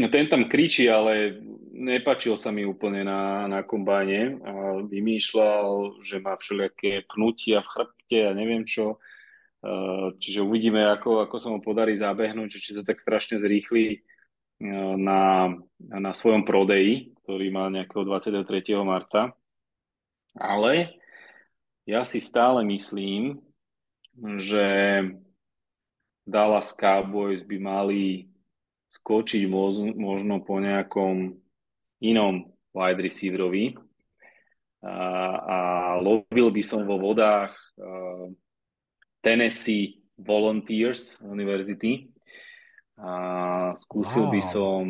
[0.00, 1.36] No, ten tam kričí, ale
[1.76, 8.18] nepačil sa mi úplne na, na kombáne a vymýšľal, že má všelijaké pnutia v chrbte
[8.24, 8.96] a neviem čo.
[10.22, 14.06] Čiže uvidíme, ako, ako sa mu podarí zabehnúť, či to tak strašne zrýchli
[14.60, 18.42] na, na svojom prodeji, ktorý má nejakého 23.
[18.82, 19.32] marca.
[20.34, 20.98] Ale
[21.88, 23.38] ja si stále myslím,
[24.36, 24.66] že
[26.28, 28.28] Dallas Cowboys by mali
[28.88, 29.48] skočiť
[29.96, 31.38] možno po nejakom
[32.02, 32.34] inom
[32.72, 33.76] wide receiverovi
[34.84, 34.96] a,
[35.34, 35.58] a
[35.98, 38.30] lovil by som vo vodách uh,
[39.20, 42.08] Tennessee Volunteers University
[42.98, 43.12] a
[43.78, 44.32] skúsil wow.
[44.34, 44.82] by som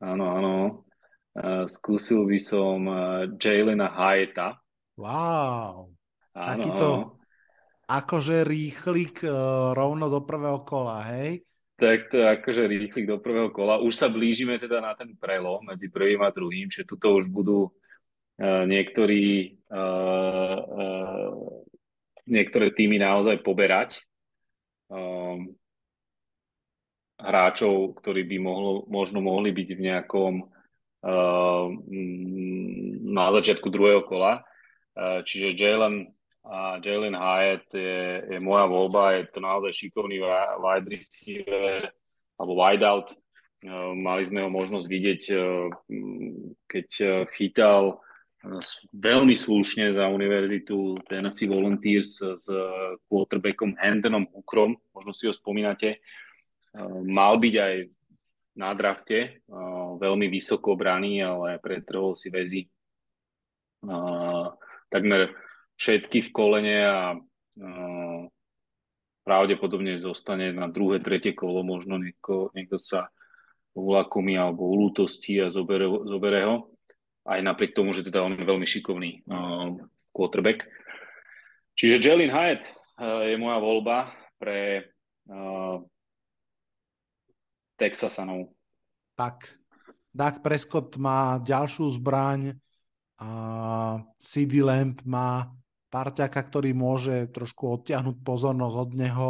[0.00, 0.54] áno, áno
[1.36, 4.56] uh, skúsil by som uh, Jalena Hyeta
[4.96, 5.92] Wow.
[6.32, 6.88] Áno, Takýto
[7.86, 11.44] akože rýchlik uh, rovno do prvého kola, hej?
[11.76, 13.76] Tak to akože rýchlik do prvého kola.
[13.78, 17.68] Už sa blížime teda na ten prelom medzi prvým a druhým, že tuto už budú
[17.68, 21.30] uh, niektorí uh, uh,
[22.24, 24.00] niektoré týmy naozaj poberať.
[24.88, 25.52] Um,
[27.16, 31.66] hráčov, ktorí by mohlo, možno mohli byť v nejakom uh,
[33.08, 34.44] na začiatku druhého kola.
[34.92, 36.12] Uh, čiže Jalen,
[36.44, 40.20] uh, Jalen Hyatt je, je moja voľba, je to naozaj šikovný
[40.60, 41.88] wide receiver
[42.36, 43.08] alebo wide out.
[43.64, 45.72] Uh, mali sme ho možnosť vidieť, uh,
[46.68, 46.88] keď
[47.32, 48.04] chytal
[48.94, 52.46] veľmi slušne za univerzitu Tennessee Volunteers s
[53.10, 55.98] quarterbackom Hendonom Hookrom, možno si ho spomínate.
[57.08, 57.74] Mal byť aj
[58.56, 59.40] na drafte,
[59.96, 62.68] veľmi vysoko braný, ale pretrhol si väzy
[64.88, 65.32] takmer
[65.76, 67.00] všetky v kolene a
[69.26, 73.10] pravdepodobne zostane na druhé, tretie kolo, možno niekto, niekto sa
[73.76, 76.72] ulakomí alebo ulútosti a zobere, zobere ho
[77.26, 79.74] aj napriek tomu, že teda on je veľmi šikovný uh,
[80.14, 80.62] quarterback.
[81.74, 82.62] Čiže Jalen Hyatt
[83.02, 84.92] uh, je moja voľba pre
[87.76, 88.52] Texasanov.
[89.16, 89.56] Tak,
[90.12, 92.56] Dak Prescott má ďalšiu zbraň
[93.16, 93.30] a
[94.20, 95.48] CD Lamp má
[95.88, 99.28] parťaka, ktorý môže trošku odtiahnuť pozornosť od neho.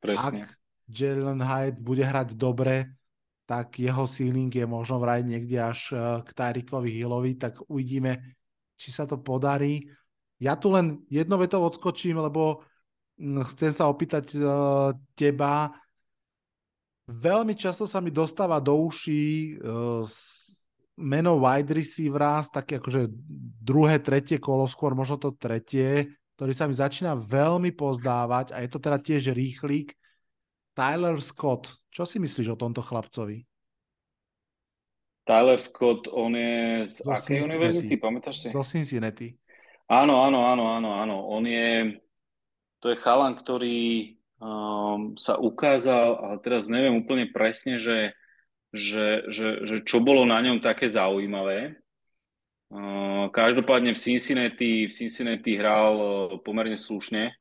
[0.00, 0.48] Presne.
[0.48, 0.56] Ak
[0.88, 2.96] Jalen Hyatt bude hrať dobre,
[3.44, 8.36] tak jeho ceiling je možno vraj niekde až e, k Tyrikovi Hillovi, tak uvidíme,
[8.76, 9.88] či sa to podarí.
[10.36, 12.62] Ja tu len jedno veto odskočím, lebo
[13.18, 15.74] chcem sa opýtať uh, teba.
[17.08, 20.04] Veľmi často sa mi dostáva do uší uh,
[21.00, 23.08] meno wide receivera, také akože
[23.64, 26.04] druhé, tretie kolo, skôr možno to tretie,
[26.36, 29.96] ktorý sa mi začína veľmi pozdávať a je to teda tiež rýchlik.
[30.76, 33.40] Tyler Scott, čo si myslíš o tomto chlapcovi?
[35.24, 38.48] Tyler Scott, on je z Do akej univerzity, pamätáš si?
[38.52, 39.32] Do Cincinnati.
[39.88, 41.16] Áno, áno, áno, áno, áno.
[41.32, 41.96] On je,
[42.80, 48.16] to je chalan, ktorý um, sa ukázal, ale teraz neviem úplne presne, že,
[48.74, 51.78] že, že, že čo bolo na ňom také zaujímavé.
[52.68, 56.10] Uh, každopádne v Cincinnati, v Cincinnati hral uh,
[56.42, 57.32] pomerne slušne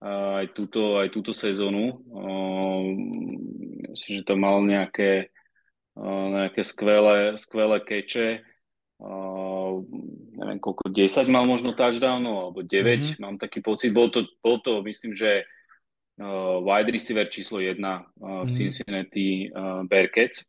[0.00, 2.00] aj túto, aj túto sezónu.
[3.92, 5.28] Myslím, že to mal nejaké,
[6.00, 8.40] nejaké skvelé, skvelé keče.
[10.40, 13.20] Neviem, koľko, 10 mal možno touchdownov, alebo 9, mm-hmm.
[13.20, 13.92] mám taký pocit.
[13.92, 15.44] Bol to, bol to myslím, že
[16.60, 18.48] wide receiver číslo 1 v mm-hmm.
[18.48, 19.48] Cincinnati
[19.88, 20.44] Bearcats.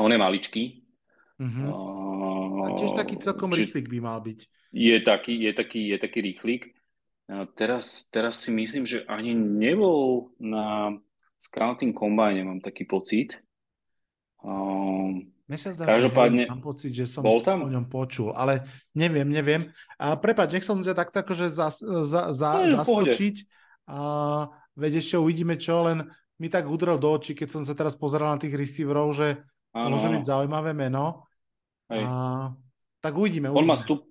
[0.00, 0.64] On je maličký.
[1.40, 1.66] Mm-hmm.
[2.64, 4.40] A tiež taký celkom rýchlik by mal byť.
[4.72, 6.62] Je taký, je taký, je taký rýchlik.
[7.54, 10.98] Teraz, teraz si myslím, že ani nebol na
[11.38, 13.38] scouting combine, mám taký pocit.
[14.42, 17.66] Um, Každopádne, mám pocit, že som bol tam?
[17.66, 18.62] o ňom počul, ale
[18.94, 19.66] neviem, neviem.
[19.98, 21.74] A prepáč, nech som ťa takto akože za,
[22.06, 23.34] za, za, no, zaskočiť.
[23.90, 23.98] A,
[24.80, 26.08] veď ešte uvidíme čo, len
[26.40, 29.44] mi tak udrel do očí, keď som sa teraz pozeral na tých receiverov, že
[29.76, 31.28] to môže byť zaujímavé meno.
[31.92, 32.48] A,
[33.04, 33.52] tak uvidíme.
[33.52, 33.70] On uvidíme.
[33.70, 34.08] má, stup,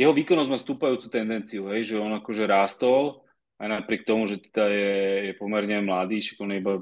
[0.00, 3.28] jeho výkonnosť má stúpajúcu tendenciu, hej, že on akože rástol,
[3.60, 4.96] aj napriek tomu, že teda je,
[5.30, 6.74] je pomerne mladý, však on je iba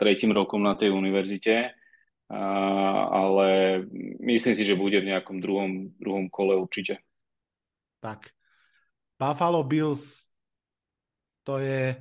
[0.00, 1.76] tretím rokom na tej univerzite,
[2.32, 2.40] a,
[3.08, 3.80] ale
[4.24, 7.04] myslím si, že bude v nejakom druhom, druhom kole určite.
[8.00, 8.32] Tak.
[9.18, 10.28] Buffalo Bills
[11.48, 11.96] to je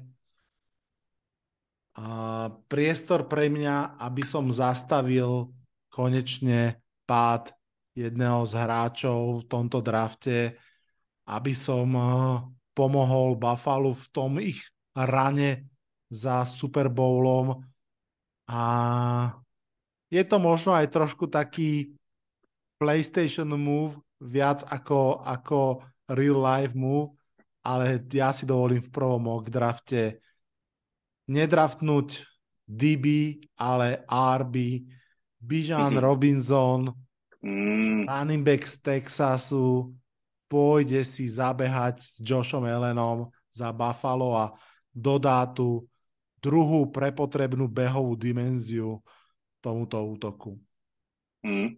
[2.70, 5.50] priestor pre mňa, aby som zastavil
[5.90, 6.78] konečne
[7.10, 7.50] pád
[7.98, 10.54] jedného z hráčov v tomto drafte,
[11.26, 12.06] aby som eh,
[12.78, 14.62] pomohol Buffalo v tom ich
[14.94, 15.66] rane
[16.14, 17.66] za Super Bowlom.
[18.48, 18.62] A
[20.08, 21.98] je to možno aj trošku taký
[22.78, 25.82] PlayStation move, viac ako, ako
[26.14, 27.18] real life move,
[27.66, 30.22] ale ja si dovolím v prvom mock drafte
[31.28, 32.24] nedraftnúť
[32.68, 34.84] DB, ale RB,
[35.40, 36.92] Bijan Robinson,
[37.48, 38.10] Mm.
[38.10, 39.94] Running back z Texasu
[40.50, 44.52] pôjde si zabehať s Joshom Ellenom za Buffalo a
[44.90, 45.86] dodá tú
[46.42, 49.04] druhú prepotrebnú behovú dimenziu
[49.62, 50.58] tomuto útoku.
[51.46, 51.78] Mm.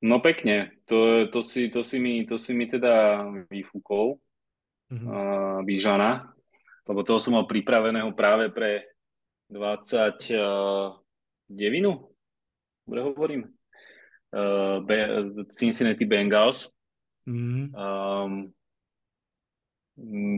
[0.00, 3.20] No pekne, to, to, si, to, si mi, to si mi teda
[3.52, 4.16] vyfúkol,
[4.88, 5.08] mm-hmm.
[5.12, 6.32] uh, Bižana,
[6.88, 8.86] lebo toho som mal pripraveného práve pre
[9.50, 10.96] 29.
[12.86, 13.42] Dobre hovorím?
[14.32, 16.70] uh, Cincinnati Bengals.
[17.26, 17.74] Mm.
[17.74, 18.32] Um,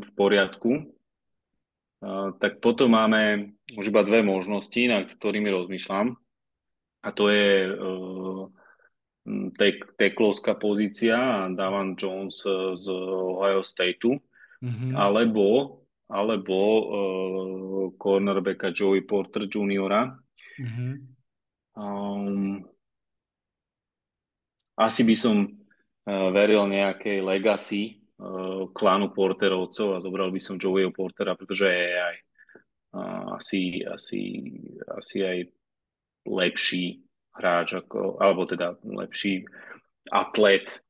[0.02, 0.90] v poriadku.
[2.02, 6.18] Uh, tak potom máme už iba dve možnosti, nad ktorými rozmýšľam.
[7.02, 8.42] A to je uh,
[9.54, 12.42] tek, teklovská pozícia Davan Jones
[12.78, 14.18] z Ohio Stateu,
[14.58, 14.98] mm-hmm.
[14.98, 15.78] alebo,
[16.12, 20.12] alebo uh, cornerbacka Joey Porter Jr.,
[20.58, 21.16] Mhm.
[21.72, 22.60] Um,
[24.76, 30.92] asi by som uh, veril nejakej legacy uh, klanu Porterovcov a zobral by som Joeyho
[30.92, 32.16] Portera, pretože je aj
[32.92, 34.20] uh, asi, asi,
[34.92, 35.38] asi aj
[36.28, 37.00] lepší
[37.32, 39.48] hráč, ako, alebo teda lepší
[40.12, 40.82] atlet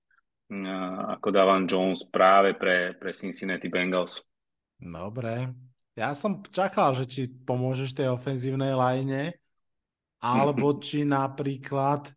[1.16, 4.20] ako Davan Jones práve pre, pre Cincinnati Bengals.
[4.82, 5.54] Dobre.
[5.94, 9.38] Ja som čakal, že či pomôžeš tej ofenzívnej line,
[10.18, 12.10] alebo či napríklad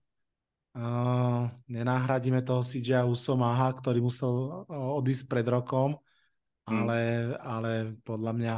[0.73, 5.93] uh, nenahradíme toho CJ Usomaha, ktorý musel uh, odísť pred rokom,
[6.65, 8.55] ale, ale podľa mňa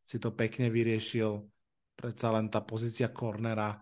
[0.00, 1.44] si to pekne vyriešil.
[1.92, 3.76] Predsa len tá pozícia cornera.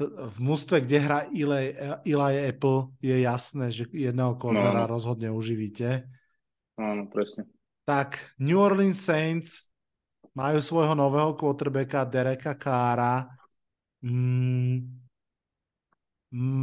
[0.00, 4.96] V mústve, kde hrá Eli, Eli Apple, je jasné, že jedného cornera No.
[4.96, 6.08] rozhodne uživíte.
[6.80, 7.55] Áno, presne.
[7.86, 9.70] Tak, New Orleans Saints
[10.34, 13.30] majú svojho nového quarterbacka Dereka Kára.
[14.02, 15.06] Mm,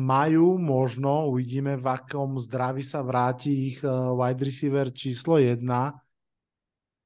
[0.03, 5.63] majú možno, uvidíme v akom zdraví sa vráti ich eh, wide receiver číslo 1,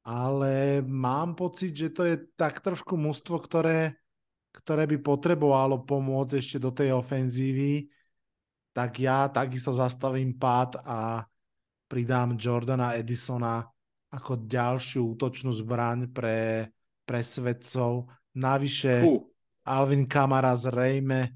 [0.02, 4.02] ale mám pocit, že to je tak trošku mužstvo, ktoré,
[4.50, 7.86] ktoré by potrebovalo pomôcť ešte do tej ofenzívy,
[8.74, 11.22] tak ja takisto zastavím pád a
[11.86, 13.77] pridám Jordana Edisona
[14.08, 16.72] ako ďalšiu útočnú zbraň pre,
[17.04, 18.08] pre svedcov.
[18.38, 19.28] Navyše Fú,
[19.68, 21.34] Alvin Kamara zrejme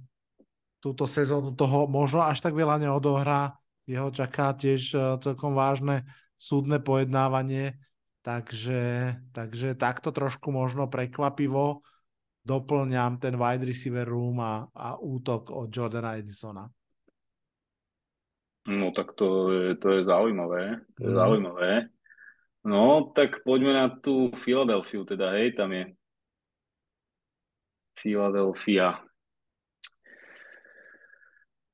[0.81, 3.53] túto sezónu toho možno až tak veľa neodohrá.
[3.85, 6.07] Jeho čaká tiež eh, celkom vážne
[6.39, 7.77] súdne pojednávanie,
[8.26, 11.85] takže, takže takto trošku možno prekvapivo
[12.41, 16.65] doplňam ten wide receiver room a, a útok od Jordana Edisona.
[18.65, 20.81] No tak to je, to je zaujímavé.
[20.98, 21.18] To je Mhm.
[21.18, 21.72] zaujímavé.
[22.62, 25.98] No, tak poďme na tú Filadelfiu, teda, hej, tam je
[27.98, 29.02] Philadelphia.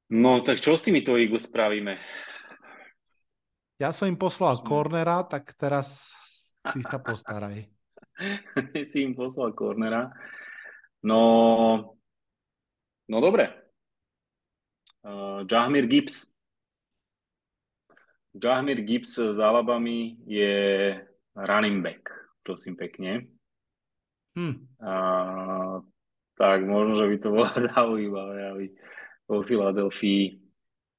[0.08, 2.00] No, tak čo s týmito Eagles spravíme?
[3.76, 6.16] Ja som im poslal cornera, tak teraz
[6.64, 7.68] ty sa postaraj.
[8.90, 10.08] si im poslal cornera.
[11.04, 11.20] No,
[13.12, 13.52] no dobre.
[15.04, 16.37] Uh, Jahmir Gibbs.
[18.38, 20.54] Jahmir Gibbs z Alabamy je
[21.36, 22.10] running back,
[22.46, 23.28] prosím pekne.
[24.38, 24.56] Hm.
[24.82, 24.94] A,
[26.38, 28.66] tak možno, že by to bolo zaujímavé, aby
[29.28, 30.40] vo Filadelfii.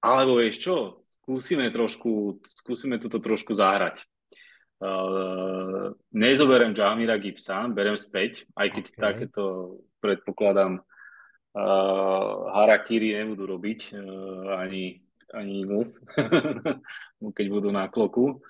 [0.02, 4.02] Alebo vieš čo, skúsime trošku, skúsime toto trošku zahrať.
[4.78, 8.94] Uh, nezoberiem Jamira Gibsa, berem späť, aj keď OK.
[8.94, 9.44] takéto
[9.98, 15.02] predpokladám uh, harakiri nebudú robiť, uh, ani,
[15.34, 16.00] ani Eagles,
[17.36, 18.40] keď budú na kloku,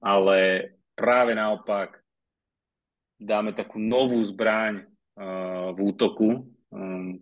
[0.00, 2.00] ale práve naopak
[3.16, 4.84] dáme takú novú zbraň
[5.16, 6.28] uh, v útoku.
[6.72, 7.20] Um,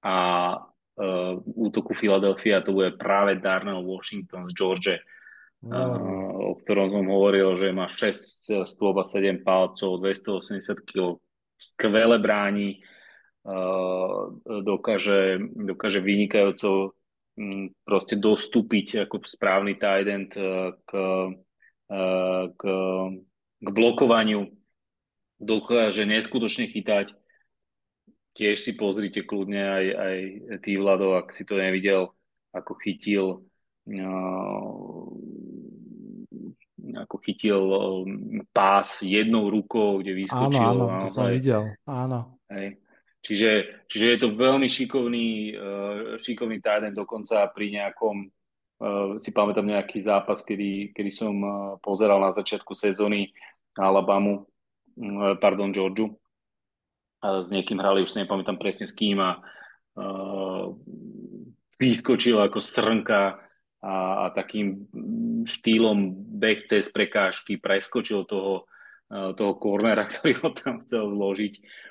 [0.00, 0.16] a
[0.56, 4.96] uh, v útoku Philadelphia to bude práve Darnell Washington z George,
[5.60, 10.56] No, uh, o ktorom som hovoril, že má 6 stôp a 7 palcov, 280
[10.88, 11.20] kg,
[11.60, 12.80] skvele bráni,
[13.44, 14.32] uh,
[14.64, 16.96] dokáže, dokáže vynikajúco
[17.84, 22.62] proste dostúpiť ako správny tight end k, uh, k,
[23.60, 24.50] k blokovaniu,
[25.40, 27.16] dokáže neskutočne chytať.
[28.36, 30.16] Tiež si pozrite kľudne aj, aj
[30.62, 32.14] ty, Vlado, ak si to nevidel,
[32.54, 33.42] ako chytil
[33.90, 35.04] uh,
[36.96, 40.64] ako chytil um, pás jednou rukou, kde áno, vyskočil.
[40.64, 41.12] áno, to naozaj.
[41.12, 41.62] som videl.
[41.86, 42.20] Áno.
[42.50, 42.66] Hej.
[43.20, 49.68] Čiže, čiže je to veľmi šikovný, uh, šikovný tight dokonca pri nejakom, uh, si pamätám
[49.68, 51.52] nejaký zápas, kedy, kedy som uh,
[51.84, 53.28] pozeral na začiatku sezóny
[53.76, 56.16] Alabamu, uh, pardon, Georgiu.
[57.20, 59.44] A s niekým hrali, už si nepamätám presne s kým a
[61.76, 63.36] vyskočil ako srnka
[63.84, 63.94] a,
[64.24, 64.88] a takým
[65.44, 68.64] štýlom beh cez prekážky preskočil toho,
[69.10, 71.89] toho kornera, ktorý ho tam chcel vložiť no,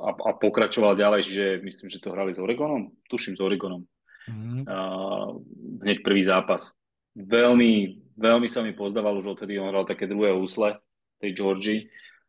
[0.00, 3.86] a, a pokračoval ďalej, čiže myslím, že to hrali s Oregonom, tuším s Oregonom,
[4.28, 4.68] Mhm.
[4.68, 5.40] uh,
[5.82, 6.70] hneď prvý zápas.
[7.16, 10.78] Veľmi, veľmi sa mi pozdával už odtedy, on hral také druhé úsle
[11.18, 11.80] tej Georgii,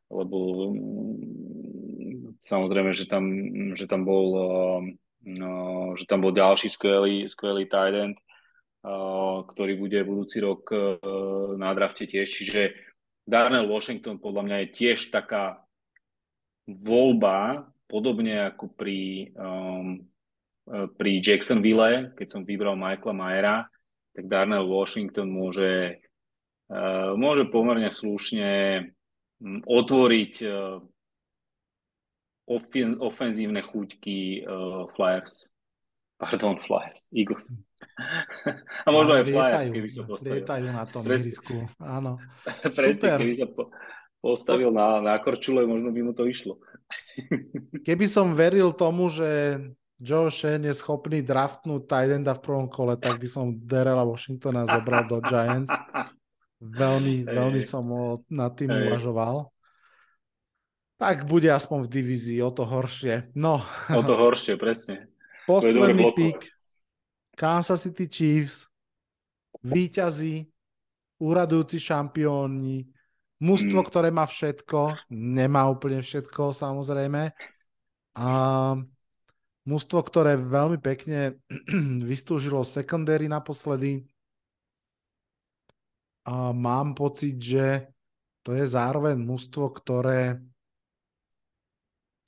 [0.10, 0.38] lebo
[0.74, 3.24] mm, samozrejme, že tam,
[3.78, 4.82] že tam bol uh,
[5.28, 5.54] no,
[6.00, 10.98] že tam bol ďalší skvelý, skvelý tight end, uh, ktorý bude budúci rok uh,
[11.60, 12.74] na drafte tiež, čiže
[13.28, 15.62] Darnell Washington podľa mňa je tiež taká
[16.80, 20.00] voľba, podobne ako pri, um,
[20.72, 23.56] uh, pri Jacksonville, keď som vybral Michaela Mayera,
[24.16, 26.00] tak Darnell Washington môže,
[26.72, 28.52] uh, môže pomerne slušne
[29.40, 30.80] mm, otvoriť, uh,
[32.48, 35.52] ofen, ofenzívne chuťky uh, Flyers.
[36.22, 37.58] Pardon, Flyers, Eagles.
[38.86, 40.34] A možno aj Flyers, keby sa postavil.
[40.38, 41.42] Lietajú na tom Pres-
[41.82, 42.22] áno.
[42.78, 43.20] Presne, Super.
[43.26, 43.74] keby sa po,
[44.22, 46.62] postavil na, na korčule, možno by mu to išlo.
[47.88, 49.58] Keby som veril tomu, že
[50.02, 54.66] Joe Shane je schopný draftnúť tight enda v prvom kole, tak by som Derela Washingtona
[54.66, 55.74] zobral do Giants.
[56.62, 57.86] Veľmi, veľmi som
[58.30, 59.50] nad tým uvažoval.
[61.02, 63.34] Tak bude aspoň v divízii, o to horšie.
[63.34, 65.10] No, O to horšie, presne.
[65.50, 66.46] posledný pick.
[67.34, 68.70] Kansas City Chiefs,
[69.66, 70.46] víťazí,
[71.18, 72.86] úradujúci šampióni,
[73.42, 73.88] mužstvo, Mm.
[73.90, 77.34] ktoré má všetko, nemá úplne všetko samozrejme.
[78.16, 78.30] A
[79.66, 81.42] mužstvo, ktoré veľmi pekne
[82.10, 84.06] vystúžilo secondary naposledy.
[86.30, 87.90] A mám pocit, že
[88.46, 90.38] to je zároveň mužstvo, ktoré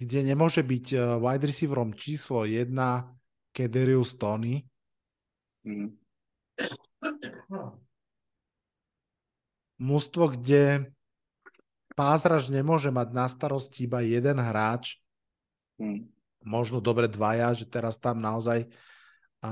[0.03, 2.73] kde nemôže byť eh, wide receiverom číslo 1
[3.55, 4.59] Kederius Tony.
[5.63, 5.95] Mm.
[9.79, 10.91] Mústvo, kde
[11.93, 14.99] pázraž nemôže mať na starosti iba jeden hráč,
[15.81, 16.05] Mm.
[16.45, 18.69] možno dobre dvaja, že teraz tam naozaj
[19.41, 19.51] a,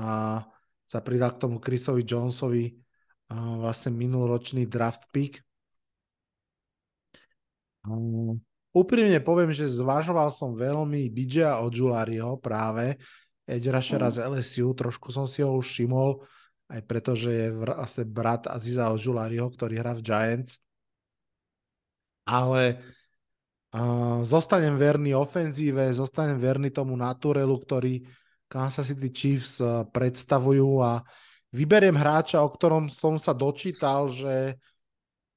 [0.86, 2.78] sa pridal k tomu Chrisovi Jonesovi
[3.26, 5.42] a, vlastne minuloročný draft pick.
[7.82, 8.38] Um,
[8.70, 13.02] úprimne poviem, že zvažoval som veľmi DJ Ojulariho práve,
[13.42, 16.22] edge rushera z LSU, trošku som si ho už všimol,
[16.70, 20.62] aj preto, že je vlastne brat Aziza Ojulariho, ktorý hrá v Giants.
[22.22, 22.78] Ale
[23.74, 28.02] uh, zostanem verný ofenzíve, zostanem verný tomu naturelu, ktorý
[28.46, 31.02] Kansas City Chiefs uh, predstavujú a
[31.50, 34.56] vyberiem hráča, o ktorom som sa dočítal, že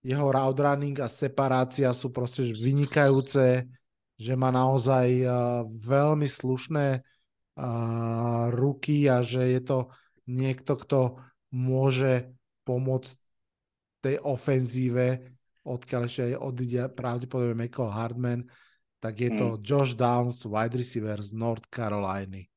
[0.05, 3.65] jeho route running a separácia sú proste vynikajúce,
[4.15, 9.79] že má naozaj uh, veľmi slušné uh, ruky a že je to
[10.29, 10.99] niekto, kto
[11.49, 12.29] môže
[12.63, 13.17] pomôcť
[14.05, 15.34] tej ofenzíve,
[15.65, 18.41] odkiaľ ešte aj odíde pravdepodobne Michael Hardman,
[19.01, 22.47] tak je to Josh Downs, wide receiver z North Caroliny.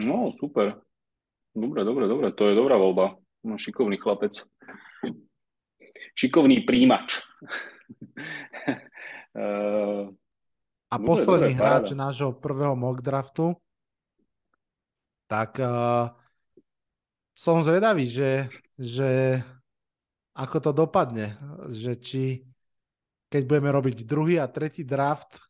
[0.00, 0.80] No, super.
[1.52, 2.32] Dobre, dobre, dobre.
[2.32, 3.16] To je dobrá voľba.
[3.44, 4.32] No, šikovný chlapec.
[6.16, 7.20] Šikovný príjimač.
[9.32, 10.04] Eh,
[10.92, 12.02] A Dobre, posledný dobre, hráč paráda.
[12.04, 13.56] nášho prvého mock draftu,
[15.24, 16.12] tak uh,
[17.32, 19.40] som zvedavý, že, že
[20.32, 21.36] ako to dopadne,
[21.68, 22.24] že či
[23.32, 25.40] keď budeme robiť druhý a tretí draft,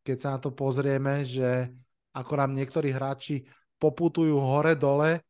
[0.00, 1.68] keď sa na to pozrieme, že
[2.16, 3.44] ako nám niektorí hráči
[3.76, 5.20] poputujú hore-dole.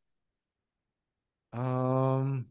[1.50, 2.46] Um,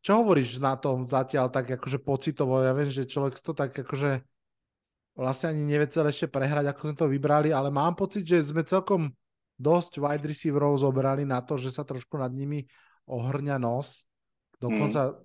[0.00, 2.64] čo hovoríš na tom zatiaľ tak akože pocitovo?
[2.64, 4.24] Ja viem, že človek to tak akože
[5.16, 8.64] vlastne ani nevie celé ešte prehrať, ako sme to vybrali, ale mám pocit, že sme
[8.64, 9.12] celkom
[9.56, 12.64] dosť wide receiverov zobrali na to, že sa trošku nad nimi
[13.08, 14.04] ohrňa nos.
[14.56, 15.16] Dokonca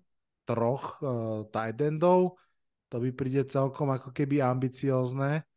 [0.45, 2.37] troch uh, tight endov.
[2.91, 5.47] To by príde celkom ako keby ambiciózne.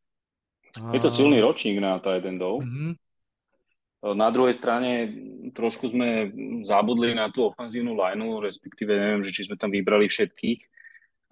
[0.75, 2.63] Je to silný ročník na tight endov.
[2.63, 2.99] Mhm.
[4.05, 5.09] Na druhej strane
[5.57, 6.29] trošku sme
[6.69, 10.61] zabudli na tú ofenzívnu lineu, respektíve neviem, že či sme tam vybrali všetkých,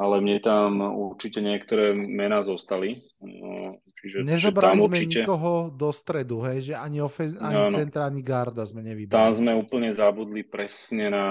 [0.00, 3.04] ale mne tam určite niektoré mená zostali.
[3.20, 7.76] No, Čiže, Nezobrali tam sme určite, nikoho do stredu, hej, že ani, ofen- ani Áno.
[7.76, 9.36] centra, ani garda sme tam nevybrali.
[9.36, 11.26] sme úplne zabudli presne na,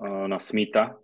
[0.00, 0.96] na Smitha,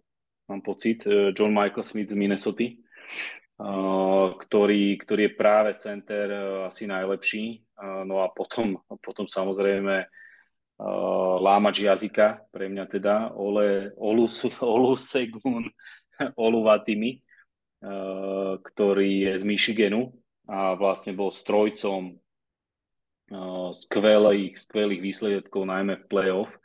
[0.48, 6.43] mám pocit, eh, John Michael Smith z Minnesota, eh, ktorý, ktorý je práve center eh,
[6.66, 7.62] asi najlepší.
[8.09, 10.09] No a potom, potom samozrejme
[11.44, 15.68] lámač jazyka, pre mňa teda, Ole, Olus, Olusegun
[16.40, 17.20] Oluvatimi,
[18.64, 20.16] ktorý je z Michiganu
[20.48, 22.16] a vlastne bol strojcom
[23.77, 26.56] skvelých, skvelých výsledkov, najmä v playoff,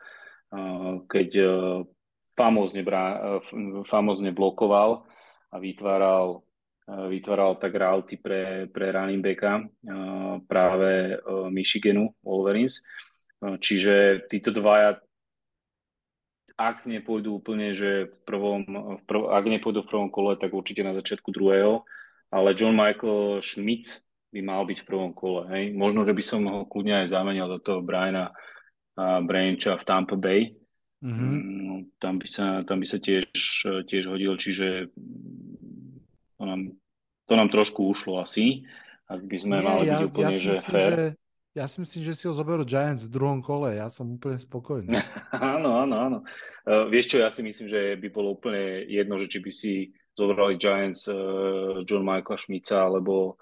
[1.12, 1.30] keď
[2.36, 5.03] famózne, brá, uh, famózne blokoval
[5.52, 6.44] a vytváral
[6.88, 11.20] uh, vytváral tak rauty pre, pre running backa uh, práve
[11.52, 12.84] Michiganu Wolverines.
[13.41, 15.02] Čiže títo dvaja
[16.62, 20.86] ak nepôjdu úplne, že v prvom, v prv, ak nepôjdu v prvom kole, tak určite
[20.86, 21.82] na začiatku druhého,
[22.30, 25.49] ale John Michael Schmitz by mal byť v prvom kole.
[25.52, 25.74] Hej.
[25.74, 28.32] Možno, že by som ho kľudne aj zamenil do toho Briana
[28.95, 30.56] Brancha v Tampa Bay.
[31.02, 31.28] Mhm.
[31.34, 33.26] Mm, tam by sa, tam by sa tiež,
[33.90, 36.61] tiež hodil, čiže mm, to nám,
[37.26, 38.61] to nám trošku ušlo asi,
[39.10, 40.94] ak by sme Nie, mali ja, byť úplne, ja, že myslím, fair.
[40.94, 41.06] že
[41.52, 43.76] ja si myslím, že si ho zoberú Giants v druhom kole.
[43.76, 44.88] Ja som úplne spokojný.
[45.36, 46.18] Áno, áno, áno.
[46.64, 49.91] Uh, vieš čo, ja si myslím, že by bolo úplne jedno, že či by si
[50.15, 53.36] zobrali Giants uh, John Michaela Schmitza alebo,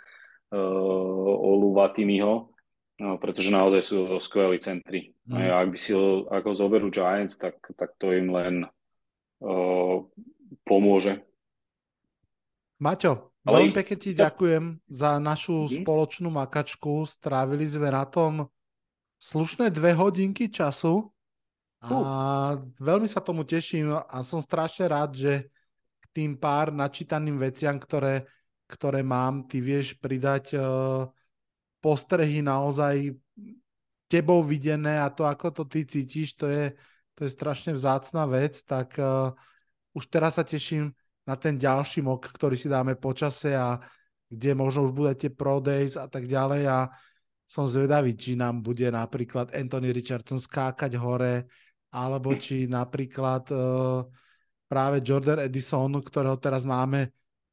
[0.50, 2.50] Olu Vatimiho,
[3.00, 5.16] no, pretože naozaj sú skvelí centri.
[5.26, 5.50] Mm.
[5.50, 8.56] A ak by si ho, ako zoberú Giants, tak, tak to im len
[9.44, 9.96] uh,
[10.68, 11.24] pomôže.
[12.80, 15.84] Maťo, Ale veľmi pekne ti ďakujem za našu mm.
[15.84, 17.08] spoločnú makačku.
[17.08, 18.48] Strávili sme na tom
[19.20, 21.12] slušné dve hodinky času
[21.80, 22.60] a uh.
[22.80, 25.48] veľmi sa tomu teším a som strašne rád, že
[26.00, 28.28] k tým pár načítaným veciam, ktoré
[28.70, 31.10] ktoré mám, ty vieš pridať uh,
[31.80, 33.16] postrehy naozaj
[34.10, 36.74] tebou videné a to, ako to ty cítiš, to je,
[37.16, 39.32] to je strašne vzácná vec, tak uh,
[39.94, 40.92] už teraz sa teším
[41.24, 43.78] na ten ďalší mok, ktorý si dáme počase a
[44.30, 46.90] kde možno už budete pro days a tak ďalej a
[47.50, 51.50] som zvedavý, či nám bude napríklad Anthony Richardson skákať hore,
[51.90, 54.06] alebo či napríklad uh,
[54.70, 57.10] práve Jordan Edison, ktorého teraz máme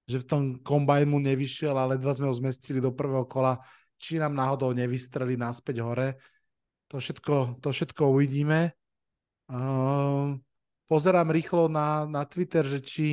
[0.06, 3.58] že v tom kombajn nevyšiel, ale dva sme ho zmestili do prvého kola,
[3.96, 6.08] či nám náhodou nevystreli naspäť hore.
[6.92, 8.72] To všetko, to všetko uvidíme.
[9.50, 10.38] Uh,
[10.86, 13.08] pozerám rýchlo na, na Twitter, že či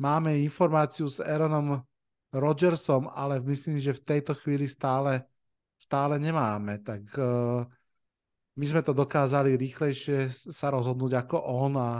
[0.00, 1.84] máme informáciu s Aaronom
[2.32, 5.24] Rodgersom, ale myslím, že v tejto chvíli stále,
[5.76, 6.80] stále nemáme.
[6.80, 7.64] Tak uh,
[8.58, 11.90] my sme to dokázali rýchlejšie sa rozhodnúť ako on a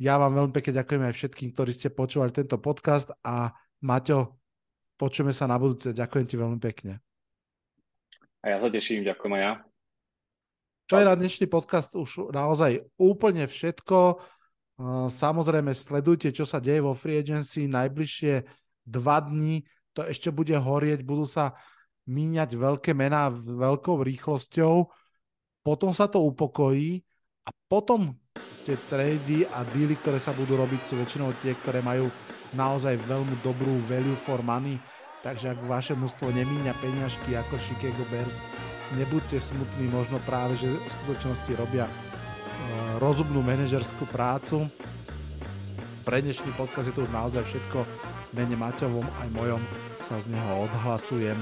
[0.00, 3.52] ja vám veľmi pekne ďakujem aj všetkým, ktorí ste počúvali tento podcast a
[3.84, 4.39] Maťo,
[5.00, 5.96] počujeme sa na budúce.
[5.96, 7.00] Ďakujem ti veľmi pekne.
[8.44, 9.52] A ja sa teším, ďakujem aj ja.
[10.92, 14.20] To je na dnešný podcast už naozaj úplne všetko.
[15.08, 18.44] Samozrejme, sledujte, čo sa deje vo Free Agency najbližšie
[18.84, 19.64] dva dní.
[19.96, 21.56] To ešte bude horieť, budú sa
[22.10, 24.88] míňať veľké mená veľkou rýchlosťou.
[25.64, 27.00] Potom sa to upokojí
[27.46, 28.16] a potom
[28.64, 32.08] tie trady a dealy, ktoré sa budú robiť, sú väčšinou tie, ktoré majú
[32.54, 34.78] naozaj veľmi dobrú value for money.
[35.20, 38.40] Takže ak vaše mústvo nemíňa peňažky ako Chicago Bears,
[38.96, 41.92] nebuďte smutní, možno práve, že v skutočnosti robia uh,
[43.04, 44.64] rozumnú manažerskú prácu.
[46.08, 47.84] Pre dnešný podcast je to už naozaj všetko.
[48.32, 49.62] Mene Maťovom aj mojom
[50.08, 51.36] sa z neho odhlasujem.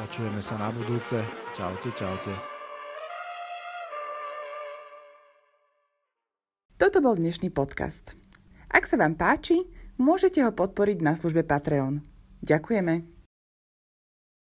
[0.00, 1.20] Počujeme sa na budúce.
[1.52, 2.32] Čaute, čaute.
[6.80, 8.16] Toto bol dnešný podcast.
[8.72, 9.60] Ak sa vám páči,
[10.00, 12.00] môžete ho podporiť na službe Patreon.
[12.40, 13.19] Ďakujeme.